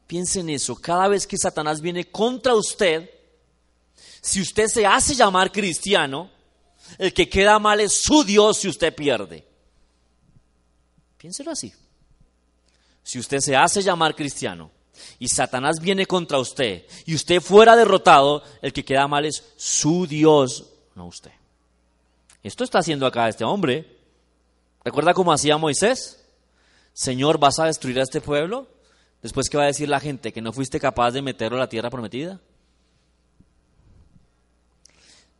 Piensen 0.05 0.49
en 0.49 0.55
eso, 0.55 0.75
cada 0.75 1.07
vez 1.07 1.25
que 1.25 1.37
Satanás 1.37 1.79
viene 1.79 2.11
contra 2.11 2.55
usted, 2.55 3.09
si 4.21 4.41
usted 4.41 4.67
se 4.67 4.85
hace 4.85 5.15
llamar 5.15 5.51
cristiano, 5.51 6.29
el 6.97 7.13
que 7.13 7.29
queda 7.29 7.57
mal 7.57 7.79
es 7.79 7.93
su 8.03 8.23
Dios 8.23 8.57
si 8.57 8.67
usted 8.67 8.93
pierde. 8.93 9.47
Piénselo 11.17 11.51
así. 11.51 11.73
Si 13.01 13.17
usted 13.17 13.39
se 13.39 13.55
hace 13.55 13.81
llamar 13.81 14.13
cristiano, 14.13 14.71
y 15.19 15.27
Satanás 15.27 15.79
viene 15.79 16.05
contra 16.05 16.39
usted 16.39 16.85
y 17.05 17.15
usted 17.15 17.41
fuera 17.41 17.75
derrotado, 17.75 18.43
el 18.61 18.73
que 18.73 18.85
queda 18.85 19.07
mal 19.07 19.25
es 19.25 19.43
su 19.55 20.07
Dios, 20.07 20.65
no 20.95 21.07
usted. 21.07 21.31
Esto 22.43 22.63
está 22.63 22.79
haciendo 22.79 23.07
acá 23.07 23.27
este 23.27 23.43
hombre. 23.43 23.97
¿Recuerda 24.83 25.13
cómo 25.13 25.33
hacía 25.33 25.57
Moisés? 25.57 26.23
Señor, 26.93 27.39
¿vas 27.39 27.59
a 27.59 27.65
destruir 27.65 27.99
a 27.99 28.03
este 28.03 28.21
pueblo? 28.21 28.67
Después, 29.21 29.49
¿qué 29.49 29.57
va 29.57 29.63
a 29.63 29.67
decir 29.67 29.89
la 29.89 29.99
gente? 29.99 30.31
¿Que 30.31 30.41
no 30.41 30.53
fuiste 30.53 30.79
capaz 30.79 31.11
de 31.11 31.21
meterlo 31.23 31.57
a 31.57 31.61
la 31.61 31.69
tierra 31.69 31.89
prometida? 31.89 32.39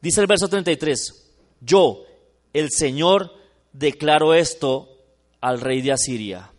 Dice 0.01 0.21
el 0.21 0.27
verso 0.27 0.47
33, 0.47 1.31
yo, 1.61 2.03
el 2.53 2.71
Señor, 2.71 3.31
declaro 3.71 4.33
esto 4.33 4.89
al 5.41 5.61
rey 5.61 5.81
de 5.81 5.91
Asiria. 5.91 6.51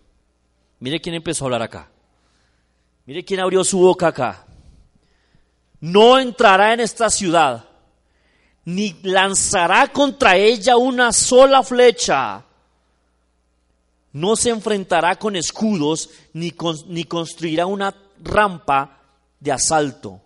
Mire 0.78 1.00
quién 1.00 1.14
empezó 1.14 1.44
a 1.44 1.46
hablar 1.46 1.62
acá. 1.62 1.90
Mire 3.06 3.24
quién 3.24 3.38
abrió 3.38 3.62
su 3.62 3.78
boca 3.78 4.08
acá. 4.08 4.44
No 5.80 6.18
entrará 6.18 6.74
en 6.74 6.80
esta 6.80 7.08
ciudad, 7.08 7.64
ni 8.64 8.96
lanzará 9.04 9.86
contra 9.92 10.36
ella 10.36 10.76
una 10.76 11.12
sola 11.12 11.62
flecha. 11.62 12.44
No 14.12 14.34
se 14.34 14.50
enfrentará 14.50 15.16
con 15.16 15.36
escudos, 15.36 16.10
ni, 16.32 16.52
ni 16.88 17.04
construirá 17.04 17.66
una 17.66 17.94
rampa 18.20 18.98
de 19.38 19.52
asalto. 19.52 20.20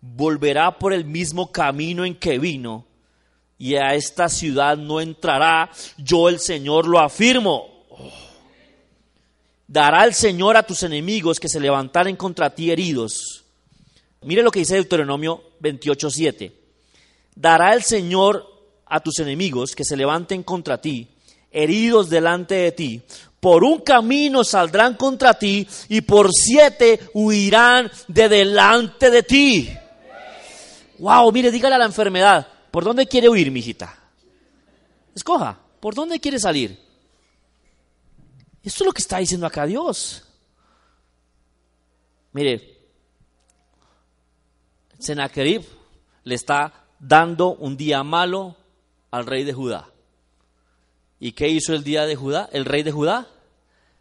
Volverá 0.00 0.78
por 0.78 0.94
el 0.94 1.04
mismo 1.04 1.52
camino 1.52 2.06
en 2.06 2.14
que 2.14 2.38
vino, 2.38 2.86
y 3.58 3.74
a 3.74 3.94
esta 3.94 4.30
ciudad 4.30 4.78
no 4.78 5.02
entrará. 5.02 5.70
Yo 5.98 6.30
el 6.30 6.38
Señor 6.38 6.86
lo 6.86 6.98
afirmo 7.00 7.74
dará 9.66 10.04
el 10.04 10.14
Señor 10.14 10.56
a 10.56 10.62
tus 10.62 10.82
enemigos 10.82 11.40
que 11.40 11.48
se 11.48 11.60
levantaren 11.60 12.16
contra 12.16 12.54
ti 12.54 12.70
heridos. 12.70 13.44
Mire 14.22 14.42
lo 14.42 14.50
que 14.50 14.60
dice 14.60 14.74
Deuteronomio 14.74 15.42
28:7. 15.60 16.52
Dará 17.34 17.74
el 17.74 17.82
Señor 17.82 18.46
a 18.86 19.00
tus 19.00 19.18
enemigos 19.18 19.74
que 19.74 19.84
se 19.84 19.96
levanten 19.96 20.42
contra 20.42 20.80
ti, 20.80 21.08
heridos 21.50 22.08
delante 22.08 22.54
de 22.54 22.72
ti. 22.72 23.02
Por 23.40 23.64
un 23.64 23.80
camino 23.80 24.44
saldrán 24.44 24.94
contra 24.94 25.34
ti 25.34 25.66
y 25.88 26.00
por 26.00 26.30
siete 26.32 27.00
huirán 27.12 27.90
de 28.08 28.28
delante 28.28 29.10
de 29.10 29.22
ti. 29.22 29.70
Wow, 30.98 31.30
mire, 31.32 31.50
dígale 31.50 31.74
a 31.74 31.78
la 31.78 31.84
enfermedad, 31.84 32.46
¿por 32.70 32.84
dónde 32.84 33.06
quiere 33.06 33.28
huir, 33.28 33.50
mijita? 33.50 33.98
Escoja, 35.14 35.58
¿por 35.80 35.94
dónde 35.94 36.20
quiere 36.20 36.38
salir? 36.38 36.83
Esto 38.64 38.82
es 38.82 38.86
lo 38.86 38.92
que 38.92 39.02
está 39.02 39.18
diciendo 39.18 39.46
acá 39.46 39.66
Dios. 39.66 40.24
Mire, 42.32 42.80
Sennacherib 44.98 45.62
le 46.24 46.34
está 46.34 46.86
dando 46.98 47.54
un 47.54 47.76
día 47.76 48.02
malo 48.02 48.56
al 49.10 49.26
rey 49.26 49.44
de 49.44 49.52
Judá. 49.52 49.90
¿Y 51.20 51.32
qué 51.32 51.48
hizo 51.48 51.74
el 51.74 51.84
día 51.84 52.06
de 52.06 52.16
Judá? 52.16 52.48
El 52.52 52.64
rey 52.64 52.82
de 52.82 52.90
Judá 52.90 53.28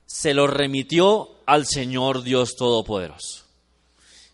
se 0.05 0.33
lo 0.33 0.47
remitió 0.47 1.29
al 1.45 1.65
Señor 1.65 2.23
Dios 2.23 2.55
Todopoderoso. 2.55 3.43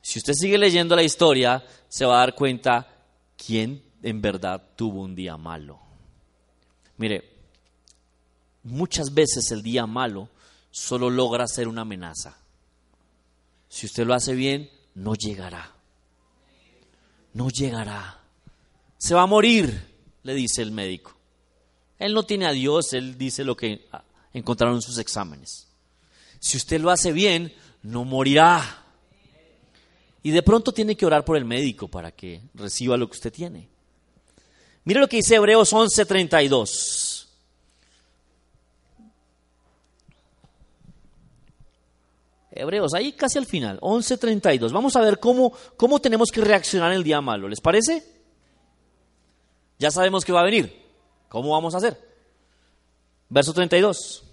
Si 0.02 0.20
usted 0.20 0.34
sigue 0.34 0.58
leyendo 0.60 0.96
la 0.96 1.04
historia, 1.04 1.64
se 1.88 2.06
va 2.06 2.18
a 2.18 2.20
dar 2.20 2.36
cuenta 2.36 2.88
quién 3.36 3.84
en 4.04 4.22
verdad 4.22 4.62
tuvo 4.76 5.02
un 5.02 5.16
día 5.16 5.38
malo. 5.38 5.80
Mire, 6.98 7.39
muchas 8.64 9.14
veces 9.14 9.52
el 9.52 9.64
día 9.64 9.86
malo 9.86 10.30
solo 10.72 11.10
logra 11.10 11.48
ser 11.48 11.68
una 11.68 11.82
amenaza. 11.82 12.38
Si 13.68 13.86
usted 13.86 14.06
lo 14.06 14.14
hace 14.14 14.34
bien, 14.34 14.70
no 14.96 15.16
llegará. 15.16 15.74
No 17.34 17.50
llegará. 17.50 18.20
Se 18.98 19.14
va 19.14 19.24
a 19.24 19.28
morir, 19.28 19.88
le 20.24 20.34
dice 20.34 20.62
el 20.62 20.72
médico. 20.72 21.16
Él 22.00 22.14
no 22.14 22.24
tiene 22.24 22.48
a 22.48 22.52
Dios, 22.52 22.94
él 22.94 23.18
dice 23.18 23.44
lo 23.44 23.56
que 23.56 23.88
encontraron 24.34 24.78
en 24.78 24.82
sus 24.82 24.98
exámenes. 24.98 25.68
Si 26.40 26.58
usted 26.58 26.80
lo 26.80 26.90
hace 26.90 27.12
bien, 27.12 27.54
no 27.84 28.06
morirá. 28.06 28.86
Y 30.24 30.32
de 30.32 30.44
pronto 30.44 30.74
tiene 30.74 30.96
que 30.96 31.06
orar 31.06 31.24
por 31.24 31.38
el 31.38 31.46
médico 31.46 31.88
para 31.88 32.12
que 32.12 32.42
reciba 32.54 32.98
lo 32.98 33.08
que 33.08 33.16
usted 33.16 33.32
tiene. 33.32 33.70
Mire 34.84 35.00
lo 35.00 35.08
que 35.08 35.18
dice 35.18 35.36
Hebreos 35.36 35.72
11:32. 35.72 37.09
Hebreos, 42.60 42.94
ahí 42.94 43.14
casi 43.14 43.38
al 43.38 43.46
final, 43.46 43.80
11.32. 43.80 44.72
Vamos 44.72 44.96
a 44.96 45.02
ver 45.02 45.20
cómo, 45.20 45.54
cómo 45.78 46.00
tenemos 46.00 46.30
que 46.32 46.42
reaccionar 46.42 46.92
en 46.92 46.98
el 46.98 47.04
día 47.04 47.22
malo. 47.22 47.48
¿Les 47.48 47.62
parece? 47.62 48.04
Ya 49.78 49.92
sabemos 49.92 50.26
que 50.26 50.34
va 50.34 50.42
a 50.42 50.46
venir. 50.46 50.86
¿Cómo 51.30 51.52
vamos 51.52 51.74
a 51.74 51.78
hacer? 51.78 51.98
Verso 53.30 53.54
32. 53.54 54.24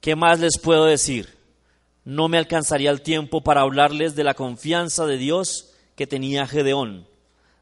¿Qué 0.00 0.16
más 0.16 0.40
les 0.40 0.58
puedo 0.58 0.86
decir? 0.86 1.36
No 2.04 2.28
me 2.28 2.38
alcanzaría 2.38 2.90
el 2.90 3.02
tiempo 3.02 3.42
para 3.42 3.60
hablarles 3.60 4.16
de 4.16 4.24
la 4.24 4.34
confianza 4.34 5.06
de 5.06 5.18
Dios 5.18 5.74
que 5.94 6.06
tenía 6.06 6.46
Gedeón, 6.46 7.06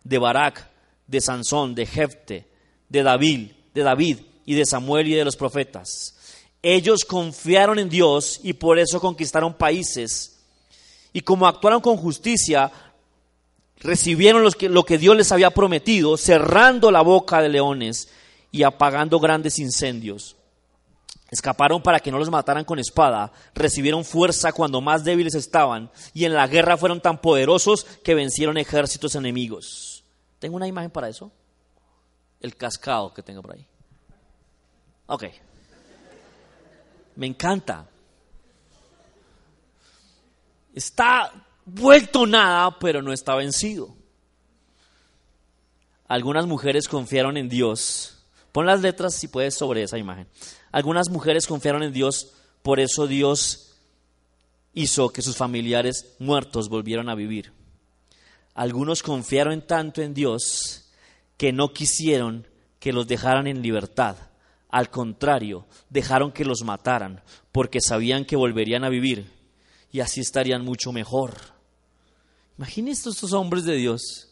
de 0.05 0.19
Barak, 0.19 0.71
de 1.07 1.21
Sansón, 1.21 1.75
de 1.75 1.87
Jefte, 1.87 2.47
de 2.89 3.03
David, 3.03 3.51
de 3.75 3.83
David 3.83 4.19
y 4.47 4.55
de 4.55 4.65
Samuel 4.65 5.09
y 5.09 5.15
de 5.15 5.25
los 5.25 5.37
profetas. 5.37 6.17
Ellos 6.63 7.05
confiaron 7.05 7.79
en 7.79 7.89
Dios 7.89 8.41
y 8.43 8.53
por 8.53 8.79
eso 8.79 9.01
conquistaron 9.01 9.55
países. 9.55 10.41
Y 11.13 11.23
como 11.23 11.47
actuaron 11.47 11.81
con 11.81 11.97
justicia, 11.97 12.71
recibieron 13.79 14.45
lo 14.45 14.85
que 14.85 14.99
Dios 14.99 15.17
les 15.17 15.33
había 15.33 15.51
prometido, 15.51 16.17
cerrando 16.17 16.91
la 16.91 17.01
boca 17.01 17.41
de 17.41 17.49
leones 17.49 18.09
y 18.53 18.63
apagando 18.63 19.19
grandes 19.19 19.59
incendios. 19.59 20.37
Escaparon 21.31 21.81
para 21.81 22.01
que 22.01 22.11
no 22.11 22.19
los 22.19 22.29
mataran 22.29 22.65
con 22.65 22.81
espada, 22.81 23.33
recibieron 23.55 24.05
fuerza 24.05 24.53
cuando 24.53 24.81
más 24.81 25.05
débiles 25.05 25.37
estaban 25.37 25.91
y 26.13 26.25
en 26.25 26.35
la 26.35 26.49
guerra 26.49 26.77
fueron 26.77 27.01
tan 27.01 27.21
poderosos 27.21 27.85
que 28.03 28.15
vencieron 28.17 28.59
ejércitos 28.59 29.15
enemigos. 29.15 30.03
¿Tengo 30.41 30.57
una 30.57 30.67
imagen 30.67 30.91
para 30.91 31.09
eso? 31.09 31.31
El 32.41 32.57
cascado 32.57 33.15
que 33.15 33.23
tengo 33.23 33.43
por 33.43 33.55
ahí. 33.55 33.67
Ok. 35.07 35.25
Me 37.17 37.27
encanta. 37.27 37.89
Está 40.75 41.33
vuelto 41.65 42.27
nada, 42.27 42.79
pero 42.79 43.03
no 43.03 43.13
está 43.13 43.35
vencido. 43.35 43.95
Algunas 46.09 46.47
mujeres 46.47 46.89
confiaron 46.89 47.37
en 47.37 47.49
Dios. 47.49 48.25
Pon 48.53 48.67
las 48.67 48.81
letras 48.81 49.15
si 49.15 49.29
puedes 49.29 49.55
sobre 49.55 49.83
esa 49.83 49.99
imagen. 49.99 50.27
Algunas 50.73 51.09
mujeres 51.09 51.47
confiaron 51.47 51.83
en 51.83 51.93
Dios, 51.93 52.33
por 52.63 52.81
eso 52.81 53.07
Dios 53.07 53.77
hizo 54.73 55.11
que 55.11 55.23
sus 55.23 55.37
familiares 55.37 56.15
muertos 56.19 56.69
volvieran 56.69 57.09
a 57.09 57.15
vivir. 57.15 57.53
Algunos 58.55 59.03
confiaron 59.03 59.67
tanto 59.67 60.03
en 60.03 60.15
Dios 60.15 60.91
que 61.37 61.53
no 61.53 61.73
quisieron 61.73 62.47
que 62.79 62.93
los 62.93 63.07
dejaran 63.07 63.47
en 63.47 63.63
libertad. 63.63 64.17
Al 64.71 64.91
contrario, 64.91 65.67
dejaron 65.89 66.33
que 66.33 66.45
los 66.45 66.63
mataran 66.63 67.23
porque 67.53 67.81
sabían 67.81 68.25
que 68.25 68.37
volverían 68.37 68.85
a 68.85 68.89
vivir 68.89 69.31
y 69.91 70.01
así 70.01 70.21
estarían 70.21 70.65
mucho 70.65 70.93
mejor. 70.93 71.35
Imagínense 72.57 73.11
estos 73.11 73.33
hombres 73.33 73.65
de 73.65 73.75
Dios. 73.75 74.29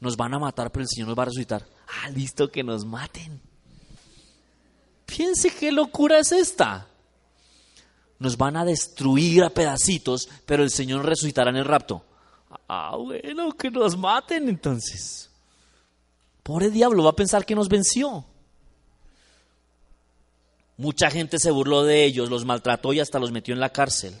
Nos 0.00 0.16
van 0.16 0.34
a 0.34 0.38
matar, 0.38 0.70
pero 0.70 0.82
el 0.82 0.88
Señor 0.88 1.08
nos 1.08 1.18
va 1.18 1.22
a 1.22 1.26
resucitar. 1.26 1.66
Ah, 1.88 2.10
listo, 2.10 2.50
que 2.50 2.62
nos 2.62 2.84
maten. 2.84 3.40
Piense 5.06 5.50
qué 5.50 5.72
locura 5.72 6.18
es 6.18 6.32
esta. 6.32 6.86
Nos 8.18 8.36
van 8.36 8.56
a 8.56 8.64
destruir 8.64 9.42
a 9.42 9.50
pedacitos, 9.50 10.28
pero 10.44 10.62
el 10.62 10.70
Señor 10.70 11.04
resucitará 11.04 11.50
en 11.50 11.56
el 11.56 11.64
rapto. 11.64 12.04
Ah, 12.68 12.96
bueno, 12.96 13.52
que 13.52 13.70
nos 13.70 13.96
maten 13.96 14.48
entonces. 14.48 15.30
Pobre 16.42 16.70
diablo, 16.70 17.04
va 17.04 17.10
a 17.10 17.16
pensar 17.16 17.46
que 17.46 17.54
nos 17.54 17.68
venció. 17.68 18.24
Mucha 20.80 21.10
gente 21.10 21.38
se 21.38 21.50
burló 21.50 21.84
de 21.84 22.04
ellos, 22.04 22.30
los 22.30 22.46
maltrató 22.46 22.94
y 22.94 23.00
hasta 23.00 23.18
los 23.18 23.32
metió 23.32 23.52
en 23.52 23.60
la 23.60 23.68
cárcel. 23.68 24.14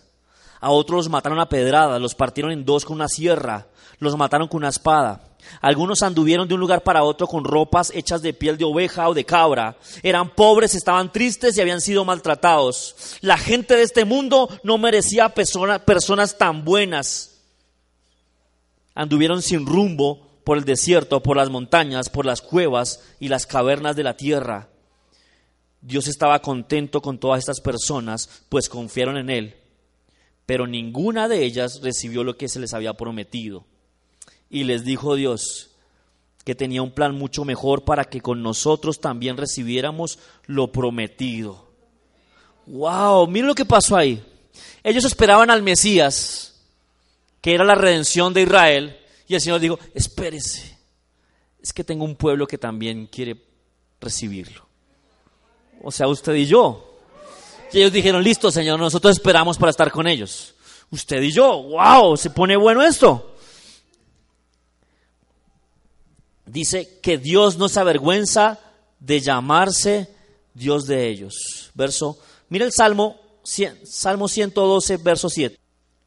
A 0.60 0.68
otros 0.68 0.98
los 0.98 1.08
mataron 1.08 1.40
a 1.40 1.48
pedradas, 1.48 1.98
los 2.02 2.14
partieron 2.14 2.52
en 2.52 2.66
dos 2.66 2.84
con 2.84 2.96
una 2.96 3.08
sierra, 3.08 3.68
los 3.98 4.14
mataron 4.14 4.46
con 4.46 4.58
una 4.58 4.68
espada. 4.68 5.22
Algunos 5.62 6.02
anduvieron 6.02 6.46
de 6.46 6.52
un 6.52 6.60
lugar 6.60 6.82
para 6.82 7.02
otro 7.02 7.26
con 7.26 7.44
ropas 7.44 7.90
hechas 7.94 8.20
de 8.20 8.34
piel 8.34 8.58
de 8.58 8.66
oveja 8.66 9.08
o 9.08 9.14
de 9.14 9.24
cabra. 9.24 9.78
Eran 10.02 10.34
pobres, 10.34 10.74
estaban 10.74 11.10
tristes 11.10 11.56
y 11.56 11.62
habían 11.62 11.80
sido 11.80 12.04
maltratados. 12.04 13.16
La 13.22 13.38
gente 13.38 13.74
de 13.74 13.82
este 13.82 14.04
mundo 14.04 14.50
no 14.62 14.76
merecía 14.76 15.30
personas 15.30 16.36
tan 16.36 16.62
buenas. 16.62 17.38
Anduvieron 18.94 19.40
sin 19.40 19.64
rumbo 19.64 20.42
por 20.44 20.58
el 20.58 20.66
desierto, 20.66 21.22
por 21.22 21.38
las 21.38 21.48
montañas, 21.48 22.10
por 22.10 22.26
las 22.26 22.42
cuevas 22.42 23.00
y 23.18 23.28
las 23.28 23.46
cavernas 23.46 23.96
de 23.96 24.02
la 24.02 24.18
tierra. 24.18 24.69
Dios 25.80 26.08
estaba 26.08 26.42
contento 26.42 27.00
con 27.00 27.18
todas 27.18 27.38
estas 27.38 27.60
personas, 27.60 28.44
pues 28.48 28.68
confiaron 28.68 29.16
en 29.16 29.30
Él 29.30 29.60
pero 30.50 30.66
ninguna 30.66 31.28
de 31.28 31.44
ellas 31.44 31.80
recibió 31.80 32.24
lo 32.24 32.36
que 32.36 32.48
se 32.48 32.58
les 32.58 32.74
había 32.74 32.94
prometido. 32.94 33.66
Y 34.50 34.64
les 34.64 34.84
dijo 34.84 35.14
Dios 35.14 35.70
que 36.44 36.56
tenía 36.56 36.82
un 36.82 36.90
plan 36.90 37.14
mucho 37.14 37.44
mejor 37.44 37.84
para 37.84 38.06
que 38.06 38.20
con 38.20 38.42
nosotros 38.42 39.00
también 39.00 39.36
recibiéramos 39.36 40.18
lo 40.46 40.72
prometido. 40.72 41.70
¡Wow! 42.66 43.28
Miren 43.28 43.46
lo 43.46 43.54
que 43.54 43.64
pasó 43.64 43.96
ahí. 43.96 44.24
Ellos 44.82 45.04
esperaban 45.04 45.50
al 45.50 45.62
Mesías, 45.62 46.60
que 47.40 47.54
era 47.54 47.62
la 47.62 47.76
redención 47.76 48.34
de 48.34 48.42
Israel, 48.42 48.98
y 49.28 49.36
el 49.36 49.40
Señor 49.40 49.60
dijo, 49.60 49.78
espérese, 49.94 50.76
es 51.62 51.72
que 51.72 51.84
tengo 51.84 52.04
un 52.04 52.16
pueblo 52.16 52.48
que 52.48 52.58
también 52.58 53.06
quiere 53.06 53.40
recibirlo. 54.00 54.69
O 55.82 55.90
sea, 55.90 56.08
usted 56.08 56.34
y 56.34 56.46
yo. 56.46 56.86
Y 57.72 57.78
ellos 57.78 57.92
dijeron, 57.92 58.22
listo, 58.22 58.50
Señor, 58.50 58.78
nosotros 58.78 59.16
esperamos 59.16 59.56
para 59.56 59.70
estar 59.70 59.90
con 59.90 60.06
ellos. 60.06 60.54
Usted 60.90 61.22
y 61.22 61.32
yo, 61.32 61.62
wow, 61.62 62.16
se 62.16 62.30
pone 62.30 62.56
bueno 62.56 62.82
esto. 62.82 63.36
Dice 66.46 66.98
que 67.00 67.16
Dios 67.16 67.58
no 67.58 67.68
se 67.68 67.78
avergüenza 67.78 68.58
de 68.98 69.20
llamarse 69.20 70.12
Dios 70.52 70.86
de 70.86 71.08
ellos. 71.08 71.70
Verso, 71.74 72.18
mira 72.48 72.64
el 72.64 72.72
Salmo, 72.72 73.20
Salmo 73.84 74.26
112, 74.26 74.96
verso 74.96 75.30
7. 75.30 75.58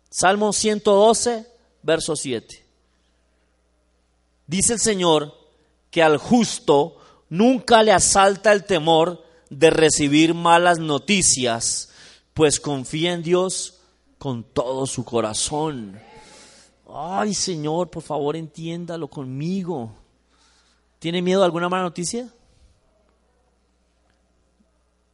Salmo 0.09 0.51
112, 0.51 1.47
verso 1.81 2.15
7. 2.15 2.65
Dice 4.45 4.73
el 4.73 4.79
Señor 4.79 5.33
que 5.89 6.03
al 6.03 6.17
justo 6.17 6.97
nunca 7.29 7.81
le 7.81 7.93
asalta 7.93 8.51
el 8.51 8.65
temor 8.65 9.22
de 9.59 9.69
recibir 9.69 10.33
malas 10.33 10.79
noticias, 10.79 11.89
pues 12.33 12.59
confía 12.59 13.13
en 13.13 13.23
Dios 13.23 13.79
con 14.17 14.43
todo 14.43 14.85
su 14.85 15.03
corazón. 15.03 15.99
Ay, 16.93 17.33
Señor, 17.33 17.89
por 17.89 18.03
favor, 18.03 18.35
entiéndalo 18.35 19.07
conmigo. 19.07 19.93
¿Tiene 20.99 21.21
miedo 21.21 21.41
a 21.41 21.45
alguna 21.45 21.67
mala 21.67 21.83
noticia? 21.83 22.31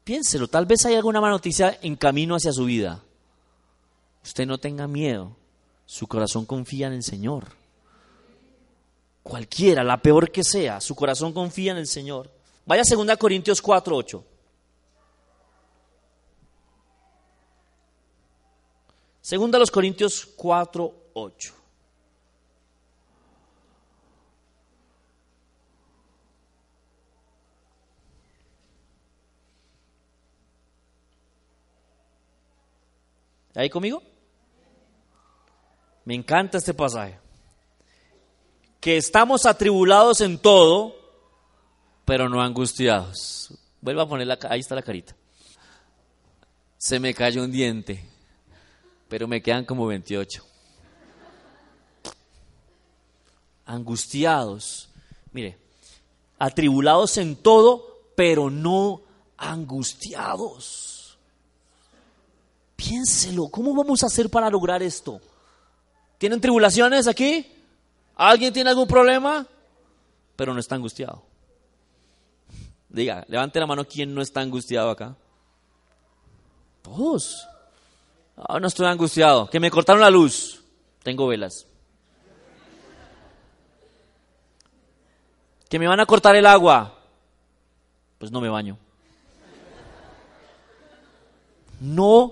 Piénselo, 0.03 0.47
tal 0.47 0.65
vez 0.65 0.85
hay 0.85 0.95
alguna 0.95 1.21
mala 1.21 1.33
noticia 1.33 1.77
en 1.81 1.95
camino 1.95 2.35
hacia 2.35 2.51
su 2.51 2.65
vida. 2.65 3.03
Usted 4.23 4.45
no 4.45 4.57
tenga 4.57 4.87
miedo, 4.87 5.35
su 5.85 6.07
corazón 6.07 6.45
confía 6.45 6.87
en 6.87 6.93
el 6.93 7.03
Señor. 7.03 7.45
Cualquiera, 9.23 9.83
la 9.83 10.01
peor 10.01 10.31
que 10.31 10.43
sea, 10.43 10.81
su 10.81 10.95
corazón 10.95 11.33
confía 11.33 11.71
en 11.71 11.77
el 11.77 11.87
Señor. 11.87 12.31
Vaya 12.65 12.83
a 12.83 12.95
2 12.95 13.17
Corintios 13.17 13.61
4, 13.61 13.95
8. 13.95 14.23
Segunda 19.21 19.57
a 19.57 19.59
los 19.59 19.71
Corintios 19.71 20.25
4, 20.35 21.11
8. 21.13 21.53
¿Ahí 33.55 33.69
conmigo? 33.69 34.01
Me 36.05 36.15
encanta 36.15 36.57
este 36.57 36.73
pasaje. 36.73 37.19
Que 38.79 38.95
estamos 38.95 39.45
atribulados 39.45 40.21
en 40.21 40.37
todo, 40.37 40.95
pero 42.05 42.29
no 42.29 42.41
angustiados. 42.41 43.53
Vuelva 43.81 44.03
a 44.03 44.07
poner 44.07 44.39
ahí 44.49 44.61
está 44.61 44.75
la 44.75 44.81
carita. 44.81 45.13
Se 46.77 47.01
me 47.01 47.13
cayó 47.13 47.43
un 47.43 47.51
diente 47.51 48.01
pero 49.09 49.27
me 49.27 49.41
quedan 49.41 49.65
como 49.65 49.87
28. 49.87 50.45
Angustiados, 53.65 54.89
mire, 55.31 55.57
atribulados 56.37 57.17
en 57.17 57.35
todo, 57.35 57.99
pero 58.15 58.49
no 58.49 59.01
angustiados. 59.37 61.17
Piénselo, 62.75 63.49
¿cómo 63.49 63.75
vamos 63.75 64.03
a 64.03 64.05
hacer 64.05 64.29
para 64.29 64.49
lograr 64.49 64.81
esto? 64.81 65.19
¿Tienen 66.17 66.39
tribulaciones 66.39 67.07
aquí? 67.07 67.51
¿Alguien 68.15 68.53
tiene 68.53 68.69
algún 68.69 68.87
problema? 68.87 69.45
Pero 70.35 70.53
no 70.53 70.59
está 70.59 70.75
angustiado. 70.75 71.23
Diga, 72.87 73.25
levante 73.27 73.59
la 73.59 73.67
mano, 73.67 73.85
¿quién 73.85 74.13
no 74.13 74.21
está 74.21 74.41
angustiado 74.41 74.89
acá? 74.89 75.15
Todos. 76.81 77.48
Ah, 78.47 78.59
no 78.59 78.67
estoy 78.67 78.85
angustiado. 78.87 79.49
Que 79.49 79.59
me 79.59 79.69
cortaron 79.69 80.01
la 80.01 80.09
luz. 80.09 80.63
Tengo 81.03 81.27
velas. 81.27 81.65
Que 85.69 85.77
me 85.77 85.87
van 85.87 85.99
a 85.99 86.05
cortar 86.05 86.35
el 86.35 86.45
agua. 86.45 86.97
Pues 88.17 88.31
no 88.31 88.41
me 88.41 88.49
baño. 88.49 88.77
No 91.81 92.31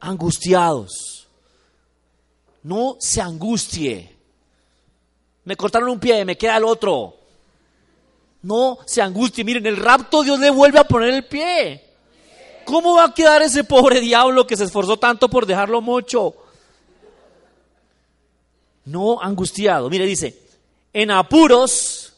angustiados. 0.00 1.28
No 2.62 2.96
se 3.00 3.20
angustie. 3.20 4.16
Me 5.44 5.56
cortaron 5.56 5.88
un 5.88 6.00
pie, 6.00 6.24
me 6.24 6.36
queda 6.36 6.56
el 6.56 6.64
otro. 6.64 7.16
No 8.42 8.78
se 8.86 9.02
angustie. 9.02 9.44
Miren, 9.44 9.66
el 9.66 9.76
rapto 9.76 10.22
Dios 10.22 10.38
le 10.38 10.50
vuelve 10.50 10.78
a 10.78 10.84
poner 10.84 11.14
el 11.14 11.24
pie. 11.24 11.87
¿Cómo 12.68 12.96
va 12.96 13.06
a 13.06 13.14
quedar 13.14 13.40
ese 13.40 13.64
pobre 13.64 13.98
diablo 13.98 14.46
que 14.46 14.54
se 14.54 14.64
esforzó 14.64 14.98
tanto 14.98 15.30
por 15.30 15.46
dejarlo 15.46 15.80
mocho? 15.80 16.34
No 18.84 19.22
angustiado. 19.22 19.88
Mire, 19.88 20.04
dice, 20.04 20.38
en 20.92 21.10
apuros, 21.10 22.12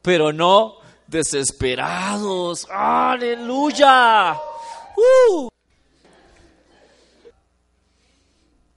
pero 0.00 0.32
no 0.32 0.76
desesperados. 1.06 2.66
Aleluya. 2.70 4.40
Uh. 4.96 5.50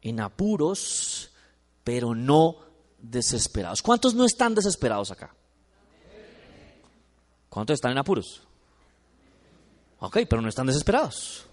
En 0.01 0.19
apuros, 0.19 1.31
pero 1.85 2.13
no 2.13 2.57
desesperados. 2.97 3.81
¿Cuántos 3.81 4.13
no 4.13 4.25
están 4.25 4.53
desesperados 4.53 5.09
acá? 5.11 5.33
¿Cuántos 7.47 7.75
están 7.75 7.93
en 7.93 7.99
apuros? 7.99 8.46
Ok, 9.99 10.19
pero 10.29 10.41
no 10.41 10.49
están 10.49 10.67
desesperados. 10.67 11.45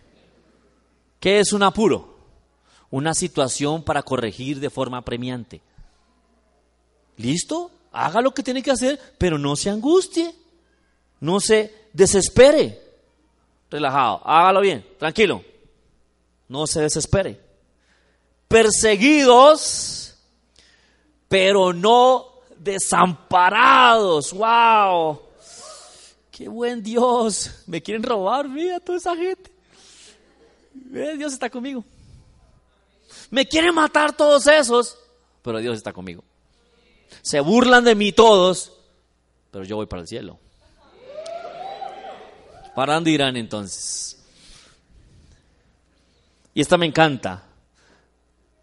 ¿Qué 1.18 1.40
es 1.40 1.52
un 1.52 1.62
apuro? 1.62 2.14
Una 2.90 3.14
situación 3.14 3.82
para 3.82 4.02
corregir 4.02 4.60
de 4.60 4.70
forma 4.70 5.02
premiante. 5.02 5.62
¿Listo? 7.16 7.70
Haga 7.92 8.20
lo 8.20 8.34
que 8.34 8.42
tiene 8.42 8.62
que 8.62 8.70
hacer, 8.70 9.00
pero 9.18 9.38
no 9.38 9.56
se 9.56 9.70
angustie. 9.70 10.34
No 11.20 11.40
se 11.40 11.88
desespere. 11.92 12.80
Relajado, 13.70 14.20
hágalo 14.24 14.60
bien, 14.60 14.86
tranquilo. 14.98 15.42
No 16.48 16.66
se 16.66 16.82
desespere. 16.82 17.40
Perseguidos, 18.46 20.16
pero 21.28 21.72
no 21.72 22.26
desamparados. 22.58 24.32
¡Wow! 24.32 25.22
Qué 26.34 26.48
buen 26.48 26.82
Dios, 26.82 27.62
me 27.68 27.80
quieren 27.80 28.02
robar, 28.02 28.48
mira 28.48 28.80
toda 28.80 28.98
esa 28.98 29.14
gente. 29.14 29.52
Dios 30.72 31.32
está 31.32 31.48
conmigo. 31.48 31.84
Me 33.30 33.46
quieren 33.46 33.72
matar 33.72 34.16
todos 34.16 34.48
esos, 34.48 34.98
pero 35.42 35.58
Dios 35.58 35.76
está 35.76 35.92
conmigo. 35.92 36.24
Se 37.22 37.38
burlan 37.38 37.84
de 37.84 37.94
mí 37.94 38.10
todos, 38.10 38.72
pero 39.52 39.64
yo 39.64 39.76
voy 39.76 39.86
para 39.86 40.02
el 40.02 40.08
cielo. 40.08 40.40
¿Para 42.74 42.94
dónde 42.94 43.12
irán 43.12 43.36
entonces? 43.36 44.20
Y 46.52 46.60
esta 46.60 46.76
me 46.76 46.86
encanta. 46.86 47.44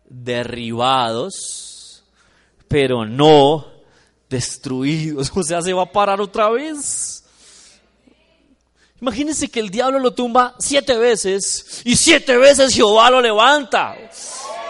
Derribados, 0.09 2.03
pero 2.67 3.05
no 3.05 3.65
destruidos. 4.29 5.31
O 5.37 5.43
sea, 5.43 5.61
se 5.61 5.71
va 5.71 5.83
a 5.83 5.91
parar 5.91 6.19
otra 6.19 6.49
vez. 6.49 7.10
Imagínense 9.01 9.49
que 9.49 9.59
el 9.59 9.71
diablo 9.71 9.97
lo 9.97 10.13
tumba 10.13 10.55
siete 10.59 10.95
veces 10.95 11.81
y 11.83 11.95
siete 11.95 12.37
veces 12.37 12.71
Jehová 12.71 13.09
lo 13.09 13.19
levanta. 13.19 13.97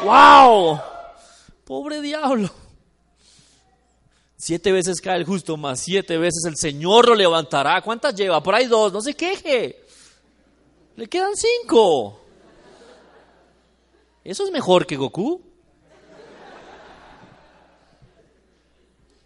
¡Wow! 0.05 0.79
Pobre 1.65 1.99
diablo. 1.99 2.49
Siete 4.37 4.71
veces 4.71 5.01
cae 5.01 5.17
el 5.17 5.25
justo, 5.25 5.57
más 5.57 5.81
siete 5.81 6.17
veces 6.17 6.45
el 6.45 6.55
Señor 6.55 7.09
lo 7.09 7.13
levantará. 7.15 7.81
¿Cuántas 7.81 8.15
lleva? 8.15 8.41
Por 8.41 8.55
ahí 8.55 8.67
dos, 8.67 8.93
no 8.93 9.01
se 9.01 9.13
queje. 9.13 9.85
Le 10.95 11.07
quedan 11.07 11.33
cinco. 11.35 12.21
Eso 14.23 14.45
es 14.45 14.51
mejor 14.51 14.87
que 14.87 14.95
Goku. 14.95 15.41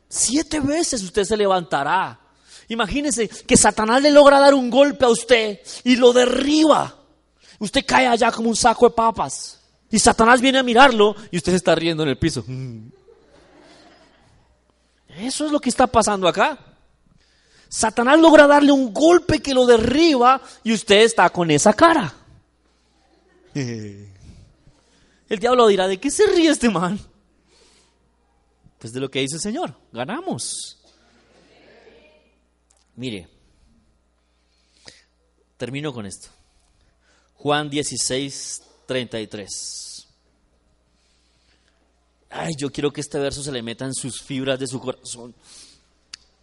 Siete 0.10 0.60
veces 0.60 1.04
usted 1.04 1.26
se 1.26 1.38
levantará. 1.38 2.25
Imagínese 2.68 3.28
que 3.28 3.58
Satanás 3.58 4.02
le 4.02 4.12
logra 4.12 4.40
dar 4.40 4.54
un 4.54 4.70
golpe 4.70 5.06
a 5.06 5.10
usted 5.10 5.60
y 5.84 5.96
lo 5.96 6.14
derriba. 6.14 6.96
Usted 7.60 7.86
cae 7.86 8.08
allá 8.08 8.32
como 8.32 8.50
un 8.50 8.56
saco 8.56 8.90
de 8.90 8.96
papas. 8.96 9.62
Y 9.92 10.00
Satanás 10.00 10.42
viene 10.42 10.60
a 10.60 10.64
mirarlo 10.64 11.16
y 11.32 11.38
usted 11.38 11.52
se 11.52 11.58
está 11.58 11.76
riendo 11.76 12.04
en 12.04 12.10
el 12.10 12.18
piso. 12.18 12.44
Eso 15.18 15.46
es 15.46 15.52
lo 15.52 15.60
que 15.60 15.70
está 15.70 15.88
pasando 15.88 16.28
acá. 16.28 16.58
Satanás 17.70 18.20
logra 18.20 18.48
darle 18.48 18.72
un 18.72 18.94
golpe 18.94 19.42
que 19.42 19.54
lo 19.54 19.66
derriba 19.66 20.42
y 20.64 20.74
usted 20.74 21.02
está 21.02 21.30
con 21.30 21.52
esa 21.52 21.74
cara. 21.74 22.14
El 23.54 25.40
diablo 25.40 25.68
dirá, 25.68 25.88
¿de 25.88 26.00
qué 26.00 26.12
se 26.12 26.28
ríe 26.28 26.50
este 26.50 26.70
man? 26.70 27.00
Pues 28.78 28.94
de 28.94 29.00
lo 29.00 29.10
que 29.10 29.22
dice 29.22 29.36
el 29.36 29.42
Señor, 29.42 29.76
ganamos. 29.92 30.78
Mire, 32.96 33.28
termino 35.58 35.94
con 35.94 36.06
esto. 36.06 36.30
Juan 37.36 37.70
16, 37.70 38.62
33. 38.88 40.08
Ay, 42.30 42.54
yo 42.58 42.72
quiero 42.72 42.92
que 42.92 43.02
este 43.02 43.20
verso 43.20 43.44
se 43.44 43.52
le 43.52 43.62
meta 43.62 43.86
en 43.86 43.94
sus 43.94 44.22
fibras 44.22 44.60
de 44.60 44.68
su 44.68 44.80
corazón. 44.80 45.34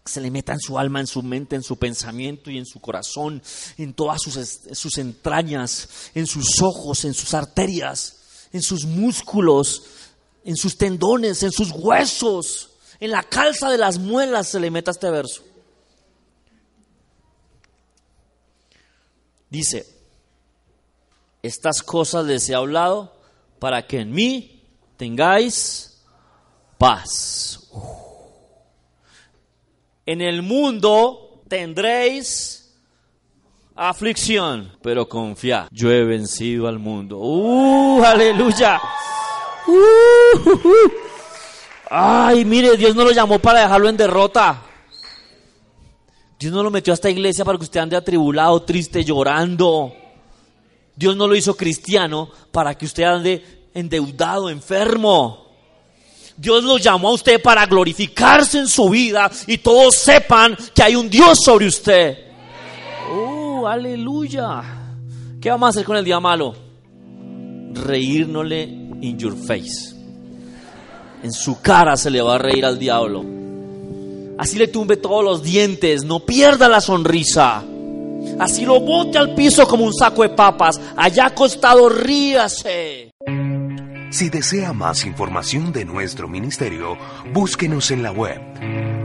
Se 0.05 0.21
le 0.21 0.31
meta 0.31 0.53
en 0.53 0.61
su 0.61 0.79
alma, 0.79 1.01
en 1.01 1.07
su 1.07 1.23
mente, 1.23 1.55
en 1.55 1.63
su 1.63 1.77
pensamiento 1.77 2.51
y 2.51 2.59
en 2.59 2.67
su 2.67 2.81
corazón, 2.81 3.43
en 3.79 3.95
todas 3.95 4.21
sus, 4.21 4.35
sus 4.73 4.99
entrañas, 4.99 6.11
en 6.15 6.27
sus 6.27 6.61
ojos, 6.61 7.05
en 7.05 7.15
sus 7.15 7.35
arterias, 7.35 8.17
en 8.53 8.63
sus 8.63 8.85
músculos, 8.85 9.85
en 10.45 10.57
sus 10.57 10.77
tendones, 10.77 11.43
en 11.43 11.53
sus 11.53 11.71
huesos, 11.71 12.71
en 12.99 13.11
la 13.11 13.23
calza 13.23 13.71
de 13.71 13.79
las 13.79 13.99
muelas 13.99 14.49
se 14.49 14.61
le 14.61 14.71
meta 14.71 14.91
este 14.91 15.11
verso. 15.11 15.43
Dice, 19.53 19.87
estas 21.43 21.83
cosas 21.83 22.25
les 22.25 22.49
he 22.49 22.55
hablado 22.55 23.13
para 23.59 23.87
que 23.87 24.01
en 24.01 24.11
mí 24.11 24.63
tengáis 24.97 26.03
paz. 26.79 27.69
En 30.07 30.23
el 30.23 30.41
mundo 30.41 31.43
tendréis 31.49 32.75
aflicción, 33.75 34.73
pero 34.81 35.07
confía, 35.07 35.69
yo 35.71 35.91
he 35.91 36.03
vencido 36.03 36.67
al 36.67 36.79
mundo. 36.79 37.19
¡Uh, 37.19 38.03
aleluya! 38.03 38.81
¡Uh, 39.67 40.49
Ay, 41.91 42.47
mire, 42.47 42.79
Dios 42.79 42.97
no 42.97 43.05
lo 43.05 43.11
llamó 43.11 43.39
para 43.39 43.61
dejarlo 43.61 43.91
en 43.91 43.99
derrota. 43.99 44.63
Dios 46.43 46.53
no 46.53 46.65
lo 46.65 46.73
metió 46.73 46.93
a 46.93 46.95
esta 46.95 47.09
iglesia 47.09 47.45
para 47.45 47.57
que 47.57 47.63
usted 47.63 47.79
ande 47.79 47.97
atribulado, 47.97 48.61
triste, 48.63 49.05
llorando. 49.05 49.95
Dios 50.97 51.17
no 51.17 51.29
lo 51.29 51.37
hizo 51.37 51.57
cristiano 51.57 52.29
para 52.51 52.77
que 52.77 52.85
usted 52.85 53.05
ande 53.05 53.69
endeudado, 53.73 54.51
enfermo. 54.51 55.47
Dios 56.37 56.65
lo 56.65 56.79
llamó 56.79 57.11
a 57.11 57.13
usted 57.13 57.41
para 57.41 57.65
glorificarse 57.67 58.59
en 58.59 58.67
su 58.67 58.91
vida 58.91 59.31
y 59.47 59.59
todos 59.59 59.95
sepan 59.95 60.57
que 60.75 60.83
hay 60.83 60.97
un 60.97 61.09
Dios 61.09 61.39
sobre 61.45 61.69
usted. 61.69 62.19
¡Oh, 63.13 63.69
aleluya! 63.69 64.65
¿Qué 65.41 65.49
vamos 65.49 65.69
a 65.69 65.71
hacer 65.71 65.85
con 65.85 65.97
el 65.97 66.05
día 66.05 66.19
malo? 66.19 66.57
Reírnosle 67.73 68.65
in 69.01 69.17
your 69.17 69.37
face. 69.37 69.95
En 71.23 71.31
su 71.33 71.61
cara 71.61 71.97
se 71.97 72.11
le 72.11 72.21
va 72.21 72.35
a 72.35 72.39
reír 72.39 72.65
al 72.65 72.81
diablo. 72.81 73.42
Así 74.39 74.59
le 74.59 74.69
tumbe 74.69 74.97
todos 74.97 75.25
los 75.25 75.43
dientes, 75.43 76.05
no 76.05 76.21
pierda 76.21 76.69
la 76.69 76.81
sonrisa. 76.81 77.65
Así 78.39 78.65
lo 78.65 78.81
bote 78.81 79.19
al 79.19 79.35
piso 79.35 79.67
como 79.67 79.85
un 79.85 79.93
saco 79.93 80.23
de 80.23 80.31
papas. 80.31 80.81
Allá 80.97 81.27
acostado 81.27 81.89
ríase. 81.89 83.11
Si 84.11 84.29
desea 84.29 84.73
más 84.73 85.05
información 85.07 85.73
de 85.73 85.85
nuestro 85.85 86.29
ministerio, 86.29 86.97
búsquenos 87.33 87.91
en 87.91 88.03
la 88.03 88.13
web 88.13 88.41